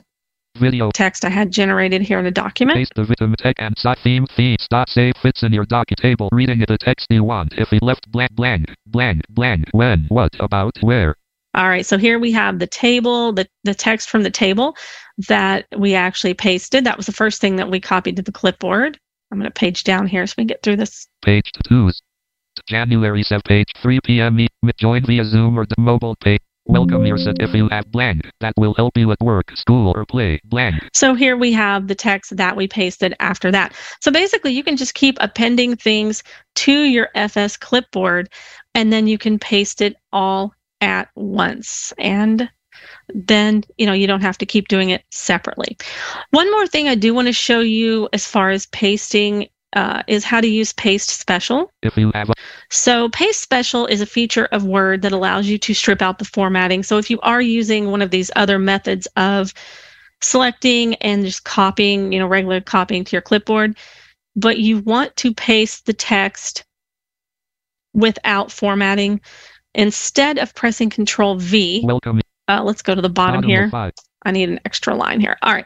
Video. 0.57 0.91
text 0.93 1.23
I 1.23 1.29
had 1.29 1.51
generated 1.51 2.01
here 2.01 2.19
in 2.19 2.25
the 2.25 2.31
document. 2.31 2.75
Paste 2.77 2.91
the 2.95 3.05
victim 3.05 3.33
tech 3.37 3.55
and 3.59 3.73
site 3.77 3.99
theme 4.03 4.25
themes 4.35 4.67
dot 4.69 4.89
save 4.89 5.13
fits 5.21 5.43
in 5.43 5.53
your 5.53 5.65
docu 5.65 5.95
table. 5.95 6.27
Reading 6.33 6.59
the 6.67 6.77
text 6.77 7.07
you 7.09 7.23
want. 7.23 7.53
If 7.57 7.69
he 7.69 7.79
left 7.81 8.11
blank 8.11 8.31
blank 8.33 8.65
blank 8.87 9.21
blank 9.29 9.65
when 9.71 10.05
what 10.09 10.31
about 10.41 10.73
where. 10.81 11.15
All 11.53 11.67
right, 11.69 11.85
so 11.85 11.97
here 11.97 12.17
we 12.19 12.31
have 12.33 12.59
the 12.59 12.67
table, 12.67 13.31
the, 13.33 13.45
the 13.65 13.73
text 13.73 14.09
from 14.09 14.23
the 14.23 14.31
table 14.31 14.75
that 15.27 15.65
we 15.77 15.95
actually 15.95 16.33
pasted. 16.33 16.85
That 16.85 16.95
was 16.97 17.05
the 17.05 17.11
first 17.13 17.39
thing 17.41 17.57
that 17.57 17.69
we 17.69 17.79
copied 17.79 18.15
to 18.17 18.21
the 18.21 18.31
clipboard. 18.31 18.97
I'm 19.31 19.39
going 19.39 19.49
to 19.49 19.53
page 19.53 19.83
down 19.83 20.07
here 20.07 20.27
so 20.27 20.33
we 20.37 20.41
can 20.41 20.47
get 20.47 20.61
through 20.61 20.75
this. 20.75 21.07
Page 21.23 21.51
2. 21.67 21.91
January 22.67 23.23
7 23.23 23.41
page 23.47 23.69
3 23.81 23.99
p.m. 24.03 24.35
Me- 24.35 24.47
Join 24.77 25.05
via 25.05 25.23
Zoom 25.23 25.57
or 25.57 25.65
the 25.65 25.75
mobile 25.77 26.15
page. 26.17 26.41
Welcome 26.65 27.05
your 27.05 27.17
set 27.17 27.41
if 27.41 27.53
you 27.55 27.67
have 27.69 27.91
blank. 27.91 28.29
That 28.39 28.53
will 28.55 28.73
help 28.75 28.95
you 28.95 29.11
at 29.11 29.19
work, 29.19 29.51
school, 29.57 29.93
or 29.95 30.05
play. 30.05 30.39
Blank. 30.45 30.75
So 30.93 31.15
here 31.15 31.35
we 31.35 31.51
have 31.53 31.87
the 31.87 31.95
text 31.95 32.37
that 32.37 32.55
we 32.55 32.67
pasted 32.67 33.15
after 33.19 33.51
that. 33.51 33.73
So 33.99 34.11
basically, 34.11 34.51
you 34.53 34.63
can 34.63 34.77
just 34.77 34.93
keep 34.93 35.17
appending 35.19 35.75
things 35.75 36.23
to 36.55 36.71
your 36.71 37.09
FS 37.15 37.57
clipboard, 37.57 38.29
and 38.75 38.93
then 38.93 39.07
you 39.07 39.17
can 39.17 39.39
paste 39.39 39.81
it 39.81 39.95
all 40.13 40.53
at 40.81 41.09
once. 41.15 41.93
And 41.97 42.49
then, 43.13 43.63
you 43.77 43.85
know, 43.85 43.93
you 43.93 44.07
don't 44.07 44.21
have 44.21 44.37
to 44.39 44.45
keep 44.45 44.67
doing 44.67 44.89
it 44.89 45.03
separately. 45.11 45.77
One 46.31 46.49
more 46.51 46.67
thing 46.67 46.87
I 46.87 46.95
do 46.95 47.13
want 47.13 47.27
to 47.27 47.33
show 47.33 47.59
you 47.59 48.09
as 48.13 48.25
far 48.25 48.49
as 48.49 48.65
pasting 48.67 49.49
uh, 49.73 50.03
is 50.07 50.23
how 50.25 50.41
to 50.41 50.47
use 50.47 50.73
Paste 50.73 51.09
Special. 51.09 51.71
If 51.81 51.97
you 51.97 52.11
have 52.13 52.29
a 52.29 52.33
So, 52.69 53.09
Paste 53.09 53.41
Special 53.41 53.85
is 53.85 54.01
a 54.01 54.05
feature 54.05 54.45
of 54.51 54.65
Word 54.65 55.01
that 55.03 55.11
allows 55.11 55.47
you 55.47 55.57
to 55.59 55.73
strip 55.73 56.01
out 56.01 56.19
the 56.19 56.25
formatting. 56.25 56.83
So, 56.83 56.97
if 56.97 57.09
you 57.09 57.19
are 57.21 57.41
using 57.41 57.89
one 57.89 58.01
of 58.01 58.11
these 58.11 58.31
other 58.35 58.59
methods 58.59 59.07
of 59.15 59.53
selecting 60.21 60.95
and 60.95 61.25
just 61.25 61.45
copying, 61.45 62.11
you 62.11 62.19
know, 62.19 62.27
regular 62.27 62.61
copying 62.61 63.03
to 63.05 63.11
your 63.13 63.21
clipboard, 63.21 63.77
but 64.35 64.59
you 64.59 64.79
want 64.79 65.15
to 65.17 65.33
paste 65.33 65.85
the 65.85 65.93
text 65.93 66.65
without 67.93 68.51
formatting, 68.51 69.21
instead 69.73 70.37
of 70.37 70.53
pressing 70.53 70.89
Control 70.89 71.35
V, 71.35 71.81
welcome 71.85 72.19
uh, 72.51 72.63
let's 72.63 72.81
go 72.81 72.93
to 72.95 73.01
the 73.01 73.09
bottom, 73.09 73.35
bottom 73.37 73.49
here. 73.49 73.69
5. 73.69 73.91
I 74.25 74.31
need 74.31 74.49
an 74.49 74.59
extra 74.65 74.93
line 74.95 75.19
here. 75.19 75.37
All 75.41 75.53
right. 75.53 75.65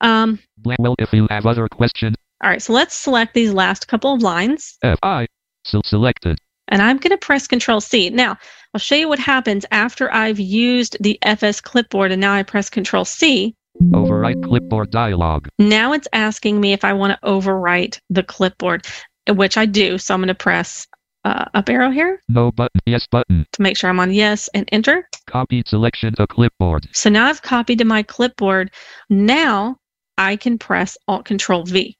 Um. 0.00 0.38
Well, 0.64 0.94
if 0.98 1.12
you 1.12 1.26
have 1.30 1.46
other 1.46 1.68
questions, 1.68 2.16
all 2.42 2.50
right, 2.50 2.62
so 2.62 2.72
let's 2.72 2.94
select 2.94 3.34
these 3.34 3.52
last 3.52 3.86
couple 3.88 4.14
of 4.14 4.22
lines. 4.22 4.78
F 4.82 4.98
I. 5.02 5.26
So 5.64 5.80
selected. 5.84 6.38
and 6.68 6.80
I'm 6.80 6.96
going 6.96 7.10
to 7.10 7.18
press 7.18 7.46
Control 7.46 7.80
C. 7.80 8.08
Now, 8.10 8.38
I'll 8.72 8.78
show 8.80 8.94
you 8.94 9.08
what 9.08 9.18
happens 9.18 9.66
after 9.72 10.12
I've 10.12 10.40
used 10.40 10.96
the 11.00 11.18
FS 11.22 11.60
clipboard 11.60 12.12
and 12.12 12.20
now 12.20 12.32
I 12.32 12.42
press 12.42 12.70
Control 12.70 13.04
C. 13.04 13.54
Overwrite 13.92 14.42
clipboard 14.42 14.90
dialog. 14.90 15.48
Now 15.58 15.92
it's 15.92 16.08
asking 16.12 16.60
me 16.60 16.72
if 16.72 16.84
I 16.84 16.92
want 16.92 17.12
to 17.12 17.26
overwrite 17.28 17.98
the 18.08 18.22
clipboard, 18.22 18.86
which 19.28 19.56
I 19.56 19.66
do. 19.66 19.98
So 19.98 20.14
I'm 20.14 20.20
going 20.20 20.28
to 20.28 20.34
press 20.34 20.86
uh, 21.24 21.44
up 21.54 21.68
arrow 21.68 21.90
here 21.90 22.22
No 22.28 22.50
button. 22.52 22.80
Yes 22.86 23.06
button. 23.10 23.46
to 23.52 23.62
make 23.62 23.76
sure 23.76 23.90
I'm 23.90 24.00
on 24.00 24.12
yes 24.12 24.48
and 24.54 24.68
enter. 24.72 25.08
Copied 25.26 25.68
selection 25.68 26.14
to 26.14 26.26
clipboard. 26.26 26.88
So 26.92 27.10
now 27.10 27.26
I've 27.26 27.42
copied 27.42 27.78
to 27.78 27.84
my 27.84 28.02
clipboard. 28.02 28.70
Now 29.08 29.76
I 30.18 30.36
can 30.36 30.58
press 30.58 30.96
Alt 31.08 31.24
Control 31.24 31.64
V. 31.64 31.96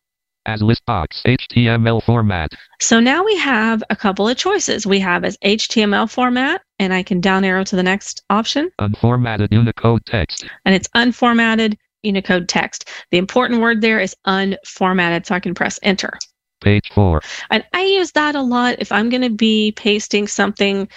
As 0.47 0.63
list 0.63 0.85
box. 0.87 1.23
HTML 1.27 2.03
format. 2.03 2.51
So 2.81 2.99
now 2.99 3.23
we 3.23 3.37
have 3.37 3.83
a 3.91 3.97
couple 3.97 4.27
of 4.27 4.37
choices. 4.39 4.87
We 4.87 4.99
have 5.01 5.23
as 5.23 5.37
HTML 5.45 6.11
format, 6.11 6.63
and 6.79 6.95
I 6.95 7.03
can 7.03 7.21
down 7.21 7.45
arrow 7.45 7.63
to 7.65 7.77
the 7.77 7.83
next 7.83 8.23
option. 8.31 8.71
Unformatted 8.81 9.49
Unicode 9.53 10.05
text. 10.07 10.47
and 10.65 10.75
it's 10.75 10.89
unformatted 10.97 11.77
Unicode 12.03 12.49
text. 12.49 12.89
The 13.11 13.19
important 13.19 13.61
word 13.61 13.83
there 13.83 14.01
is 14.01 14.17
unformatted, 14.27 15.27
so 15.27 15.35
I 15.35 15.41
can 15.41 15.55
press 15.55 15.79
enter. 15.83 16.19
Page 16.61 16.91
4. 16.93 17.21
And 17.51 17.65
I 17.73 17.83
use 17.83 18.13
that 18.13 18.35
a 18.35 18.43
lot 18.43 18.77
if 18.79 18.93
I'm 18.93 19.09
going 19.09 19.23
to 19.23 19.31
be 19.31 19.73
pasting 19.73 20.27
something. 20.27 20.89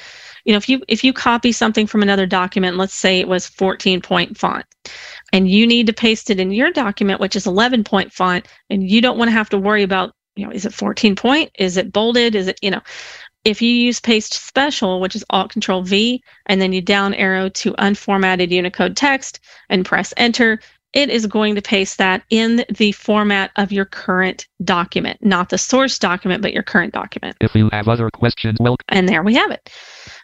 You 0.45 0.53
know, 0.53 0.57
if 0.57 0.67
you 0.67 0.81
if 0.87 1.03
you 1.03 1.13
copy 1.13 1.51
something 1.51 1.87
from 1.87 2.01
another 2.01 2.25
document, 2.25 2.77
let's 2.77 2.93
say 2.93 3.19
it 3.19 3.27
was 3.27 3.47
14 3.47 4.01
point 4.01 4.37
font, 4.37 4.65
and 5.31 5.49
you 5.49 5.65
need 5.65 5.87
to 5.87 5.93
paste 5.93 6.29
it 6.29 6.39
in 6.39 6.51
your 6.51 6.71
document, 6.71 7.21
which 7.21 7.35
is 7.35 7.47
11 7.47 7.83
point 7.83 8.11
font, 8.11 8.47
and 8.69 8.89
you 8.89 9.01
don't 9.01 9.17
want 9.17 9.29
to 9.29 9.33
have 9.33 9.49
to 9.49 9.57
worry 9.57 9.83
about, 9.83 10.13
you 10.35 10.45
know, 10.45 10.51
is 10.51 10.65
it 10.65 10.73
14 10.73 11.15
point? 11.15 11.51
Is 11.57 11.77
it 11.77 11.93
bolded? 11.93 12.35
Is 12.35 12.47
it, 12.47 12.59
you 12.61 12.71
know, 12.71 12.81
if 13.45 13.61
you 13.61 13.69
use 13.69 13.99
paste 13.99 14.33
special, 14.33 15.01
which 15.01 15.15
is 15.15 15.25
Alt 15.29 15.51
Control 15.51 15.81
V, 15.81 16.23
and 16.45 16.61
then 16.61 16.73
you 16.73 16.81
down 16.81 17.13
arrow 17.13 17.49
to 17.49 17.73
unformatted 17.73 18.51
Unicode 18.51 18.95
text 18.95 19.39
and 19.69 19.85
press 19.85 20.13
enter, 20.17 20.59
it 20.93 21.09
is 21.09 21.25
going 21.25 21.55
to 21.55 21.61
paste 21.61 21.97
that 21.97 22.23
in 22.29 22.63
the 22.69 22.91
format 22.93 23.51
of 23.55 23.71
your 23.71 23.85
current 23.85 24.47
document, 24.63 25.23
not 25.23 25.49
the 25.49 25.57
source 25.57 25.97
document, 25.99 26.41
but 26.41 26.53
your 26.53 26.63
current 26.63 26.93
document. 26.93 27.35
If 27.41 27.55
you 27.55 27.69
have 27.71 27.87
other 27.87 28.09
questions, 28.11 28.57
welcome. 28.59 28.85
And 28.89 29.09
there 29.09 29.23
we 29.23 29.33
have 29.35 29.51
it. 29.51 29.69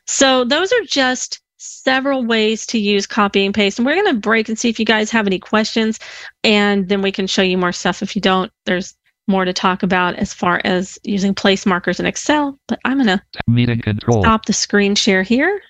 So 0.06 0.44
those 0.46 0.72
are 0.72 0.84
just 0.86 1.42
several 1.58 2.26
ways 2.26 2.66
to 2.68 2.80
use 2.80 3.06
copy 3.06 3.46
and 3.46 3.54
paste. 3.54 3.80
And 3.80 3.86
we're 3.86 4.02
going 4.02 4.14
to 4.14 4.20
break 4.20 4.48
and 4.48 4.58
see 4.58 4.70
if 4.70 4.80
you 4.80 4.86
guys 4.86 5.12
have 5.12 5.28
any 5.28 5.40
questions, 5.40 6.00
and 6.44 6.88
then 6.88 7.02
we 7.02 7.12
can 7.12 7.28
show 7.28 7.42
you 7.42 7.58
more 7.58 7.72
stuff. 7.72 8.02
If 8.02 8.16
you 8.16 8.22
don't, 8.22 8.52
there's 8.66 8.96
more 9.28 9.46
to 9.46 9.54
talk 9.54 9.84
about 9.84 10.16
as 10.16 10.34
far 10.34 10.62
as 10.64 10.98
using 11.04 11.36
place 11.36 11.66
markers 11.66 12.00
in 12.00 12.06
Excel. 12.06 12.58
But 12.68 12.80
I'm 12.86 13.04
going 13.04 13.20
to 13.20 13.96
stop 14.12 14.46
the 14.46 14.54
screen 14.54 14.96
share 14.96 15.24
here. 15.24 15.62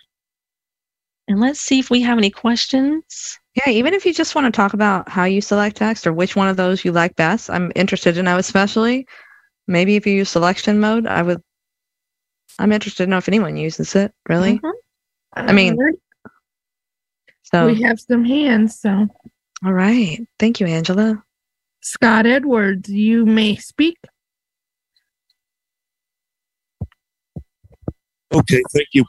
And 1.27 1.39
let's 1.39 1.59
see 1.59 1.79
if 1.79 1.89
we 1.89 2.01
have 2.01 2.17
any 2.17 2.31
questions. 2.31 3.39
Yeah, 3.65 3.73
even 3.73 3.93
if 3.93 4.05
you 4.05 4.13
just 4.13 4.35
want 4.35 4.45
to 4.45 4.55
talk 4.55 4.73
about 4.73 5.09
how 5.09 5.25
you 5.25 5.41
select 5.41 5.75
text 5.75 6.07
or 6.07 6.13
which 6.13 6.33
one 6.35 6.47
of 6.47 6.55
those 6.55 6.85
you 6.85 6.93
like 6.93 7.15
best, 7.17 7.49
I'm 7.49 7.73
interested 7.75 8.15
to 8.15 8.23
know, 8.23 8.37
especially 8.37 9.05
maybe 9.67 9.97
if 9.97 10.07
you 10.07 10.13
use 10.13 10.29
selection 10.29 10.79
mode, 10.79 11.05
I 11.07 11.21
would, 11.21 11.41
I'm 12.57 12.71
interested 12.71 13.03
to 13.03 13.09
know 13.09 13.17
if 13.17 13.27
anyone 13.27 13.57
uses 13.57 13.95
it, 13.95 14.13
really. 14.29 14.59
Mhm. 14.59 14.71
I 15.33 15.51
mean, 15.51 15.77
So, 17.43 17.65
we 17.65 17.81
have 17.81 17.99
some 17.99 18.23
hands. 18.23 18.79
So, 18.79 19.07
all 19.65 19.73
right. 19.73 20.25
Thank 20.37 20.61
you, 20.61 20.67
Angela. 20.67 21.21
Scott 21.81 22.25
Edwards, 22.25 22.87
you 22.87 23.25
may 23.25 23.57
speak. 23.57 23.97
Okay, 28.31 28.61
thank 28.71 28.87
you. 28.93 29.03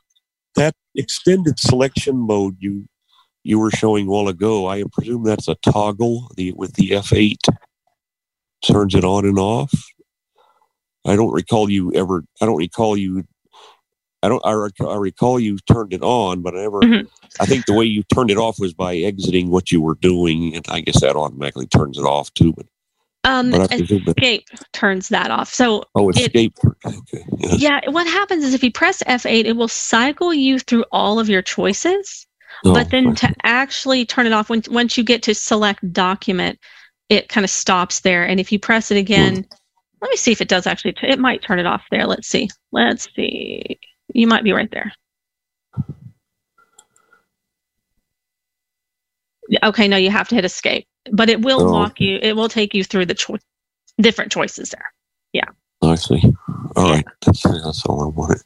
That 0.57 0.75
extended 0.97 1.61
selection 1.61 2.17
mode 2.17 2.57
you 2.59 2.89
you 3.43 3.59
were 3.59 3.71
showing 3.71 4.07
a 4.07 4.11
while 4.11 4.29
ago, 4.29 4.69
I 4.69 4.85
presume 4.93 5.25
that's 5.25 5.49
a 5.49 5.55
toggle 5.57 6.31
the 6.37 6.53
with 6.53 6.75
the 6.75 6.91
F8 6.91 7.37
turns 8.63 8.95
it 8.95 9.05
on 9.05 9.25
and 9.25 9.39
off. 9.39 9.73
I 11.07 11.17
don't 11.17 11.33
recall 11.33 11.71
you 11.71 11.93
ever. 11.95 12.25
I 12.41 12.47
don't 12.47 12.57
recall 12.59 12.97
you. 12.97 13.25
I 14.23 14.29
don't. 14.29 14.45
I, 14.45 14.53
rec- 14.53 14.81
I 14.87 14.97
recall 14.97 15.41
you 15.41 15.57
turned 15.73 15.95
it 15.95 16.03
on, 16.03 16.43
but 16.43 16.55
I 16.55 16.61
never. 16.61 16.81
Mhm. 16.81 17.09
I 17.41 17.47
think 17.47 17.65
the 17.65 17.73
way 17.73 17.87
you 17.87 18.03
turned 18.15 18.31
it 18.31 18.37
off 18.37 18.59
was 18.59 18.75
by 18.75 18.97
exiting 18.97 19.51
what 19.51 19.73
you 19.73 19.81
were 19.81 19.95
doing, 19.95 20.55
and 20.55 20.65
I 20.69 20.81
guess 20.83 21.01
that 21.01 21.17
automatically 21.17 21.67
turns 21.67 21.97
it 21.97 22.03
off 22.05 22.33
too. 22.35 22.53
But 22.53 22.67
Um, 23.25 23.51
But 23.51 23.71
presume 23.71 24.05
that, 24.05 24.19
escape 24.19 24.45
turns 24.75 25.09
that 25.09 25.31
off. 25.31 25.53
So 25.53 25.85
oh, 25.95 26.11
it- 26.11 26.19
escape. 26.19 26.55
Okay. 26.85 27.25
Yes. 27.39 27.61
yeah, 27.61 27.81
what 27.91 28.07
happens 28.07 28.45
is 28.45 28.53
if 28.55 28.63
you 28.63 28.71
press 28.73 29.03
F8, 29.07 29.45
it 29.47 29.57
will 29.57 29.69
cycle 29.69 30.35
you 30.35 30.59
through 30.59 30.85
all 30.93 31.19
of 31.19 31.29
your 31.31 31.43
choices. 31.43 32.27
Oh, 32.65 32.75
but 32.75 32.91
then 32.91 33.15
to 33.17 33.35
actually 33.45 34.05
turn 34.05 34.27
it 34.27 34.33
off 34.33 34.51
when 34.51 34.63
once 34.71 34.99
you 34.99 35.05
get 35.05 35.23
to 35.25 35.35
select 35.35 35.93
document 35.93 36.59
it 37.09 37.29
kind 37.29 37.45
of 37.45 37.51
stops 37.51 38.01
there 38.01 38.25
and 38.25 38.39
if 38.39 38.53
you 38.53 38.59
press 38.59 38.91
it 38.91 38.97
again 38.97 39.47
let 40.03 40.11
me 40.11 40.17
see 40.17 40.31
if 40.33 40.41
it 40.41 40.49
does 40.49 40.67
actually 40.67 40.93
t- 40.93 41.07
it 41.07 41.19
might 41.19 41.43
turn 41.43 41.59
it 41.59 41.67
off 41.67 41.85
there 41.91 42.07
let's 42.07 42.29
see 42.29 42.49
let's 42.73 43.09
see 43.15 43.79
you 44.13 44.27
might 44.27 44.45
be 44.45 44.53
right 44.53 44.71
there 44.73 44.93
okay 49.63 49.89
no 49.89 49.97
you 49.97 50.11
have 50.11 50.29
to 50.29 50.35
hit 50.35 50.45
escape 50.45 50.87
but 51.13 51.31
it 51.31 51.41
will 51.43 51.63
Oh, 51.63 51.73
walk 51.73 52.01
you 52.01 52.19
it 52.23 52.37
will 52.37 52.49
take 52.49 52.75
you 52.75 52.85
through 52.85 53.07
the 53.07 53.15
cho- 53.15 53.39
different 53.99 54.31
choices 54.31 54.71
there 54.71 54.93
Yeah. 55.33 55.49
I 55.83 55.95
see. 55.95 56.23
All 56.77 56.91
right. 56.91 57.05
That's, 57.25 57.43
that's 57.43 57.87
all 57.87 58.03
I 58.05 58.09
wanted. 58.09 58.43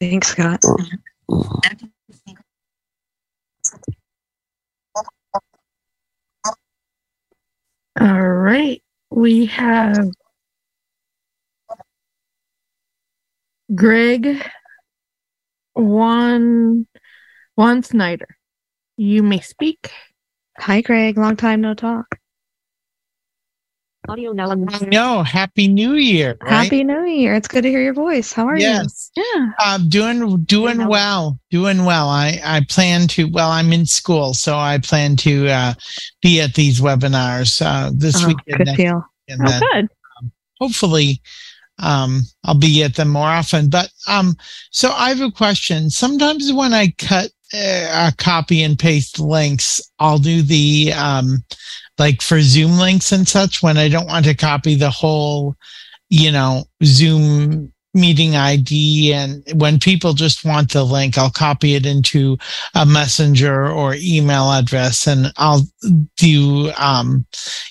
Thanks, 0.00 0.28
Scott. 0.28 0.60
Mhm. 1.30 1.92
All 8.04 8.20
right. 8.28 8.82
We 9.10 9.46
have 9.46 10.10
Greg 13.74 14.40
Juan 15.74 16.86
Juan 17.56 17.82
Snyder. 17.82 18.28
You 18.96 19.22
may 19.22 19.40
speak. 19.40 19.90
Hi, 20.58 20.80
Greg. 20.80 21.18
Long 21.18 21.36
time 21.36 21.60
no 21.62 21.74
talk. 21.74 22.18
Audio 24.08 24.32
now. 24.32 24.52
No, 24.54 25.22
happy 25.22 25.66
New 25.66 25.94
Year. 25.94 26.36
Right? 26.42 26.50
Happy 26.64 26.84
New 26.84 27.04
Year. 27.04 27.34
It's 27.34 27.48
good 27.48 27.62
to 27.62 27.70
hear 27.70 27.82
your 27.82 27.94
voice. 27.94 28.32
How 28.32 28.46
are 28.46 28.56
you? 28.56 28.62
Yes. 28.62 29.10
yeah 29.16 29.50
Um, 29.64 29.88
doing 29.88 30.44
doing 30.44 30.78
know. 30.78 30.88
well, 30.88 31.38
doing 31.50 31.84
well. 31.84 32.08
I 32.08 32.40
I 32.44 32.66
plan 32.68 33.08
to. 33.08 33.24
Well, 33.30 33.50
I'm 33.50 33.72
in 33.72 33.86
school, 33.86 34.34
so 34.34 34.56
I 34.56 34.78
plan 34.78 35.16
to 35.16 35.48
uh, 35.48 35.74
be 36.22 36.40
at 36.40 36.54
these 36.54 36.80
webinars 36.80 37.62
uh, 37.64 37.90
this 37.94 38.22
Oh, 38.22 38.28
weekend, 38.28 38.58
good 38.58 38.66
next 38.66 38.76
deal. 38.76 39.04
weekend, 39.28 39.48
oh 39.48 39.50
then 39.50 39.60
good 39.72 39.88
hopefully 40.60 41.20
um, 41.78 42.22
I'll 42.44 42.58
be 42.58 42.82
at 42.84 42.94
them 42.94 43.08
more 43.08 43.26
often. 43.26 43.68
But 43.68 43.90
um, 44.06 44.36
so 44.70 44.90
I 44.92 45.08
have 45.10 45.20
a 45.20 45.30
question. 45.30 45.90
Sometimes 45.90 46.52
when 46.52 46.72
I 46.72 46.92
cut 46.98 47.30
uh, 47.52 48.08
a 48.08 48.12
copy 48.16 48.62
and 48.62 48.78
paste 48.78 49.18
links, 49.18 49.80
I'll 49.98 50.18
do 50.18 50.42
the 50.42 50.92
um, 50.96 51.44
like 51.98 52.22
for 52.22 52.40
Zoom 52.40 52.78
links 52.78 53.12
and 53.12 53.26
such 53.26 53.62
when 53.62 53.78
I 53.78 53.88
don't 53.88 54.06
want 54.06 54.26
to 54.26 54.34
copy 54.34 54.74
the 54.74 54.90
whole, 54.90 55.56
you 56.08 56.32
know, 56.32 56.64
Zoom 56.82 57.72
meeting 57.94 58.34
ID. 58.34 59.12
And 59.14 59.44
when 59.54 59.78
people 59.78 60.12
just 60.12 60.44
want 60.44 60.72
the 60.72 60.84
link, 60.84 61.16
I'll 61.16 61.30
copy 61.30 61.74
it 61.74 61.86
into 61.86 62.36
a 62.74 62.84
messenger 62.84 63.70
or 63.70 63.94
email 63.96 64.52
address 64.52 65.06
and 65.06 65.32
I'll 65.36 65.62
do, 66.16 66.72
um, 66.76 67.24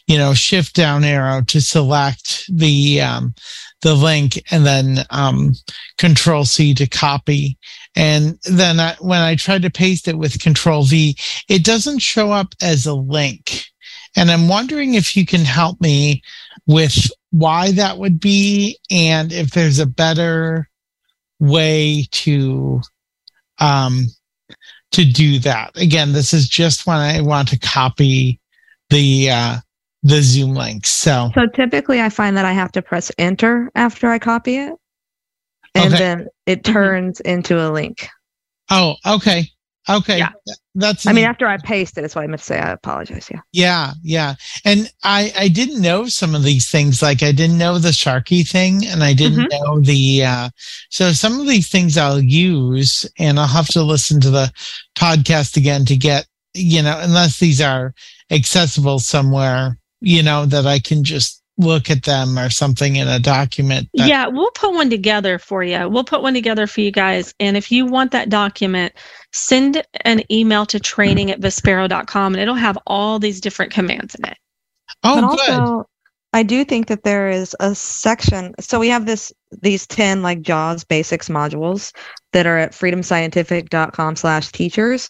you 0.08 0.18
know, 0.18 0.34
shift 0.34 0.76
down 0.76 1.04
arrow 1.04 1.42
to 1.48 1.60
select 1.60 2.46
the, 2.50 3.02
um, 3.02 3.36
the 3.82 3.96
link 3.96 4.42
and 4.50 4.66
then, 4.66 5.00
um, 5.10 5.54
control 5.98 6.46
C 6.46 6.74
to 6.76 6.88
copy. 6.88 7.58
And 7.96 8.40
then 8.46 8.80
I, 8.80 8.96
when 9.00 9.20
I 9.20 9.36
try 9.36 9.60
to 9.60 9.70
paste 9.70 10.08
it 10.08 10.18
with 10.18 10.42
control 10.42 10.84
V, 10.84 11.18
it 11.50 11.66
doesn't 11.66 12.00
show 12.00 12.32
up 12.32 12.56
as 12.62 12.86
a 12.86 12.94
link. 12.94 13.66
And 14.16 14.30
I'm 14.30 14.48
wondering 14.48 14.94
if 14.94 15.18
you 15.18 15.26
can 15.26 15.44
help 15.46 15.82
me 15.82 16.22
with 16.68 16.96
why 17.32 17.72
that 17.72 17.98
would 17.98 18.20
be 18.20 18.78
and 18.92 19.32
if 19.32 19.52
there's 19.52 19.80
a 19.80 19.86
better 19.88 20.70
way 21.40 22.06
to 22.12 22.82
um 23.60 24.06
to 24.92 25.04
do 25.04 25.40
that. 25.40 25.76
Again, 25.76 26.14
this 26.14 26.34
is 26.34 26.48
just 26.48 26.86
when 26.86 26.98
I 26.98 27.22
want 27.22 27.48
to 27.50 27.60
copy 27.60 28.40
the 28.90 29.30
uh 29.32 29.58
the 30.04 30.22
Zoom 30.22 30.54
link. 30.54 30.86
So 30.86 31.32
So 31.34 31.48
typically, 31.48 32.02
I 32.02 32.10
find 32.10 32.38
that 32.38 32.46
I 32.46 32.52
have 32.54 32.72
to 32.74 32.82
press 32.82 33.12
enter 33.18 33.72
after 33.74 34.10
I 34.10 34.20
copy 34.20 34.58
it, 34.58 34.74
and 35.74 35.94
Okay. 35.94 35.98
then 35.98 36.28
it 36.46 36.64
turns 36.64 37.20
into 37.22 37.60
a 37.60 37.72
link. 37.72 38.08
oh 38.70 38.96
okay. 39.06 39.48
Okay. 39.90 40.20
Yeah. 40.20 40.32
That's 40.76 41.06
I 41.06 41.14
mean, 41.14 41.26
after 41.26 41.46
I 41.46 41.58
paste 41.58 41.98
it, 42.00 42.04
is 42.04 42.16
what 42.16 42.24
I 42.24 42.28
meant 42.28 42.40
to 42.40 42.46
say. 42.46 42.58
I 42.58 42.72
apologize. 42.72 43.30
Yeah. 43.32 43.42
Yeah, 43.52 43.94
yeah. 44.02 44.36
And 44.66 44.92
I 45.04 45.32
I 45.38 45.48
didn't 45.48 45.82
know 45.82 46.08
some 46.08 46.34
of 46.34 46.44
these 46.44 46.70
things. 46.70 47.02
Like 47.02 47.22
I 47.22 47.32
didn't 47.32 47.60
know 47.60 47.78
the 47.78 47.90
Sharky 47.90 48.48
thing 48.48 48.86
and 48.88 49.04
I 49.04 49.14
didn't 49.14 49.52
know 49.52 49.80
the 49.80 50.24
uh 50.26 50.50
so 50.90 51.12
some 51.12 51.40
of 51.40 51.48
these 51.48 51.70
things 51.70 51.96
I'll 51.96 52.20
use 52.20 53.06
and 53.20 53.40
I'll 53.40 53.48
have 53.48 53.68
to 53.68 53.84
listen 53.84 54.20
to 54.22 54.32
the 54.32 54.52
podcast 54.96 55.58
again 55.58 55.86
to 55.86 55.96
get, 55.96 56.26
you 56.56 56.82
know, 56.82 56.98
unless 57.00 57.40
these 57.40 57.62
are 57.62 57.94
accessible 58.32 58.98
somewhere, 58.98 59.78
you 60.02 60.24
know, 60.24 60.48
that 60.48 60.66
I 60.66 60.80
can 60.80 61.04
just 61.04 61.43
look 61.64 61.90
at 61.90 62.04
them 62.04 62.38
or 62.38 62.50
something 62.50 62.96
in 62.98 63.08
a 63.08 63.20
document. 63.20 63.90
that- 63.94 64.08
Yeah, 64.08 64.28
we'll 64.28 64.52
put 64.52 64.74
one 64.74 64.90
together 64.90 65.40
for 65.40 65.64
you. 65.64 65.88
We'll 65.90 66.04
put 66.04 66.22
one 66.22 66.34
together 66.34 66.68
for 66.68 66.82
you 66.82 66.92
guys. 66.92 67.34
And 67.40 67.58
if 67.58 67.72
you 67.72 67.86
want 67.86 68.12
that 68.12 68.30
document, 68.30 68.94
send 69.32 69.84
an 70.06 70.22
email 70.32 70.66
to 70.68 70.80
training 70.80 71.32
at 71.32 71.40
vispero.com 71.42 72.34
and 72.34 72.42
it'll 72.42 72.56
have 72.56 72.78
all 72.88 73.20
these 73.20 73.42
different 73.42 73.72
commands 73.72 74.16
in 74.16 74.26
it. 74.26 74.38
Oh, 75.04 75.22
but 75.22 75.38
good. 75.38 75.50
also, 75.50 75.90
I 76.34 76.44
do 76.44 76.66
think 76.66 76.88
that 76.88 77.04
there 77.04 77.30
is 77.30 77.56
a 77.60 77.76
section. 77.76 78.54
So 78.60 78.80
we 78.80 78.90
have 78.90 79.06
this 79.06 79.32
these 79.62 79.86
ten 79.86 80.22
like 80.24 80.42
JAWS 80.42 80.84
basics 80.84 81.30
modules 81.30 81.92
that 82.32 82.46
are 82.48 82.58
at 82.58 82.72
freedomscientific.com 82.72 84.16
slash 84.16 84.52
teachers. 84.52 85.10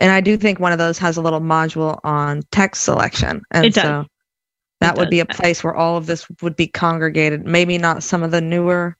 and 0.00 0.10
I 0.10 0.20
do 0.20 0.36
think 0.36 0.58
one 0.58 0.72
of 0.72 0.78
those 0.78 0.98
has 0.98 1.16
a 1.16 1.22
little 1.22 1.40
module 1.40 2.00
on 2.02 2.42
text 2.50 2.82
selection, 2.82 3.42
and 3.52 3.66
It 3.66 3.74
does. 3.74 3.84
so 3.84 4.06
that 4.80 4.96
would 4.96 5.10
be 5.10 5.20
a 5.20 5.26
place 5.26 5.62
where 5.64 5.74
all 5.74 5.96
of 5.96 6.06
this 6.06 6.26
would 6.42 6.56
be 6.56 6.66
congregated. 6.66 7.44
Maybe 7.44 7.78
not 7.78 8.02
some 8.02 8.22
of 8.22 8.30
the 8.30 8.40
newer. 8.40 8.96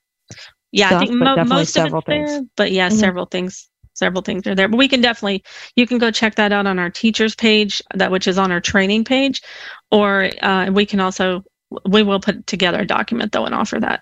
Yeah, 0.71 0.95
I 0.95 0.99
think 0.99 1.11
mo- 1.11 1.35
most 1.45 1.69
of 1.77 1.83
several 1.83 1.99
it's 1.99 2.07
there, 2.07 2.41
but 2.57 2.71
yeah, 2.71 2.89
Mhm. 2.89 2.99
several 2.99 3.25
things. 3.27 3.69
Several 3.93 4.21
things 4.21 4.45
are 4.45 4.55
there, 4.55 4.67
but 4.67 4.75
we 4.75 4.89
can 4.89 4.99
definitely 4.99 5.41
you 5.77 5.87
can 5.87 5.99
go 5.99 6.11
check 6.11 6.35
that 6.35 6.51
out 6.51 6.67
on 6.67 6.79
our 6.79 6.89
teachers 6.89 7.33
page, 7.33 7.81
that 7.93 8.11
which 8.11 8.27
is 8.27 8.37
on 8.37 8.51
our 8.51 8.59
training 8.59 9.05
page, 9.05 9.41
or 9.89 10.29
uh, 10.41 10.69
we 10.69 10.85
can 10.85 10.99
also 10.99 11.43
we 11.85 12.03
will 12.03 12.19
put 12.19 12.45
together 12.45 12.79
a 12.81 12.85
document 12.85 13.31
though 13.31 13.45
and 13.45 13.55
offer 13.55 13.79
that. 13.79 14.01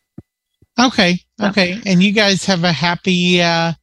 Okay. 0.79 1.19
So- 1.39 1.47
Okay. 1.47 1.79
And 1.85 2.01
you 2.01 2.11
guys 2.11 2.43
have 2.45 2.63
a 2.63 2.71
happy 2.71 3.39
uh 3.41 3.73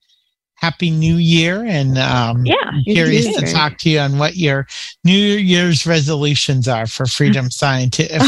happy 0.60 0.90
new 0.90 1.16
year 1.16 1.64
and 1.64 1.96
um 1.98 2.44
Yeah, 2.44 2.54
I'm 2.64 2.82
curious 2.84 3.34
to 3.36 3.46
talk 3.52 3.78
to 3.78 3.90
you 3.90 3.98
on 3.98 4.18
what 4.18 4.36
your 4.36 4.66
new 5.04 5.12
year's 5.12 5.86
resolutions 5.86 6.68
are 6.68 6.86
for 6.86 7.06
freedom 7.06 7.50
scientific 7.60 8.20
for 8.20 8.26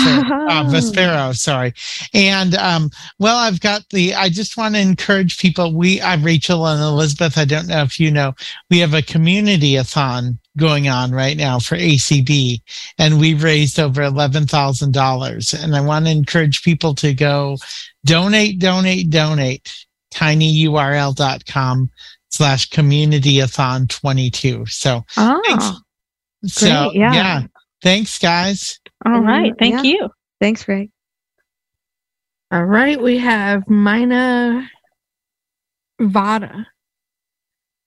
uh, 0.49 0.64
Vispero, 0.64 1.37
sorry. 1.37 1.74
And 2.14 2.55
um 2.57 2.91
well 3.18 3.37
I've 3.37 3.61
got 3.61 3.83
the 3.91 4.14
I 4.14 4.28
just 4.30 4.57
want 4.57 4.74
to 4.74 4.80
encourage 4.80 5.39
people 5.39 5.74
we 5.74 6.01
uh, 6.01 6.18
Rachel 6.20 6.66
and 6.66 6.83
Elizabeth 6.83 7.37
I 7.37 7.45
don't 7.45 7.68
know 7.68 7.83
if 7.83 8.01
you 8.01 8.11
know 8.11 8.33
we 8.70 8.78
have 8.78 8.95
a 8.95 9.03
community 9.03 9.76
a 9.76 9.85
thon 9.85 10.39
going 10.57 10.89
on 10.89 11.12
right 11.12 11.37
now 11.37 11.59
for 11.59 11.76
ACB 11.76 12.61
and 12.99 13.18
we've 13.18 13.43
raised 13.43 13.80
over 13.80 14.03
$11,000 14.03 15.64
and 15.64 15.76
I 15.76 15.80
want 15.80 16.05
to 16.05 16.11
encourage 16.11 16.62
people 16.62 16.95
to 16.97 17.14
go 17.14 17.57
donate, 18.05 18.59
donate, 18.59 19.09
donate. 19.11 19.72
tinyurl.com 20.12 21.91
slash 22.33 22.70
communityathon 22.70 23.89
22. 23.91 24.66
So, 24.66 25.05
thanks. 25.45 25.72
Oh, 25.72 25.80
so 26.47 26.91
Great, 26.91 26.95
yeah. 26.95 27.43
Thanks 27.83 28.18
guys. 28.18 28.80
all 29.07 29.22
Mhm, 29.22 29.26
right. 29.26 29.55
Thank 29.59 29.85
yeah. 29.85 29.85
you. 29.85 30.11
Thanks, 30.41 30.64
Greg. 30.64 30.91
All 32.53 32.64
right. 32.64 33.01
We 33.01 33.18
have 33.18 33.68
Mina 33.68 34.70
Vada. 36.01 36.68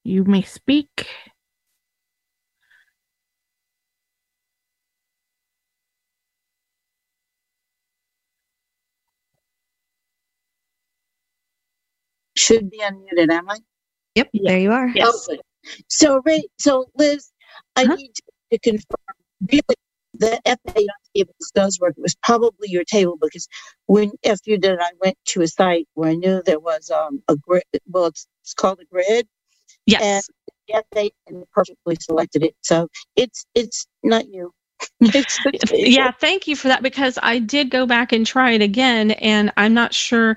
You 0.04 0.24
may 0.24 0.42
speak. 0.42 1.08
should 12.36 12.70
be 12.70 12.80
unmuted, 12.80 13.30
am 13.32 13.50
I? 13.50 13.58
Yep, 14.16 14.30
Yeah. 14.32 14.50
there 14.50 14.58
you 14.58 14.72
are. 14.72 14.88
Yes. 14.94 15.28
Oh. 15.30 15.36
So, 15.88 16.22
Ray, 16.24 16.44
so 16.58 16.86
Liz, 16.96 17.30
I 17.76 17.84
Uh-huh. 17.84 17.96
need 17.96 18.12
to 18.52 18.58
confirm. 18.60 19.16
Really, 19.52 19.76
the 20.14 20.40
FA 20.46 20.86
tables 21.14 21.52
does 21.54 21.78
work. 21.80 21.94
It 21.98 22.02
was 22.02 22.16
probably 22.22 22.68
your 22.70 22.84
table 22.84 23.18
because 23.20 23.46
when 23.86 24.12
after 24.24 24.50
you 24.50 24.58
did 24.58 24.72
it, 24.72 24.80
I 24.80 24.92
went 25.04 25.16
to 25.26 25.42
a 25.42 25.48
site 25.48 25.86
where 25.94 26.10
I 26.10 26.14
knew 26.14 26.42
there 26.42 26.60
was 26.60 26.90
um 26.90 27.22
a 27.28 27.36
grid. 27.36 27.64
Well, 27.86 28.06
it's, 28.06 28.26
it's 28.42 28.54
called 28.54 28.80
a 28.80 28.86
grid, 28.86 29.28
Yes. 29.86 30.02
and 30.02 30.22
the 30.68 30.84
FA 30.94 31.44
perfectly 31.52 31.96
selected 32.00 32.42
it. 32.44 32.54
So 32.62 32.88
it's 33.16 33.44
it's 33.54 33.86
not 34.02 34.28
you. 34.28 34.52
It's 35.14 35.38
yeah, 35.72 36.10
thank 36.12 36.46
you 36.48 36.56
for 36.56 36.68
that 36.68 36.82
because 36.82 37.18
I 37.22 37.38
did 37.38 37.70
go 37.70 37.86
back 37.86 38.12
and 38.12 38.26
try 38.26 38.52
it 38.52 38.62
again, 38.62 39.10
and 39.12 39.52
I'm 39.56 39.74
not 39.74 39.92
sure. 39.94 40.36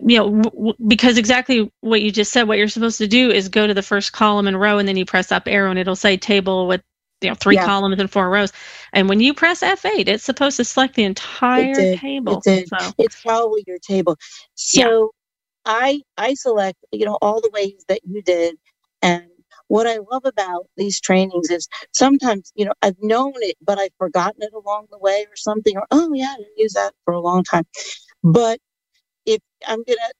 You 0.00 0.18
know, 0.18 0.42
w- 0.42 0.74
because 0.88 1.18
exactly 1.18 1.70
what 1.80 2.02
you 2.02 2.12
just 2.12 2.32
said, 2.32 2.44
what 2.48 2.58
you're 2.58 2.68
supposed 2.68 2.98
to 2.98 3.08
do 3.08 3.30
is 3.30 3.48
go 3.48 3.66
to 3.66 3.74
the 3.74 3.82
first 3.82 4.12
column 4.12 4.48
and 4.48 4.60
row, 4.60 4.78
and 4.78 4.88
then 4.88 4.96
you 4.96 5.06
press 5.06 5.32
up 5.32 5.44
arrow, 5.46 5.70
and 5.70 5.78
it'll 5.78 5.96
say 5.96 6.16
table 6.18 6.68
with 6.68 6.82
you 7.22 7.30
know 7.30 7.36
three 7.36 7.56
Yeah. 7.56 7.58
columns 7.58 8.00
and 8.00 8.10
four 8.10 8.30
rows. 8.30 8.52
And 8.92 9.08
when 9.08 9.20
you 9.20 9.34
press 9.34 9.62
F8, 9.62 10.08
it's 10.08 10.24
supposed 10.24 10.58
to 10.58 10.64
select 10.64 10.96
the 10.96 11.04
entire 11.04 11.86
did, 11.86 11.88
table. 11.88 12.44
It. 12.46 12.70
So 12.70 12.94
It's 12.98 13.16
probably 13.22 13.64
your 13.66 13.78
table. 13.78 14.16
So 14.54 15.12
I 15.66 16.02
I 16.16 16.34
select, 16.34 16.78
you 16.92 17.06
know, 17.06 17.18
all 17.22 17.40
the 17.40 17.50
ways 17.52 17.84
that 17.88 18.00
you 18.04 18.22
did. 18.22 18.56
And 19.02 19.24
what 19.68 19.86
I 19.86 19.98
love 20.10 20.24
about 20.24 20.66
these 20.76 21.00
trainings 21.00 21.50
is 21.50 21.68
sometimes, 21.92 22.52
you 22.54 22.64
know, 22.66 22.72
I've 22.82 22.96
known 23.00 23.34
it, 23.38 23.56
but 23.62 23.78
I've 23.78 23.94
forgotten 23.98 24.42
it 24.42 24.52
along 24.54 24.88
the 24.90 24.98
way 24.98 25.26
or 25.28 25.36
something, 25.36 25.76
or 25.76 25.86
oh 25.90 26.12
yeah, 26.14 26.32
I 26.34 26.36
didn't 26.38 26.58
use 26.58 26.74
that 26.74 26.94
for 27.04 27.14
a 27.14 27.20
long 27.20 27.44
time. 27.44 27.64
But 28.24 28.60
if 29.26 29.40
I'm 29.68 29.84
gonna 29.84 30.10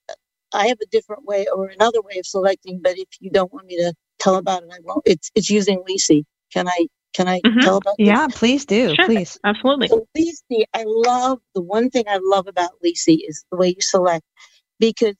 I 0.54 0.68
have 0.68 0.78
a 0.82 0.86
different 0.92 1.26
way 1.26 1.46
or 1.54 1.68
another 1.68 2.02
way 2.02 2.18
of 2.18 2.26
selecting, 2.26 2.80
but 2.82 2.98
if 2.98 3.08
you 3.20 3.30
don't 3.30 3.52
want 3.54 3.66
me 3.68 3.78
to 3.78 3.94
tell 4.20 4.36
about 4.36 4.64
it, 4.64 4.70
I 4.72 4.78
won't. 4.84 5.02
It's 5.06 5.30
it's 5.36 5.50
using 5.50 5.84
Leasey. 5.88 6.24
Can 6.54 6.68
I 6.68 6.88
can 7.14 7.28
I 7.28 7.42
Mhm. 7.46 7.62
tell 7.62 7.78
about 7.78 7.98
this? 8.04 8.06
Yeah, 8.08 8.28
please 8.28 8.66
do. 8.66 8.96
Sure. 8.96 9.06
Please. 9.06 9.38
absolutely. 9.44 9.88
So 9.88 10.06
Leasey, 10.16 10.64
I 10.74 10.84
love 10.86 11.40
the 11.54 11.62
one 11.62 11.90
thing 11.90 12.04
I 12.08 12.18
love 12.22 12.48
about 12.48 12.72
Leasey 12.84 13.18
is 13.28 13.44
the 13.52 13.58
way 13.58 13.68
you 13.70 13.80
select 13.82 14.24
because 14.80 15.16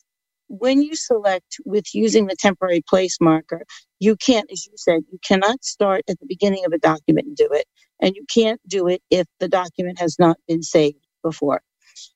when 0.48 0.82
you 0.82 0.96
select 0.96 1.56
with 1.66 1.94
using 1.94 2.28
the 2.28 2.36
temporary 2.36 2.82
place 2.88 3.18
marker, 3.20 3.64
you 4.00 4.16
can't, 4.16 4.50
as 4.52 4.66
you 4.66 4.74
said, 4.76 5.00
you 5.12 5.18
cannot 5.26 5.64
start 5.64 6.02
at 6.08 6.20
the 6.20 6.26
beginning 6.28 6.64
of 6.66 6.72
a 6.72 6.78
document 6.78 7.28
and 7.28 7.36
do 7.36 7.48
it. 7.52 7.66
And 8.00 8.16
you 8.16 8.26
can't 8.32 8.60
do 8.68 8.88
it 8.88 9.02
if 9.10 9.26
the 9.40 9.48
document 9.48 9.98
has 10.00 10.18
not 10.20 10.38
been 10.48 10.62
saved 10.62 10.98
before. 11.24 11.62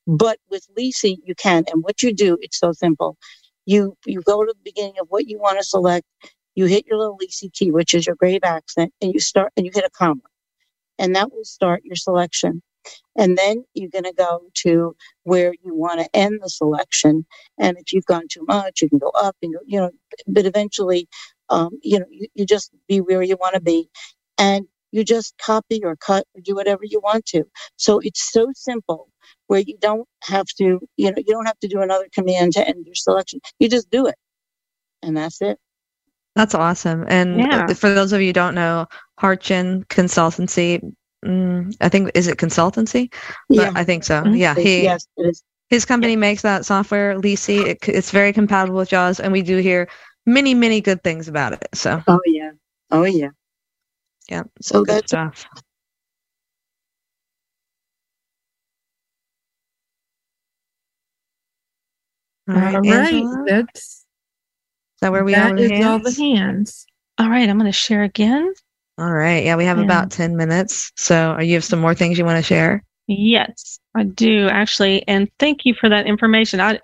But 0.06 0.38
with 0.50 0.66
Leasey, 0.78 1.16
you 1.24 1.34
can. 1.36 1.64
And 1.72 1.84
what 1.84 2.02
you 2.02 2.14
do, 2.14 2.38
it's 2.42 2.58
so 2.60 2.72
simple. 2.72 3.16
You 3.66 3.96
you 4.06 4.22
go 4.22 4.44
to 4.44 4.52
the 4.52 4.64
beginning 4.64 4.94
of 5.00 5.08
what 5.10 5.28
you 5.28 5.38
want 5.40 5.58
to 5.58 5.64
select, 5.64 6.06
you 6.56 6.66
hit 6.66 6.86
your 6.86 6.98
little 6.98 7.18
Leasey 7.18 7.52
key, 7.52 7.72
which 7.72 7.94
is 7.94 8.06
your 8.06 8.16
grave 8.16 8.42
accent, 8.44 8.92
and 9.02 9.12
you 9.14 9.20
start 9.20 9.52
and 9.56 9.66
you 9.66 9.72
hit 9.74 9.84
a 9.84 9.90
comma 9.90 10.16
and 10.98 11.16
that 11.16 11.32
will 11.32 11.44
start 11.44 11.84
your 11.84 11.96
selection. 11.96 12.62
And 13.16 13.38
then 13.38 13.64
you're 13.74 13.90
going 13.90 14.04
to 14.04 14.14
go 14.14 14.42
to 14.64 14.96
where 15.24 15.54
you 15.64 15.74
want 15.74 16.00
to 16.00 16.16
end 16.16 16.40
the 16.42 16.50
selection. 16.50 17.26
And 17.58 17.78
if 17.78 17.92
you've 17.92 18.06
gone 18.06 18.28
too 18.30 18.44
much, 18.48 18.82
you 18.82 18.90
can 18.90 18.98
go 18.98 19.10
up 19.10 19.36
and 19.42 19.54
go, 19.54 19.60
you 19.66 19.80
know, 19.80 19.90
but 20.28 20.46
eventually, 20.46 21.08
um, 21.50 21.70
you 21.82 22.00
know, 22.00 22.06
you, 22.10 22.28
you 22.34 22.46
just 22.46 22.72
be 22.88 23.00
where 23.00 23.22
you 23.22 23.36
want 23.40 23.54
to 23.54 23.62
be. 23.62 23.90
And 24.38 24.66
you 24.92 25.04
just 25.04 25.34
copy 25.38 25.82
or 25.84 25.96
cut 25.96 26.26
or 26.34 26.42
do 26.42 26.54
whatever 26.56 26.82
you 26.84 27.00
want 27.00 27.26
to. 27.26 27.44
So 27.76 28.00
it's 28.00 28.32
so 28.32 28.48
simple 28.54 29.08
where 29.48 29.60
you 29.60 29.76
don't 29.80 30.06
have 30.24 30.46
to, 30.58 30.80
you 30.96 31.10
know, 31.10 31.16
you 31.18 31.24
don't 31.32 31.46
have 31.46 31.58
to 31.60 31.68
do 31.68 31.80
another 31.82 32.08
command 32.14 32.52
to 32.54 32.66
end 32.66 32.86
your 32.86 32.94
selection. 32.94 33.40
You 33.58 33.68
just 33.68 33.90
do 33.90 34.06
it. 34.06 34.16
And 35.02 35.16
that's 35.16 35.40
it. 35.42 35.58
That's 36.36 36.54
awesome. 36.54 37.04
And 37.08 37.40
Yeah. 37.40 37.66
uh, 37.70 37.74
for 37.74 37.94
those 37.94 38.12
of 38.12 38.20
you 38.20 38.28
who 38.28 38.32
don't 38.34 38.54
know, 38.54 38.86
Hartgen 39.20 39.86
Consultancy, 39.86 40.80
mm, 41.24 41.74
I 41.80 41.88
think, 41.88 42.10
is 42.14 42.28
it 42.28 42.38
consultancy? 42.38 43.12
But 43.48 43.56
Yeah. 43.56 43.72
I 43.74 43.84
think 43.84 44.04
so. 44.04 44.22
Mhm. 44.22 44.38
Yeah. 44.38 44.54
He, 44.54 44.84
yes, 44.84 45.06
it 45.16 45.26
is. 45.26 45.42
his 45.70 45.84
company 45.86 46.16
makes 46.16 46.42
that 46.42 46.64
software, 46.66 47.18
Leasey. 47.18 47.64
It, 47.66 47.88
it's 47.88 48.10
very 48.10 48.32
compatible 48.32 48.76
with 48.78 48.90
JAWS, 48.90 49.20
and 49.20 49.32
we 49.32 49.42
do 49.42 49.58
hear 49.58 49.88
many, 50.26 50.54
many 50.54 50.80
good 50.80 51.02
things 51.02 51.28
about 51.28 51.54
it. 51.54 51.68
So, 51.74 52.02
Oh, 52.06 52.20
yeah. 52.26 52.50
Oh, 52.90 53.04
yeah. 53.04 53.30
yeah. 54.28 54.42
So 54.60 54.84
good 54.84 54.96
that's 54.96 55.08
stuff. 55.08 55.46
All 62.48 62.54
right, 62.54 62.74
All 62.76 62.80
right, 62.82 63.12
Angela, 63.14 63.40
is 63.42 63.46
that's 63.46 64.06
that 65.00 65.12
where 65.12 65.24
we 65.24 65.34
are 65.34 65.48
that 65.48 65.54
with 65.56 65.70
is 65.72 65.84
all 65.84 65.98
the 65.98 66.10
hands? 66.10 66.18
hands. 66.18 66.86
All 67.18 67.28
right, 67.30 67.48
I'm 67.48 67.58
going 67.58 67.70
to 67.70 67.76
share 67.76 68.02
again. 68.02 68.52
All 68.98 69.12
right. 69.12 69.44
Yeah, 69.44 69.56
we 69.56 69.64
have 69.64 69.78
Yeah. 69.78 69.84
about 69.84 70.10
10 70.10 70.36
minutes. 70.36 70.90
So, 70.96 71.32
are 71.32 71.42
you 71.42 71.54
have 71.54 71.64
some 71.64 71.80
more 71.80 71.94
things 71.94 72.18
you 72.18 72.24
want 72.24 72.38
to 72.38 72.42
share? 72.42 72.82
Yes, 73.08 73.78
I 73.94 74.04
do 74.04 74.48
actually, 74.48 75.06
and 75.06 75.28
thank 75.38 75.64
you 75.64 75.74
for 75.74 75.88
that 75.88 76.06
information. 76.06 76.60
I, 76.60 76.80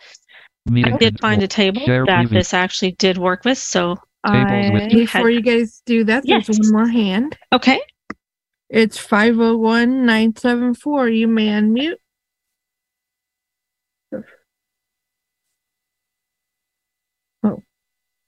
I 0.73 0.97
did 0.99 1.19
find 1.21 1.43
a 1.43 1.49
table 1.49 1.81
that 1.87 2.27
this 2.31 2.53
actually 2.55 2.93
did 2.93 3.19
work 3.19 3.45
with, 3.45 3.59
so 3.59 3.97
Tables 4.27 4.71
with- 4.73 4.83
I 4.83 4.89
Before 4.89 5.21
had- 5.23 5.35
you 5.35 5.41
guys 5.43 5.83
do 5.87 6.05
that, 6.05 6.25
there's 6.27 6.49
Yes. 6.49 6.59
one 6.61 6.73
more 6.73 6.89
hand. 6.89 7.37
okay. 7.53 7.81
It's 8.71 8.97
501 8.99 10.07
974. 10.07 11.09
You 11.09 11.29
may 11.29 11.49
unmute. 11.49 11.97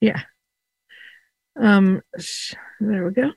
Yeah. 0.04 0.20
Um, 1.58 2.02
there 2.80 3.06
we 3.06 3.12
go. 3.12 3.30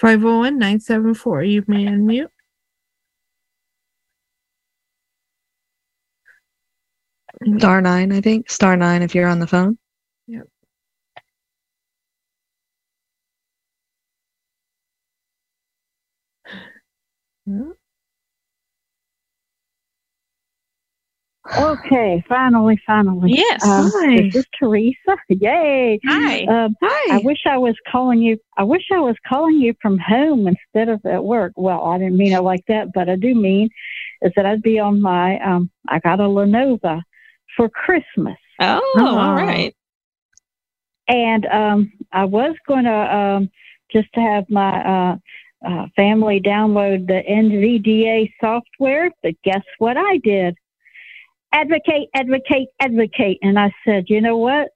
501 0.00 0.58
974. 0.58 1.42
You 1.42 1.64
may 1.66 1.84
unmute. 1.84 2.28
Star 7.58 7.82
nine, 7.82 8.12
I 8.12 8.22
think. 8.22 8.50
Star 8.50 8.76
nine 8.78 9.02
if 9.02 9.14
you're 9.14 9.28
on 9.28 9.40
the 9.40 9.46
phone. 9.46 9.78
Okay, 21.54 22.22
finally, 22.28 22.78
finally. 22.86 23.32
Yes. 23.36 23.60
Um, 23.62 23.90
Hi. 23.94 24.16
This 24.16 24.34
is 24.34 24.44
Teresa. 24.58 25.16
Yay. 25.28 25.98
Hi. 26.06 26.44
Um, 26.44 26.76
Hi. 26.82 27.14
I 27.14 27.18
wish 27.18 27.38
I 27.46 27.56
was 27.56 27.74
calling 27.90 28.20
you. 28.20 28.38
I 28.56 28.64
wish 28.64 28.82
I 28.92 28.98
was 29.00 29.16
calling 29.28 29.58
you 29.58 29.74
from 29.80 29.98
home 29.98 30.46
instead 30.48 30.88
of 30.88 31.04
at 31.06 31.24
work. 31.24 31.52
Well, 31.56 31.82
I 31.84 31.98
didn't 31.98 32.16
mean 32.16 32.32
it 32.32 32.40
like 32.40 32.64
that, 32.68 32.92
but 32.92 33.08
I 33.08 33.16
do 33.16 33.34
mean 33.34 33.68
is 34.22 34.32
that 34.36 34.46
I'd 34.46 34.62
be 34.62 34.78
on 34.78 35.00
my. 35.00 35.38
Um, 35.40 35.70
I 35.88 35.98
got 36.00 36.20
a 36.20 36.24
Lenovo 36.24 37.02
for 37.56 37.68
Christmas, 37.68 38.36
Oh, 38.60 39.16
all 39.18 39.34
right. 39.34 39.74
and 41.08 41.46
um, 41.46 41.92
I 42.12 42.24
was 42.24 42.54
going 42.66 42.84
to 42.84 43.16
um, 43.16 43.50
just 43.90 44.12
to 44.14 44.20
have 44.20 44.44
my 44.50 44.82
uh, 44.84 45.16
uh, 45.66 45.86
family 45.96 46.40
download 46.40 47.06
the 47.06 47.22
NVDA 47.28 48.30
software, 48.40 49.10
but 49.22 49.34
guess 49.42 49.62
what 49.78 49.96
I 49.96 50.18
did? 50.18 50.54
Advocate, 51.56 52.08
advocate, 52.14 52.68
advocate. 52.80 53.38
And 53.40 53.58
I 53.58 53.72
said, 53.86 54.04
you 54.08 54.20
know 54.20 54.36
what? 54.36 54.68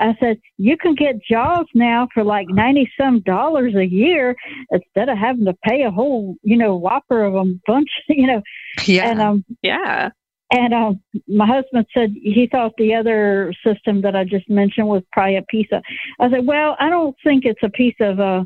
I 0.00 0.14
said, 0.20 0.38
you 0.58 0.76
can 0.76 0.94
get 0.94 1.16
JAWS 1.28 1.66
now 1.74 2.06
for 2.14 2.22
like 2.22 2.46
90 2.48 2.88
some 3.00 3.20
dollars 3.22 3.74
a 3.74 3.84
year 3.84 4.36
instead 4.70 5.08
of 5.08 5.18
having 5.18 5.44
to 5.46 5.54
pay 5.64 5.82
a 5.82 5.90
whole, 5.90 6.36
you 6.42 6.56
know, 6.56 6.76
whopper 6.76 7.24
of 7.24 7.34
a 7.34 7.44
bunch, 7.66 7.88
you 8.08 8.26
know. 8.28 8.40
Yeah. 8.86 9.10
And 9.10 9.20
um, 9.20 9.44
Yeah. 9.62 10.10
and 10.52 10.72
um, 10.72 11.00
my 11.26 11.46
husband 11.46 11.86
said 11.92 12.10
he 12.14 12.48
thought 12.50 12.72
the 12.78 12.94
other 12.94 13.52
system 13.66 14.00
that 14.02 14.14
I 14.14 14.22
just 14.22 14.48
mentioned 14.48 14.86
was 14.86 15.02
probably 15.12 15.36
a 15.36 15.42
piece 15.42 15.68
of. 15.72 15.82
I 16.20 16.30
said, 16.30 16.46
well, 16.46 16.76
I 16.78 16.88
don't 16.90 17.16
think 17.24 17.44
it's 17.44 17.62
a 17.64 17.70
piece 17.70 17.96
of. 18.00 18.20
Uh, 18.20 18.44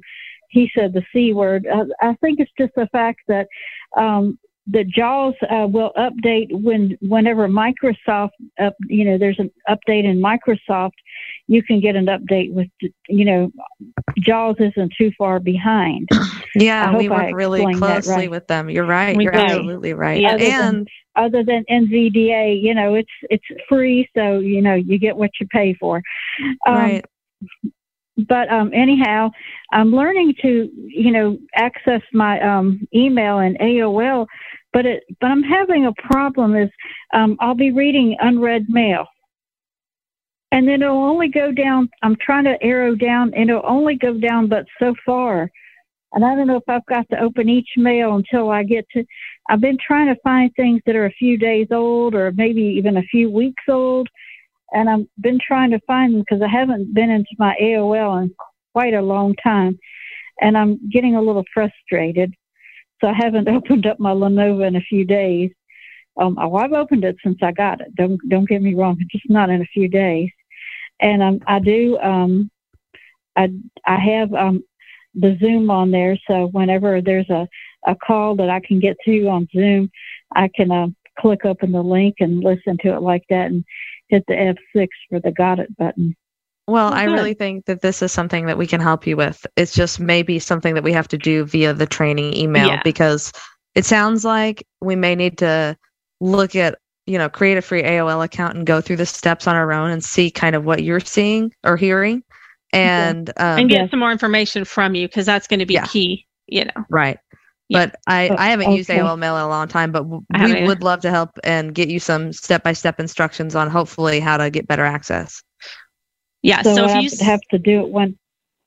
he 0.48 0.70
said 0.76 0.92
the 0.92 1.02
c 1.12 1.32
word. 1.32 1.66
Uh, 1.66 1.84
I 2.00 2.14
think 2.20 2.38
it's 2.38 2.52
just 2.58 2.72
the 2.76 2.86
fact 2.92 3.20
that 3.28 3.46
um, 3.96 4.38
the 4.66 4.84
JAWS 4.84 5.34
uh, 5.50 5.66
will 5.66 5.90
update 5.96 6.48
when 6.52 6.96
whenever 7.00 7.48
Microsoft 7.48 8.30
up. 8.60 8.74
You 8.86 9.04
know, 9.04 9.18
there's 9.18 9.38
an 9.38 9.50
update 9.68 10.04
in 10.04 10.22
Microsoft. 10.22 10.92
You 11.48 11.62
can 11.62 11.80
get 11.80 11.96
an 11.96 12.06
update 12.06 12.52
with. 12.52 12.68
You 13.08 13.24
know, 13.24 13.52
JAWS 14.18 14.56
isn't 14.60 14.92
too 14.96 15.10
far 15.18 15.40
behind. 15.40 16.08
yeah, 16.54 16.96
we 16.96 17.08
work 17.08 17.34
really 17.34 17.74
closely 17.74 18.14
right. 18.14 18.30
with 18.30 18.46
them. 18.46 18.70
You're 18.70 18.86
right. 18.86 19.20
You're 19.20 19.32
do. 19.32 19.38
absolutely 19.38 19.94
right. 19.94 20.20
Yeah. 20.20 20.34
Other 20.34 20.44
than- 20.44 20.74
and 20.74 20.88
other 21.16 21.44
than 21.44 21.64
NVDA, 21.70 22.62
you 22.62 22.74
know, 22.74 22.94
it's 22.94 23.10
it's 23.22 23.44
free, 23.68 24.08
so 24.16 24.38
you 24.38 24.62
know 24.62 24.74
you 24.74 24.98
get 24.98 25.16
what 25.16 25.30
you 25.40 25.46
pay 25.48 25.74
for. 25.74 26.00
Um, 26.66 26.74
right. 26.74 27.04
But 28.28 28.50
um, 28.50 28.70
anyhow, 28.74 29.30
I'm 29.72 29.90
learning 29.90 30.34
to 30.42 30.70
you 30.74 31.10
know 31.10 31.38
access 31.54 32.02
my 32.12 32.40
um, 32.40 32.86
email 32.94 33.38
and 33.38 33.58
AOL, 33.58 34.26
but 34.72 34.86
it 34.86 35.04
but 35.20 35.28
I'm 35.28 35.42
having 35.42 35.86
a 35.86 35.92
problem. 36.06 36.56
Is 36.56 36.70
um, 37.14 37.36
I'll 37.40 37.54
be 37.54 37.72
reading 37.72 38.16
unread 38.20 38.66
mail, 38.68 39.06
and 40.50 40.66
then 40.68 40.82
it'll 40.82 41.04
only 41.04 41.28
go 41.28 41.52
down. 41.52 41.88
I'm 42.02 42.16
trying 42.20 42.44
to 42.44 42.62
arrow 42.62 42.94
down, 42.94 43.32
and 43.34 43.50
it'll 43.50 43.66
only 43.66 43.96
go 43.96 44.14
down 44.18 44.48
but 44.48 44.66
so 44.78 44.94
far. 45.04 45.50
And 46.14 46.24
I 46.24 46.34
don't 46.34 46.46
know 46.46 46.56
if 46.56 46.68
I've 46.68 46.84
got 46.86 47.08
to 47.10 47.20
open 47.20 47.48
each 47.48 47.70
mail 47.76 48.16
until 48.16 48.50
I 48.50 48.64
get 48.64 48.86
to. 48.90 49.04
I've 49.48 49.62
been 49.62 49.78
trying 49.84 50.14
to 50.14 50.20
find 50.22 50.50
things 50.54 50.82
that 50.86 50.96
are 50.96 51.06
a 51.06 51.12
few 51.12 51.38
days 51.38 51.68
old 51.70 52.14
or 52.14 52.32
maybe 52.32 52.60
even 52.60 52.98
a 52.98 53.02
few 53.02 53.30
weeks 53.30 53.64
old. 53.68 54.08
And 54.72 54.90
I've 54.90 55.06
been 55.20 55.38
trying 55.46 55.70
to 55.70 55.80
find 55.86 56.14
them 56.14 56.20
because 56.20 56.42
I 56.42 56.48
haven't 56.48 56.94
been 56.94 57.10
into 57.10 57.30
my 57.38 57.56
AOL 57.60 58.22
in 58.22 58.34
quite 58.72 58.94
a 58.94 59.02
long 59.02 59.34
time. 59.42 59.78
and 60.40 60.56
I'm 60.56 60.78
getting 60.90 61.14
a 61.16 61.22
little 61.22 61.44
frustrated. 61.54 62.34
So 63.02 63.08
I 63.08 63.14
haven't 63.14 63.48
opened 63.56 63.86
up 63.86 64.00
my 64.00 64.12
Lenovo 64.12 64.66
in 64.66 64.76
a 64.76 64.80
few 64.80 65.04
days. 65.04 65.50
Um, 66.20 66.38
oh, 66.38 66.56
I've 66.56 66.72
opened 66.72 67.04
it 67.04 67.16
since 67.24 67.38
I 67.42 67.52
got 67.52 67.80
it. 67.80 67.94
Don't 67.94 68.20
don't 68.28 68.48
get 68.48 68.62
me 68.62 68.74
wrong, 68.74 68.98
just 69.10 69.28
not 69.28 69.50
in 69.50 69.62
a 69.62 69.66
few 69.66 69.88
days. 69.88 70.30
And 71.00 71.22
um, 71.22 71.40
I 71.46 71.58
do. 71.58 71.98
Um, 71.98 72.50
I 73.36 73.50
I 73.86 73.96
have 73.96 74.32
um, 74.34 74.62
the 75.14 75.36
Zoom 75.40 75.70
on 75.70 75.90
there, 75.90 76.18
so 76.28 76.48
whenever 76.52 77.00
there's 77.00 77.30
a 77.30 77.48
a 77.86 77.96
call 77.96 78.36
that 78.36 78.50
I 78.50 78.60
can 78.60 78.78
get 78.78 78.96
to 79.06 79.26
on 79.26 79.48
Zoom, 79.52 79.90
I 80.36 80.48
can 80.54 80.70
uh, 80.70 80.88
click 81.18 81.44
open 81.44 81.72
the 81.72 81.82
link 81.82 82.16
and 82.20 82.44
listen 82.44 82.76
to 82.82 82.94
it 82.94 83.00
like 83.00 83.24
that, 83.30 83.46
and 83.46 83.64
hit 84.08 84.24
the 84.28 84.54
F6 84.76 84.88
for 85.08 85.18
the 85.18 85.32
got 85.32 85.58
it 85.58 85.74
button. 85.78 86.14
Well, 86.68 86.88
Oh, 86.88 86.96
I 86.96 87.04
really 87.04 87.34
think 87.34 87.66
that 87.66 87.82
this 87.82 88.02
is 88.02 88.12
something 88.12 88.46
that 88.46 88.56
we 88.56 88.66
can 88.66 88.80
help 88.80 89.06
you 89.06 89.16
with. 89.16 89.44
It's 89.56 89.74
just 89.74 89.98
maybe 90.00 90.38
something 90.38 90.74
that 90.74 90.84
we 90.84 90.92
have 90.92 91.08
to 91.08 91.18
do 91.18 91.44
via 91.44 91.74
the 91.74 91.86
training 91.86 92.34
email 92.36 92.68
Yeah. 92.68 92.80
because 92.84 93.32
it 93.74 93.84
sounds 93.84 94.24
like 94.24 94.64
we 94.80 94.94
may 94.94 95.14
need 95.14 95.38
to 95.38 95.76
look 96.20 96.54
at, 96.54 96.78
you 97.06 97.18
know, 97.18 97.28
create 97.28 97.58
a 97.58 97.62
free 97.62 97.82
AOL 97.82 98.22
account 98.24 98.56
and 98.56 98.64
go 98.66 98.80
through 98.80 98.96
the 98.96 99.06
steps 99.06 99.46
on 99.48 99.56
our 99.56 99.72
own 99.72 99.90
and 99.90 100.04
see 100.04 100.30
kind 100.30 100.54
of 100.54 100.64
what 100.64 100.82
you're 100.84 101.00
seeing 101.00 101.52
or 101.64 101.76
hearing. 101.76 102.22
And, 102.72 103.28
um, 103.38 103.58
and 103.58 103.68
get 103.68 103.90
some 103.90 103.98
more 104.00 104.12
information 104.12 104.64
from 104.64 104.94
you 104.94 105.08
because 105.08 105.26
that's 105.26 105.46
going 105.48 105.60
to 105.60 105.66
be 105.66 105.74
Yeah. 105.74 105.86
key. 105.86 106.26
You 106.46 106.66
know. 106.66 106.84
Right. 106.90 107.18
Yeah. 107.68 107.86
But 107.86 107.96
I, 108.06 108.28
Oh, 108.28 108.36
I 108.38 108.48
haven't 108.50 108.72
used. 108.72 108.88
AOL 108.90 109.16
Mail 109.18 109.36
in 109.36 109.42
a 109.42 109.48
long 109.48 109.66
time, 109.68 109.90
but 109.92 110.00
w- 110.00 110.22
I 110.32 110.38
haven't 110.38 110.52
we 110.56 110.58
either. 110.60 110.66
would 110.68 110.82
love 110.82 111.00
to 111.00 111.10
help 111.10 111.30
and 111.44 111.74
get 111.74 111.88
you 111.88 111.98
some 111.98 112.32
step 112.32 112.62
by 112.62 112.72
step 112.72 113.00
instructions 113.00 113.54
on 113.56 113.68
hopefully 113.70 114.20
how 114.20 114.36
to 114.36 114.48
get 114.50 114.68
better 114.68 114.84
access. 114.84 115.42
Yeah. 116.42 116.62
So, 116.62 116.74
So, 116.74 116.84
I 116.84 116.88
if 116.88 116.94
have 116.94 117.02
you 117.04 117.10
to 117.10 117.24
have 117.24 117.40
to 117.50 117.58
do 117.58 117.80
it 117.80 117.88
when. 117.88 118.18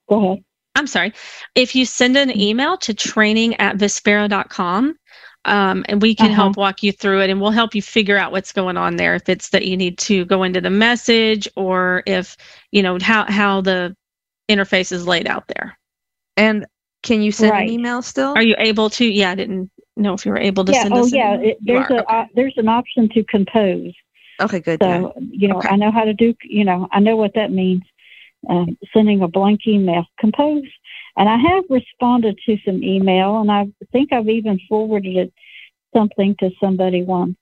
Go 0.10 0.24
ahead. 0.24 0.44
I'm 0.76 0.88
sorry. 0.88 1.14
If 1.56 1.74
you 1.76 1.86
send 1.86 2.18
an 2.18 2.38
email 2.38 2.78
to 2.78 2.94
training 2.94 3.56
at 3.56 3.78
vispero.com, 3.78 4.98
um, 5.46 5.86
and 5.88 6.02
we 6.02 6.14
can 6.16 6.28
Uh-huh. 6.28 6.36
help 6.36 6.58
walk 6.58 6.84
you 6.84 6.92
through 6.92 7.22
it 7.22 7.30
and 7.30 7.40
we'll 7.40 7.52
help 7.52 7.74
you 7.76 7.82
figure 7.82 8.18
out 8.18 8.32
what's 8.32 8.52
going 8.52 8.78
on 8.78 8.96
there. 8.98 9.16
If 9.16 9.30
it's 9.30 9.50
that 9.50 9.66
you 9.66 9.78
need 9.78 9.98
to 10.00 10.26
go 10.26 10.44
into 10.44 10.60
the 10.60 10.70
message 10.70 11.48
or 11.56 12.04
if, 12.06 12.36
you 12.72 12.82
know, 12.84 12.98
how, 13.02 13.26
how 13.26 13.62
the 13.62 13.96
interface 14.50 14.92
is 14.92 15.08
laid 15.08 15.28
out 15.28 15.48
there. 15.48 15.78
And 16.36 16.66
can 17.04 17.22
you 17.22 17.32
send 17.32 17.52
Right. 17.52 17.68
an 17.68 17.74
email 17.74 18.02
still? 18.02 18.34
Are 18.36 18.42
you 18.44 18.56
able 18.58 18.90
to? 18.92 19.06
Yeah, 19.06 19.32
I 19.32 19.36
didn't 19.36 19.70
know 19.96 20.14
if 20.14 20.26
you 20.26 20.32
were 20.32 20.40
able 20.40 20.66
to 20.66 20.74
Yeah. 20.74 20.82
send 20.84 20.94
Oh, 20.96 21.00
us 21.02 21.12
an 21.14 21.18
yeah. 21.18 21.34
email. 21.36 21.50
It, 21.50 21.58
You 21.62 21.74
there's 21.74 21.90
a 21.92 21.94
okay. 22.04 22.06
uh, 22.10 22.26
there's 22.36 22.58
an 22.58 22.68
option 22.68 23.08
to 23.10 23.24
compose. 23.26 23.94
Okay, 24.42 24.60
good. 24.60 24.82
yeah. 24.82 25.02
So 25.02 25.14
you 25.32 25.48
know, 25.48 25.58
Okay. 25.58 25.70
I 25.70 25.76
know 25.76 25.92
how 25.92 26.04
to 26.04 26.14
do. 26.14 26.34
You 26.44 26.66
know, 26.66 26.88
I 26.92 27.00
know 27.00 27.16
what 27.16 27.34
that 27.36 27.52
means. 27.52 27.84
Um, 28.48 28.78
sending 28.94 29.22
a 29.24 29.28
blank 29.28 29.62
email, 29.68 30.06
compose, 30.20 30.70
and 31.18 31.28
I 31.28 31.38
have 31.38 31.64
responded 31.70 32.38
to 32.46 32.58
some 32.64 32.84
email, 32.84 33.42
and 33.42 33.52
I 33.52 33.68
think 33.92 34.14
I've 34.14 34.30
even 34.30 34.60
forwarded 34.70 35.18
it 35.18 35.34
something 35.96 36.36
to 36.40 36.52
somebody 36.62 37.04
once. 37.04 37.38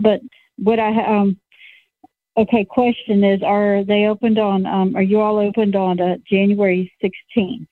But 0.00 0.20
what 0.56 0.80
I 0.80 1.04
um, 1.04 1.38
okay, 2.36 2.64
question 2.64 3.22
is, 3.22 3.42
are 3.42 3.84
they 3.84 4.06
opened 4.06 4.38
on? 4.38 4.66
Um, 4.66 4.96
are 4.96 5.02
you 5.02 5.20
all 5.20 5.38
opened 5.38 5.76
on 5.76 6.00
uh, 6.00 6.16
January 6.28 6.92
sixteenth? 7.00 7.68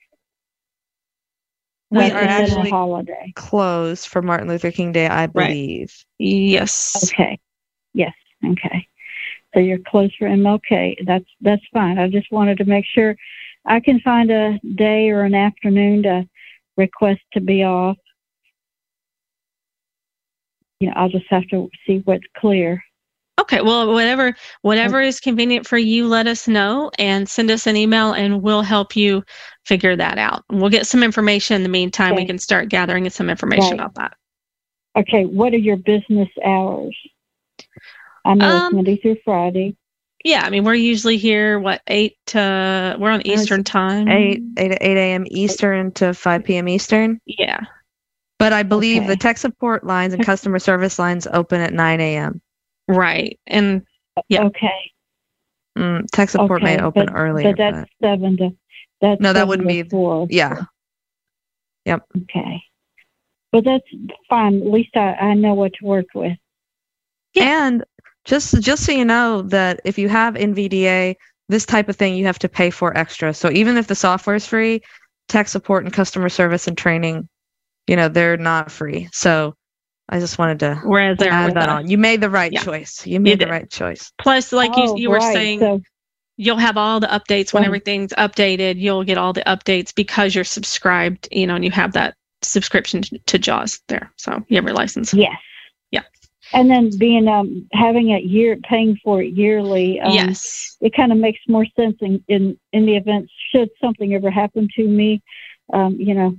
We 1.91 2.09
are 2.09 2.23
actually 2.23 2.69
holiday. 2.69 3.33
closed 3.35 4.07
for 4.07 4.21
Martin 4.21 4.47
Luther 4.47 4.71
King 4.71 4.93
Day, 4.93 5.07
I 5.07 5.27
believe. 5.27 6.05
Right. 6.19 6.25
Yes. 6.25 7.11
Okay. 7.11 7.37
Yes. 7.93 8.13
Okay. 8.45 8.87
So 9.53 9.59
you're 9.59 9.79
closed 9.79 10.15
for 10.17 10.27
MLK. 10.27 11.05
That's 11.05 11.25
that's 11.41 11.61
fine. 11.73 11.99
I 11.99 12.07
just 12.07 12.31
wanted 12.31 12.57
to 12.59 12.65
make 12.65 12.85
sure 12.85 13.15
I 13.65 13.81
can 13.81 13.99
find 13.99 14.31
a 14.31 14.57
day 14.75 15.09
or 15.09 15.23
an 15.23 15.35
afternoon 15.35 16.03
to 16.03 16.27
request 16.77 17.19
to 17.33 17.41
be 17.41 17.63
off. 17.63 17.97
You 20.79 20.87
know, 20.87 20.93
I'll 20.95 21.09
just 21.09 21.27
have 21.29 21.47
to 21.49 21.69
see 21.85 22.01
what's 22.05 22.23
clear. 22.37 22.81
Okay. 23.41 23.61
Well, 23.61 23.91
whatever 23.93 24.33
whatever 24.61 25.01
is 25.01 25.19
convenient 25.19 25.67
for 25.67 25.77
you, 25.77 26.07
let 26.07 26.27
us 26.27 26.47
know 26.47 26.91
and 26.99 27.27
send 27.27 27.51
us 27.51 27.67
an 27.67 27.75
email, 27.75 28.13
and 28.13 28.41
we'll 28.41 28.61
help 28.61 28.95
you 28.95 29.23
figure 29.65 29.95
that 29.95 30.17
out. 30.17 30.43
We'll 30.51 30.69
get 30.69 30.87
some 30.87 31.03
information 31.03 31.55
in 31.55 31.63
the 31.63 31.69
meantime. 31.69 32.15
We 32.15 32.25
can 32.25 32.37
start 32.37 32.69
gathering 32.69 33.09
some 33.09 33.29
information 33.29 33.71
Right. 33.71 33.73
about 33.73 33.95
that. 33.95 34.13
Okay. 34.95 35.25
What 35.25 35.53
are 35.53 35.57
your 35.57 35.77
business 35.77 36.29
hours? 36.45 36.95
I 38.25 38.35
know 38.35 38.55
it's 38.57 38.65
Um, 38.67 38.75
Monday 38.75 38.97
through 38.97 39.17
Friday. 39.25 39.75
Yeah, 40.23 40.43
I 40.43 40.51
mean, 40.51 40.63
we're 40.63 40.75
usually 40.75 41.17
here. 41.17 41.59
What 41.59 41.81
eight? 41.87 42.15
to 42.27 42.95
we're 42.99 43.09
on 43.09 43.25
Eastern 43.25 43.63
time. 43.63 44.07
Eight 44.07 44.43
eight 44.57 44.77
eight 44.79 44.97
a.m. 44.97 45.23
Eastern 45.27 45.91
to 45.93 46.13
five 46.13 46.43
p.m. 46.43 46.67
Eastern. 46.69 47.19
Yeah. 47.25 47.61
But 48.37 48.53
I 48.53 48.61
believe 48.63 49.03
Okay. 49.03 49.07
the 49.07 49.17
tech 49.17 49.37
support 49.39 49.83
lines 49.83 50.13
and 50.13 50.23
customer 50.23 50.59
service 50.59 50.99
lines 50.99 51.27
open 51.31 51.59
at 51.61 51.73
nine 51.73 51.99
a.m. 52.01 52.39
Right. 52.95 53.39
And 53.47 53.85
Yeah. 54.27 54.43
Okay. 54.45 54.91
Mm, 55.77 56.05
tech 56.11 56.29
support 56.29 56.61
may 56.61 56.79
open 56.79 57.05
but, 57.07 57.15
earlier. 57.15 57.49
But 57.49 57.57
that's 57.57 57.89
but- 57.99 58.07
seven 58.07 58.37
to. 58.37 58.49
That's 58.99 59.21
No, 59.21 59.33
that 59.33 59.47
wouldn't 59.47 59.67
be- 59.67 59.83
four. 59.83 60.27
yeah. 60.29 60.65
Yep. 61.85 62.03
Okay. 62.23 62.61
But 63.51 63.63
that's 63.63 63.85
fine. 64.29 64.61
At 64.61 64.67
least 64.67 64.95
I, 64.95 65.13
I 65.13 65.33
know 65.33 65.53
what 65.55 65.73
to 65.73 65.85
work 65.85 66.05
with. 66.13 66.37
And 67.35 67.83
just 68.25 68.61
just 68.61 68.85
so 68.85 68.91
you 68.91 69.05
know 69.05 69.41
that 69.43 69.79
if 69.85 69.97
you 69.97 70.07
have 70.09 70.35
NVDA, 70.35 71.15
this 71.49 71.65
type 71.65 71.89
of 71.89 71.95
thing 71.95 72.15
you 72.15 72.25
have 72.25 72.39
to 72.39 72.49
pay 72.49 72.69
for 72.69 72.95
extra. 72.97 73.33
So 73.33 73.49
even 73.51 73.77
if 73.77 73.87
the 73.87 73.95
software 73.95 74.35
is 74.35 74.45
free, 74.45 74.81
tech 75.27 75.47
support 75.47 75.83
and 75.83 75.93
customer 75.93 76.29
service 76.29 76.67
and 76.67 76.77
training, 76.77 77.27
you 77.87 77.95
know, 77.95 78.07
they're 78.07 78.37
not 78.37 78.71
free. 78.71 79.09
So 79.11 79.55
I 80.11 80.19
just 80.19 80.37
wanted 80.37 80.59
to 80.59 80.75
whereas 80.85 81.17
add 81.21 81.45
with 81.45 81.53
that 81.55 81.69
us. 81.69 81.79
on. 81.79 81.89
You 81.89 81.97
made 81.97 82.21
the 82.21 82.29
right 82.29 82.51
Yeah. 82.51 82.63
choice. 82.63 83.05
You 83.07 83.19
made 83.19 83.39
the 83.39 83.47
right 83.47 83.69
choice. 83.69 84.11
Plus, 84.19 84.51
like 84.51 84.75
Oh, 84.75 84.95
you 84.95 85.03
you 85.03 85.09
were 85.09 85.17
right. 85.17 85.33
saying, 85.33 85.59
So, 85.59 85.81
you'll 86.37 86.57
have 86.57 86.77
all 86.77 86.99
the 86.99 87.07
updates 87.07 87.53
when 87.53 87.61
Right. 87.61 87.67
everything's 87.67 88.13
updated. 88.13 88.79
You'll 88.79 89.03
get 89.03 89.17
all 89.17 89.33
the 89.33 89.43
updates 89.47 89.93
because 89.95 90.35
you're 90.35 90.43
subscribed. 90.43 91.27
You 91.31 91.47
know, 91.47 91.55
and 91.55 91.63
you 91.65 91.71
have 91.71 91.93
that 91.93 92.15
subscription 92.41 93.01
to 93.03 93.39
JAWS 93.39 93.81
there. 93.87 94.11
So 94.17 94.43
you 94.49 94.55
have 94.57 94.65
your 94.65 94.73
license. 94.73 95.13
yes. 95.13 95.35
Yeah. 95.91 96.01
And 96.53 96.69
then 96.69 96.97
being 96.97 97.27
um 97.27 97.67
having 97.71 98.09
it 98.09 98.23
year 98.25 98.57
paying 98.69 98.97
for 99.03 99.21
it 99.21 99.33
yearly. 99.33 99.99
Um, 100.01 100.13
yes. 100.13 100.75
It 100.81 100.93
kind 100.95 101.11
of 101.11 101.17
makes 101.19 101.39
more 101.47 101.65
sense 101.75 101.97
in, 102.01 102.23
in 102.27 102.59
in 102.73 102.85
the 102.85 102.97
event 102.97 103.29
should 103.51 103.69
something 103.79 104.13
ever 104.13 104.29
happen 104.31 104.67
to 104.75 104.87
me. 104.87 105.21
Um, 105.71 105.95
you 105.99 106.13
know, 106.13 106.35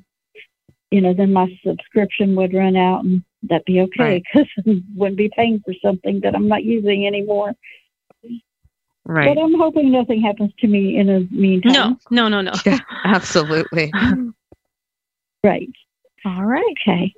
you 0.91 1.01
know, 1.01 1.15
then 1.15 1.33
my 1.33 1.49
subscription 1.65 2.35
would 2.35 2.53
run 2.53 2.77
out 2.77 3.05
and 3.05 3.23
that'd 3.45 3.65
be 3.65 3.81
okay 3.81 3.99
Right. 3.99 4.23
because 4.33 4.49
I 4.67 4.83
wouldn't 4.95 5.17
be 5.19 5.31
paying 5.35 5.61
for 5.65 5.75
something 5.83 6.21
that 6.21 6.35
I'm 6.35 6.49
not 6.49 6.65
using 6.65 7.07
anymore. 7.07 7.53
Right. 9.05 9.35
But 9.35 9.41
I'm 9.43 9.55
hoping 9.59 9.91
nothing 9.91 10.23
happens 10.23 10.53
to 10.61 10.69
me 10.69 10.97
in 10.97 11.09
the 11.09 11.27
meantime. 11.31 11.73
No. 11.73 11.99
No. 12.11 12.29
No. 12.29 12.41
No. 12.41 12.53
Yeah, 12.65 12.79
absolutely. 13.05 13.93
Right. 15.45 15.69
All 16.25 16.45
right. 16.45 16.65
Okay. 16.87 17.13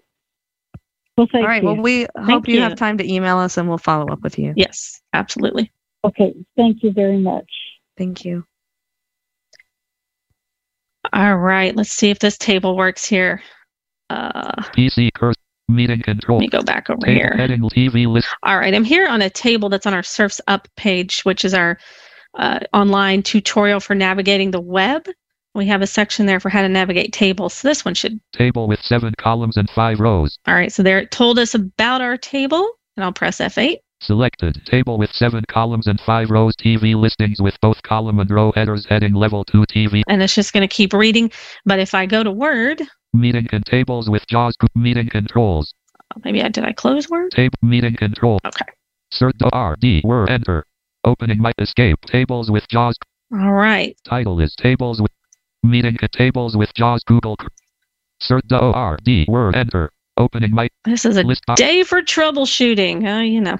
Well, 1.18 1.28
thank 1.30 1.42
All 1.42 1.48
right. 1.48 1.62
you. 1.62 1.68
Well, 1.68 1.76
we 1.82 2.06
hope 2.24 2.48
you 2.48 2.54
you. 2.54 2.60
have 2.62 2.74
time 2.74 2.96
to 2.96 3.04
email 3.12 3.36
us 3.36 3.58
and 3.58 3.68
we'll 3.68 3.76
follow 3.76 4.06
up 4.10 4.22
with 4.22 4.38
you. 4.38 4.54
Yes. 4.56 5.02
Absolutely. 5.12 5.70
okay. 6.04 6.34
Thank 6.56 6.82
you 6.82 6.90
very 6.90 7.18
much. 7.18 7.44
Thank 7.98 8.24
you. 8.24 8.46
All 11.12 11.36
right. 11.36 11.76
Let's 11.76 11.92
see 11.92 12.08
if 12.08 12.18
this 12.18 12.38
table 12.38 12.78
works 12.78 13.04
here. 13.04 13.42
Uh, 14.08 14.52
PC 14.74 15.12
cursor. 15.12 15.33
Meeting 15.68 16.02
control. 16.02 16.38
let 16.38 16.42
me 16.42 16.48
go 16.48 16.62
back 16.62 16.90
over 16.90 17.06
here. 17.06 17.34
heading 17.36 17.62
TV 17.62 18.06
list. 18.06 18.28
All 18.42 18.58
right, 18.58 18.74
I'm 18.74 18.84
here 18.84 19.08
on 19.08 19.22
a 19.22 19.30
table 19.30 19.68
that's 19.68 19.86
on 19.86 19.94
our 19.94 20.02
Surfs 20.02 20.40
Up 20.46 20.68
page, 20.76 21.22
which 21.22 21.44
is 21.44 21.54
our 21.54 21.78
uh, 22.34 22.60
online 22.72 23.22
tutorial 23.22 23.80
for 23.80 23.94
navigating 23.94 24.50
the 24.50 24.60
web. 24.60 25.06
We 25.54 25.66
have 25.66 25.82
a 25.82 25.86
section 25.86 26.26
there 26.26 26.40
for 26.40 26.48
how 26.48 26.62
to 26.62 26.68
navigate 26.68 27.12
tables. 27.12 27.54
So 27.54 27.68
this 27.68 27.84
one 27.84 27.94
should. 27.94 28.20
Table 28.32 28.66
with 28.66 28.80
seven 28.80 29.14
columns 29.18 29.56
and 29.56 29.70
five 29.70 30.00
rows. 30.00 30.38
All 30.46 30.54
right, 30.54 30.72
so 30.72 30.82
there 30.82 30.98
it 30.98 31.10
told 31.10 31.38
us 31.38 31.54
about 31.54 32.02
our 32.02 32.16
table, 32.16 32.68
and 32.96 33.04
I'll 33.04 33.12
press 33.12 33.38
F8. 33.38 33.76
Selected. 34.04 34.60
Table 34.66 34.98
with 34.98 35.10
seven 35.12 35.44
columns 35.48 35.86
and 35.86 35.98
five 36.00 36.30
rows. 36.30 36.54
TV 36.56 36.94
listings 36.94 37.40
with 37.40 37.58
both 37.60 37.82
column 37.82 38.18
and 38.20 38.30
row 38.30 38.52
headers. 38.52 38.86
Heading 38.86 39.14
level 39.14 39.44
2 39.44 39.64
TV. 39.74 40.02
And 40.08 40.22
it's 40.22 40.34
just 40.34 40.52
going 40.52 40.66
to 40.66 40.74
keep 40.74 40.92
reading. 40.92 41.30
But 41.64 41.78
if 41.78 41.94
I 41.94 42.04
go 42.04 42.22
to 42.22 42.30
Word, 42.30 42.82
Meeting 43.14 43.46
and 43.52 43.64
tables 43.64 44.10
with 44.10 44.26
JAWS. 44.26 44.54
Meeting 44.74 45.08
controls. 45.08 45.72
Oh, 46.14 46.20
maybe 46.24 46.42
I 46.42 46.48
did 46.48 46.64
I 46.64 46.72
close 46.72 47.08
Word? 47.08 47.30
Table 47.30 47.56
meeting 47.62 47.94
control. 47.94 48.40
Okay. 48.44 48.66
Cert 49.12 49.32
RD. 49.40 50.04
Word 50.04 50.28
enter. 50.28 50.66
Opening 51.04 51.40
my 51.40 51.52
escape. 51.58 52.00
Tables 52.06 52.50
with 52.50 52.66
JAWS. 52.68 52.96
All 53.32 53.52
right. 53.52 53.96
Title 54.04 54.40
is 54.40 54.54
tables 54.56 55.00
with 55.00 55.12
meeting 55.62 55.96
and 56.02 56.12
tables 56.12 56.56
with 56.56 56.74
JAWS 56.74 57.04
Google. 57.04 57.36
Cert 58.20 58.42
the 58.48 58.58
ORD. 58.58 59.28
Word 59.28 59.54
enter. 59.54 59.90
Opening 60.16 60.52
my. 60.52 60.68
This 60.84 61.04
is 61.04 61.16
a 61.16 61.22
list. 61.22 61.44
box. 61.46 61.60
day 61.60 61.82
for 61.82 62.02
troubleshooting. 62.02 63.18
Uh, 63.18 63.22
you 63.22 63.40
know. 63.40 63.58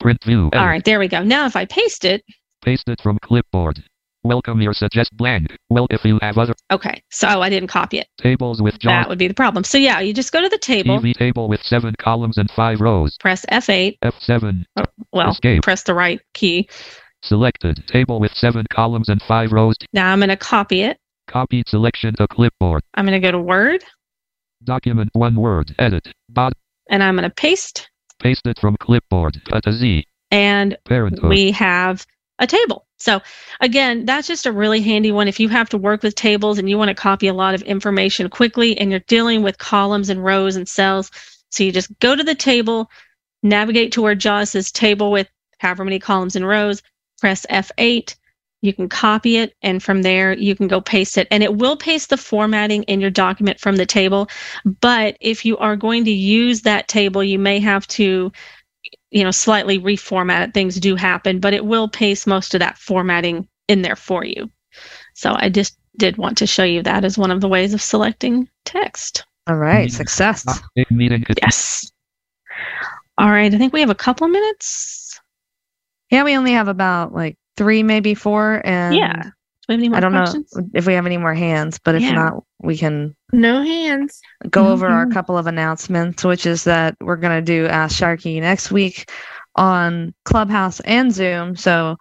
Print 0.00 0.22
view. 0.24 0.50
All 0.52 0.66
right, 0.66 0.84
there 0.84 0.98
we 0.98 1.06
go. 1.08 1.22
Now 1.22 1.46
if 1.46 1.54
I 1.54 1.64
paste 1.64 2.04
it, 2.04 2.22
Paste 2.62 2.88
it 2.88 3.00
from 3.02 3.18
clipboard. 3.24 3.82
Welcome 4.24 4.60
your 4.60 4.72
suggest 4.72 5.16
blank. 5.16 5.48
Well, 5.68 5.88
if 5.90 6.04
you 6.04 6.20
have 6.22 6.38
other 6.38 6.54
Okay, 6.70 7.02
so 7.10 7.26
oh, 7.28 7.40
I 7.40 7.50
didn't 7.50 7.68
copy 7.68 7.98
it. 7.98 8.06
tables 8.20 8.62
with 8.62 8.78
John. 8.78 8.92
That 9.02 9.08
would 9.08 9.18
be 9.18 9.26
the 9.26 9.34
problem. 9.34 9.64
So 9.64 9.78
yeah, 9.78 9.98
you 9.98 10.14
just 10.14 10.32
go 10.32 10.40
to 10.40 10.48
the 10.48 10.58
table, 10.58 11.00
TV 11.00 11.12
table 11.12 11.48
with 11.48 11.60
seven 11.62 11.94
columns 11.98 12.38
and 12.38 12.48
five 12.52 12.80
rows. 12.80 13.16
press 13.18 13.44
F8. 13.50 13.98
F7. 14.04 14.64
Well, 15.12 15.30
Escape. 15.32 15.62
press 15.64 15.82
the 15.82 15.94
right 15.94 16.20
key. 16.34 16.68
Selected. 17.24 17.84
Table 17.88 18.20
with 18.20 18.32
seven 18.34 18.64
columns 18.72 19.08
and 19.08 19.20
five 19.22 19.50
rows. 19.50 19.74
Now 19.92 20.12
I'm 20.12 20.20
going 20.20 20.28
to 20.28 20.36
copy 20.36 20.82
it. 20.82 20.98
Copied 21.28 21.68
selection 21.68 22.14
to 22.16 22.28
clipboard. 22.28 22.82
I'm 22.94 23.04
going 23.04 23.20
to 23.20 23.24
go 23.26 23.32
to 23.32 23.40
Word 23.40 23.84
Document 24.64 25.10
one 25.12 25.36
word. 25.36 25.74
Edit. 25.78 26.08
Bot. 26.28 26.52
and 26.90 27.02
I'm 27.02 27.16
going 27.16 27.28
to 27.28 27.34
paste. 27.34 27.88
Paste 28.18 28.46
it 28.46 28.58
from 28.58 28.76
clipboard. 28.76 29.42
Cut 29.46 29.64
to 29.64 29.72
Z. 29.72 30.06
And 30.30 30.76
Parenthood. 30.84 31.28
we 31.28 31.50
have 31.52 32.06
a 32.38 32.46
table. 32.46 32.86
So 32.98 33.20
again, 33.60 34.04
that's 34.04 34.28
just 34.28 34.46
a 34.46 34.52
really 34.52 34.80
handy 34.80 35.10
one 35.12 35.28
if 35.28 35.40
you 35.40 35.48
have 35.48 35.68
to 35.70 35.78
work 35.78 36.02
with 36.02 36.14
tables 36.14 36.58
and 36.58 36.70
you 36.70 36.78
want 36.78 36.88
to 36.88 36.94
copy 36.94 37.26
a 37.26 37.34
lot 37.34 37.54
of 37.54 37.62
information 37.62 38.30
quickly 38.30 38.78
and 38.78 38.90
you're 38.90 39.00
dealing 39.00 39.42
with 39.42 39.58
columns 39.58 40.08
and 40.08 40.24
rows 40.24 40.56
and 40.56 40.68
cells. 40.68 41.10
So 41.50 41.64
you 41.64 41.72
just 41.72 41.96
go 41.98 42.14
to 42.14 42.22
the 42.22 42.34
table, 42.34 42.90
navigate 43.42 43.92
to 43.92 44.02
where 44.02 44.14
JAWS 44.14 44.50
says 44.50 44.70
table 44.72 45.10
with 45.10 45.28
however 45.58 45.84
many 45.84 45.98
columns 45.98 46.36
and 46.36 46.46
rows, 46.46 46.82
press 47.20 47.44
F8. 47.50 48.14
You 48.62 48.72
can 48.72 48.88
copy 48.88 49.36
it, 49.36 49.54
and 49.62 49.82
from 49.82 50.02
there 50.02 50.32
you 50.32 50.54
can 50.54 50.68
go 50.68 50.80
paste 50.80 51.18
it. 51.18 51.28
And 51.30 51.42
it 51.42 51.56
will 51.56 51.76
paste 51.76 52.10
the 52.10 52.16
formatting 52.16 52.84
in 52.84 53.00
your 53.00 53.10
document 53.10 53.60
from 53.60 53.76
the 53.76 53.86
table. 53.86 54.28
But 54.80 55.16
if 55.20 55.44
you 55.44 55.58
are 55.58 55.76
going 55.76 56.04
to 56.04 56.12
use 56.12 56.62
that 56.62 56.88
table, 56.88 57.22
you 57.22 57.38
may 57.38 57.58
have 57.58 57.86
to 57.88 58.32
you 59.12 59.22
know, 59.22 59.30
slightly 59.30 59.78
reformat 59.78 60.48
it. 60.48 60.54
Things 60.54 60.80
do 60.80 60.96
happen, 60.96 61.38
but 61.38 61.54
it 61.54 61.66
will 61.66 61.88
paste 61.88 62.26
most 62.26 62.54
of 62.54 62.60
that 62.60 62.78
formatting 62.78 63.46
in 63.68 63.82
there 63.82 63.96
for 63.96 64.24
you. 64.24 64.50
So 65.14 65.34
I 65.36 65.50
just 65.50 65.78
did 65.98 66.16
want 66.16 66.38
to 66.38 66.46
show 66.46 66.64
you 66.64 66.82
that 66.82 67.04
as 67.04 67.18
one 67.18 67.30
of 67.30 67.40
the 67.40 67.48
ways 67.48 67.74
of 67.74 67.82
selecting 67.82 68.48
text. 68.64 69.24
All 69.46 69.56
right, 69.56 69.92
success. 69.92 70.46
Meeting. 70.90 71.24
Yes. 71.40 71.92
All 73.18 73.30
right. 73.30 73.52
I 73.52 73.58
think 73.58 73.72
we 73.72 73.80
have 73.80 73.90
a 73.90 73.94
couple 73.94 74.26
minutes. 74.28 75.20
Yeah, 76.10 76.24
we 76.24 76.36
only 76.36 76.52
have 76.52 76.68
about 76.68 77.12
like 77.12 77.36
three, 77.56 77.82
maybe 77.82 78.14
four, 78.14 78.62
and 78.64 78.96
yeah. 78.96 79.22
Do 79.22 79.30
we 79.68 79.74
have 79.74 79.80
any 79.80 79.88
more 79.90 79.96
I 79.96 80.00
don't 80.00 80.12
questions? 80.12 80.56
know 80.56 80.68
if 80.74 80.86
we 80.86 80.94
have 80.94 81.06
any 81.06 81.18
more 81.18 81.34
hands, 81.34 81.78
but 81.84 81.94
if 81.94 82.02
Yeah. 82.02 82.14
not, 82.14 82.44
we 82.60 82.76
can 82.76 83.14
No 83.32 83.62
hands. 83.62 84.20
go 84.50 84.68
over 84.68 84.86
our 84.88 85.06
Mhm. 85.06 85.12
couple 85.12 85.38
of 85.38 85.46
announcements, 85.46 86.24
which 86.24 86.46
is 86.46 86.64
that 86.64 86.96
we're 87.00 87.16
going 87.16 87.36
to 87.38 87.42
do 87.42 87.66
Ask 87.68 87.96
Sharky 87.96 88.40
next 88.40 88.72
week 88.72 89.10
on 89.54 90.14
Clubhouse 90.24 90.80
and 90.80 91.12
Zoom. 91.12 91.56
So 91.56 91.98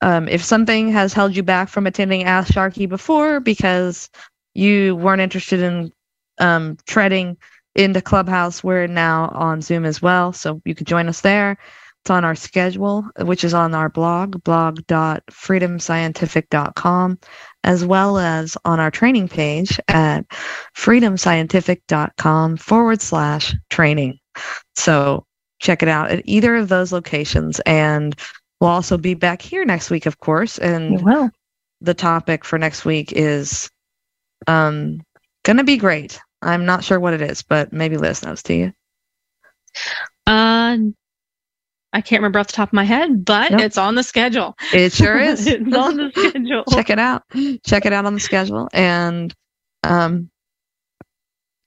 um, 0.00 0.28
if 0.28 0.42
something 0.44 0.90
has 0.92 1.12
held 1.12 1.34
you 1.36 1.42
back 1.44 1.68
from 1.68 1.86
attending 1.86 2.24
Ask 2.24 2.52
Sharky 2.52 2.88
before 2.88 3.40
because 3.40 4.10
you 4.54 4.96
weren't 4.96 5.20
interested 5.22 5.60
in 5.60 5.92
um, 6.38 6.76
treading 6.86 7.36
into 7.76 8.00
Clubhouse, 8.00 8.62
we're 8.64 8.86
now 8.88 9.28
on 9.32 9.62
Zoom 9.62 9.84
as 9.84 10.02
well. 10.02 10.32
So 10.32 10.60
you 10.64 10.74
could 10.74 10.86
join 10.88 11.08
us 11.08 11.20
there. 11.20 11.56
It's 12.02 12.10
on 12.10 12.24
our 12.24 12.34
schedule, 12.34 13.06
which 13.20 13.44
is 13.44 13.54
on 13.54 13.76
our 13.76 13.88
blog, 13.88 14.42
blog.freedomscientific.com, 14.42 17.18
as 17.62 17.84
well 17.84 18.18
as 18.18 18.56
on 18.64 18.80
our 18.80 18.90
training 18.90 19.28
page 19.28 19.78
at 19.86 20.26
freedomscientific.com 20.76 22.56
forward 22.56 23.00
slash 23.00 23.54
training. 23.70 24.18
So 24.74 25.24
check 25.60 25.84
it 25.84 25.88
out 25.88 26.10
at 26.10 26.22
either 26.24 26.56
of 26.56 26.68
those 26.68 26.92
locations. 26.92 27.60
And 27.60 28.18
we'll 28.60 28.70
also 28.70 28.98
be 28.98 29.14
back 29.14 29.40
here 29.40 29.64
next 29.64 29.88
week, 29.88 30.06
of 30.06 30.18
course. 30.18 30.58
And 30.58 31.00
well, 31.02 31.30
the 31.80 31.94
topic 31.94 32.44
for 32.44 32.58
next 32.58 32.84
week 32.84 33.12
is 33.12 33.70
um, 34.48 35.02
going 35.44 35.58
to 35.58 35.62
be 35.62 35.76
great. 35.76 36.18
I'm 36.42 36.66
not 36.66 36.82
sure 36.82 36.98
what 36.98 37.14
it 37.14 37.22
is, 37.22 37.42
but 37.42 37.72
maybe 37.72 37.96
Liz 37.96 38.24
knows 38.24 38.42
to 38.42 38.54
you. 38.54 38.72
Uh, 40.26 40.78
I 41.92 42.00
can't 42.00 42.20
remember 42.20 42.38
off 42.38 42.46
the 42.46 42.54
top 42.54 42.70
of 42.70 42.72
my 42.72 42.84
head, 42.84 43.24
but 43.24 43.52
Nope. 43.52 43.60
it's 43.60 43.76
on 43.78 43.94
the 43.94 44.02
schedule. 44.02 44.56
It 44.72 44.92
sure 44.92 45.18
is. 45.20 45.46
it's 45.46 45.74
on 45.76 45.96
the 45.96 46.10
schedule. 46.14 46.64
Check 46.70 46.90
it 46.90 46.98
out. 46.98 47.22
Check 47.66 47.84
it 47.86 47.92
out 47.92 48.06
on 48.06 48.14
the 48.14 48.20
schedule. 48.20 48.68
And 48.72 49.34
um, 49.82 50.30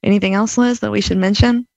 anything 0.03 0.33
else, 0.33 0.57
Liz, 0.57 0.79
that 0.79 0.91
we 0.91 1.01
should 1.01 1.17
mention? 1.17 1.67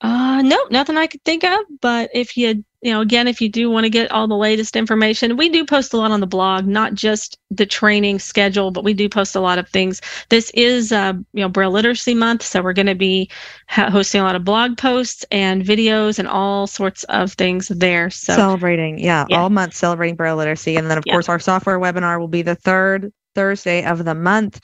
Uh, 0.00 0.40
no, 0.42 0.56
nothing 0.70 0.96
I 0.96 1.06
could 1.06 1.22
think 1.24 1.44
of. 1.44 1.60
But 1.82 2.10
if 2.14 2.36
you, 2.38 2.64
you 2.82 2.90
know, 2.90 3.00
again, 3.00 3.28
if 3.28 3.40
you 3.40 3.48
do 3.48 3.70
want 3.70 3.84
to 3.84 3.90
get 3.90 4.10
all 4.10 4.26
the 4.26 4.36
latest 4.36 4.74
information, 4.74 5.36
we 5.36 5.50
do 5.50 5.66
post 5.66 5.92
a 5.92 5.98
lot 5.98 6.10
on 6.10 6.20
the 6.20 6.26
blog, 6.26 6.66
not 6.66 6.94
just 6.94 7.38
the 7.50 7.66
training 7.66 8.18
schedule, 8.18 8.70
but 8.70 8.84
we 8.84 8.94
do 8.94 9.08
post 9.08 9.36
a 9.36 9.40
lot 9.40 9.58
of 9.58 9.68
things. 9.68 10.00
This 10.30 10.50
is, 10.54 10.90
uh, 10.90 11.12
you 11.32 11.42
know, 11.42 11.48
Braille 11.48 11.70
Literacy 11.70 12.14
Month, 12.14 12.42
so 12.42 12.62
we're 12.62 12.72
going 12.72 12.86
to 12.86 12.94
be 12.94 13.30
ha- 13.68 13.90
hosting 13.90 14.22
a 14.22 14.24
lot 14.24 14.34
of 14.34 14.44
blog 14.44 14.78
posts 14.78 15.26
and 15.30 15.62
videos 15.62 16.18
and 16.18 16.26
all 16.26 16.66
sorts 16.66 17.04
of 17.04 17.32
things 17.34 17.68
there. 17.68 18.08
So 18.08 18.34
celebrating, 18.34 18.98
yeah, 18.98 19.26
Yeah. 19.28 19.42
all 19.42 19.50
month 19.50 19.74
celebrating 19.74 20.16
Braille 20.16 20.36
literacy. 20.36 20.76
And 20.76 20.90
then, 20.90 20.96
of 20.96 21.04
Yeah. 21.06 21.14
course, 21.14 21.28
our 21.28 21.38
software 21.38 21.78
webinar 21.78 22.18
will 22.18 22.28
be 22.28 22.42
the 22.42 22.54
third 22.54 23.12
Thursday 23.34 23.84
of 23.84 24.04
the 24.04 24.14
month. 24.14 24.60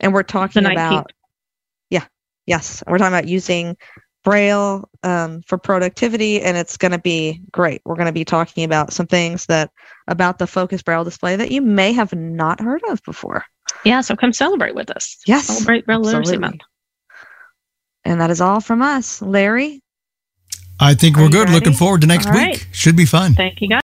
And 0.00 0.14
we're 0.14 0.22
talking 0.22 0.64
about, 0.64 1.10
yeah, 1.90 2.04
yes, 2.46 2.82
we're 2.86 2.98
talking 2.98 3.12
about 3.12 3.28
using 3.28 3.76
Braille 4.24 4.88
um, 5.02 5.42
for 5.46 5.58
productivity, 5.58 6.40
and 6.42 6.56
it's 6.56 6.76
going 6.76 6.92
to 6.92 6.98
be 6.98 7.40
great. 7.52 7.80
We're 7.84 7.94
going 7.94 8.06
to 8.06 8.12
be 8.12 8.24
talking 8.24 8.64
about 8.64 8.92
some 8.92 9.06
things 9.06 9.46
that 9.46 9.70
about 10.06 10.38
the 10.38 10.46
Focus 10.46 10.82
Braille 10.82 11.04
display 11.04 11.36
that 11.36 11.50
you 11.50 11.62
may 11.62 11.92
have 11.92 12.12
not 12.14 12.60
heard 12.60 12.82
of 12.88 13.02
before. 13.04 13.44
yeah, 13.84 14.00
so 14.00 14.16
come 14.16 14.32
celebrate 14.32 14.74
with 14.74 14.90
us. 14.90 15.16
Yes, 15.26 15.46
Celebrate 15.46 15.86
Braille 15.86 16.00
Literacy. 16.00 16.36
Month. 16.38 16.60
And 18.04 18.20
that 18.20 18.30
is 18.30 18.40
all 18.40 18.60
from 18.60 18.80
us. 18.82 19.20
Larry, 19.22 19.82
I 20.80 20.94
think 20.94 21.16
Are 21.16 21.20
we're 21.20 21.26
you 21.26 21.32
good. 21.32 21.50
Looking 21.50 21.72
forward 21.72 22.00
to 22.02 22.06
next 22.06 22.26
All 22.26 22.32
week. 22.32 22.42
right. 22.42 22.66
Should 22.72 22.96
be 22.96 23.04
fun. 23.04 23.34
Thank 23.34 23.60
you, 23.60 23.68
guys. 23.68 23.76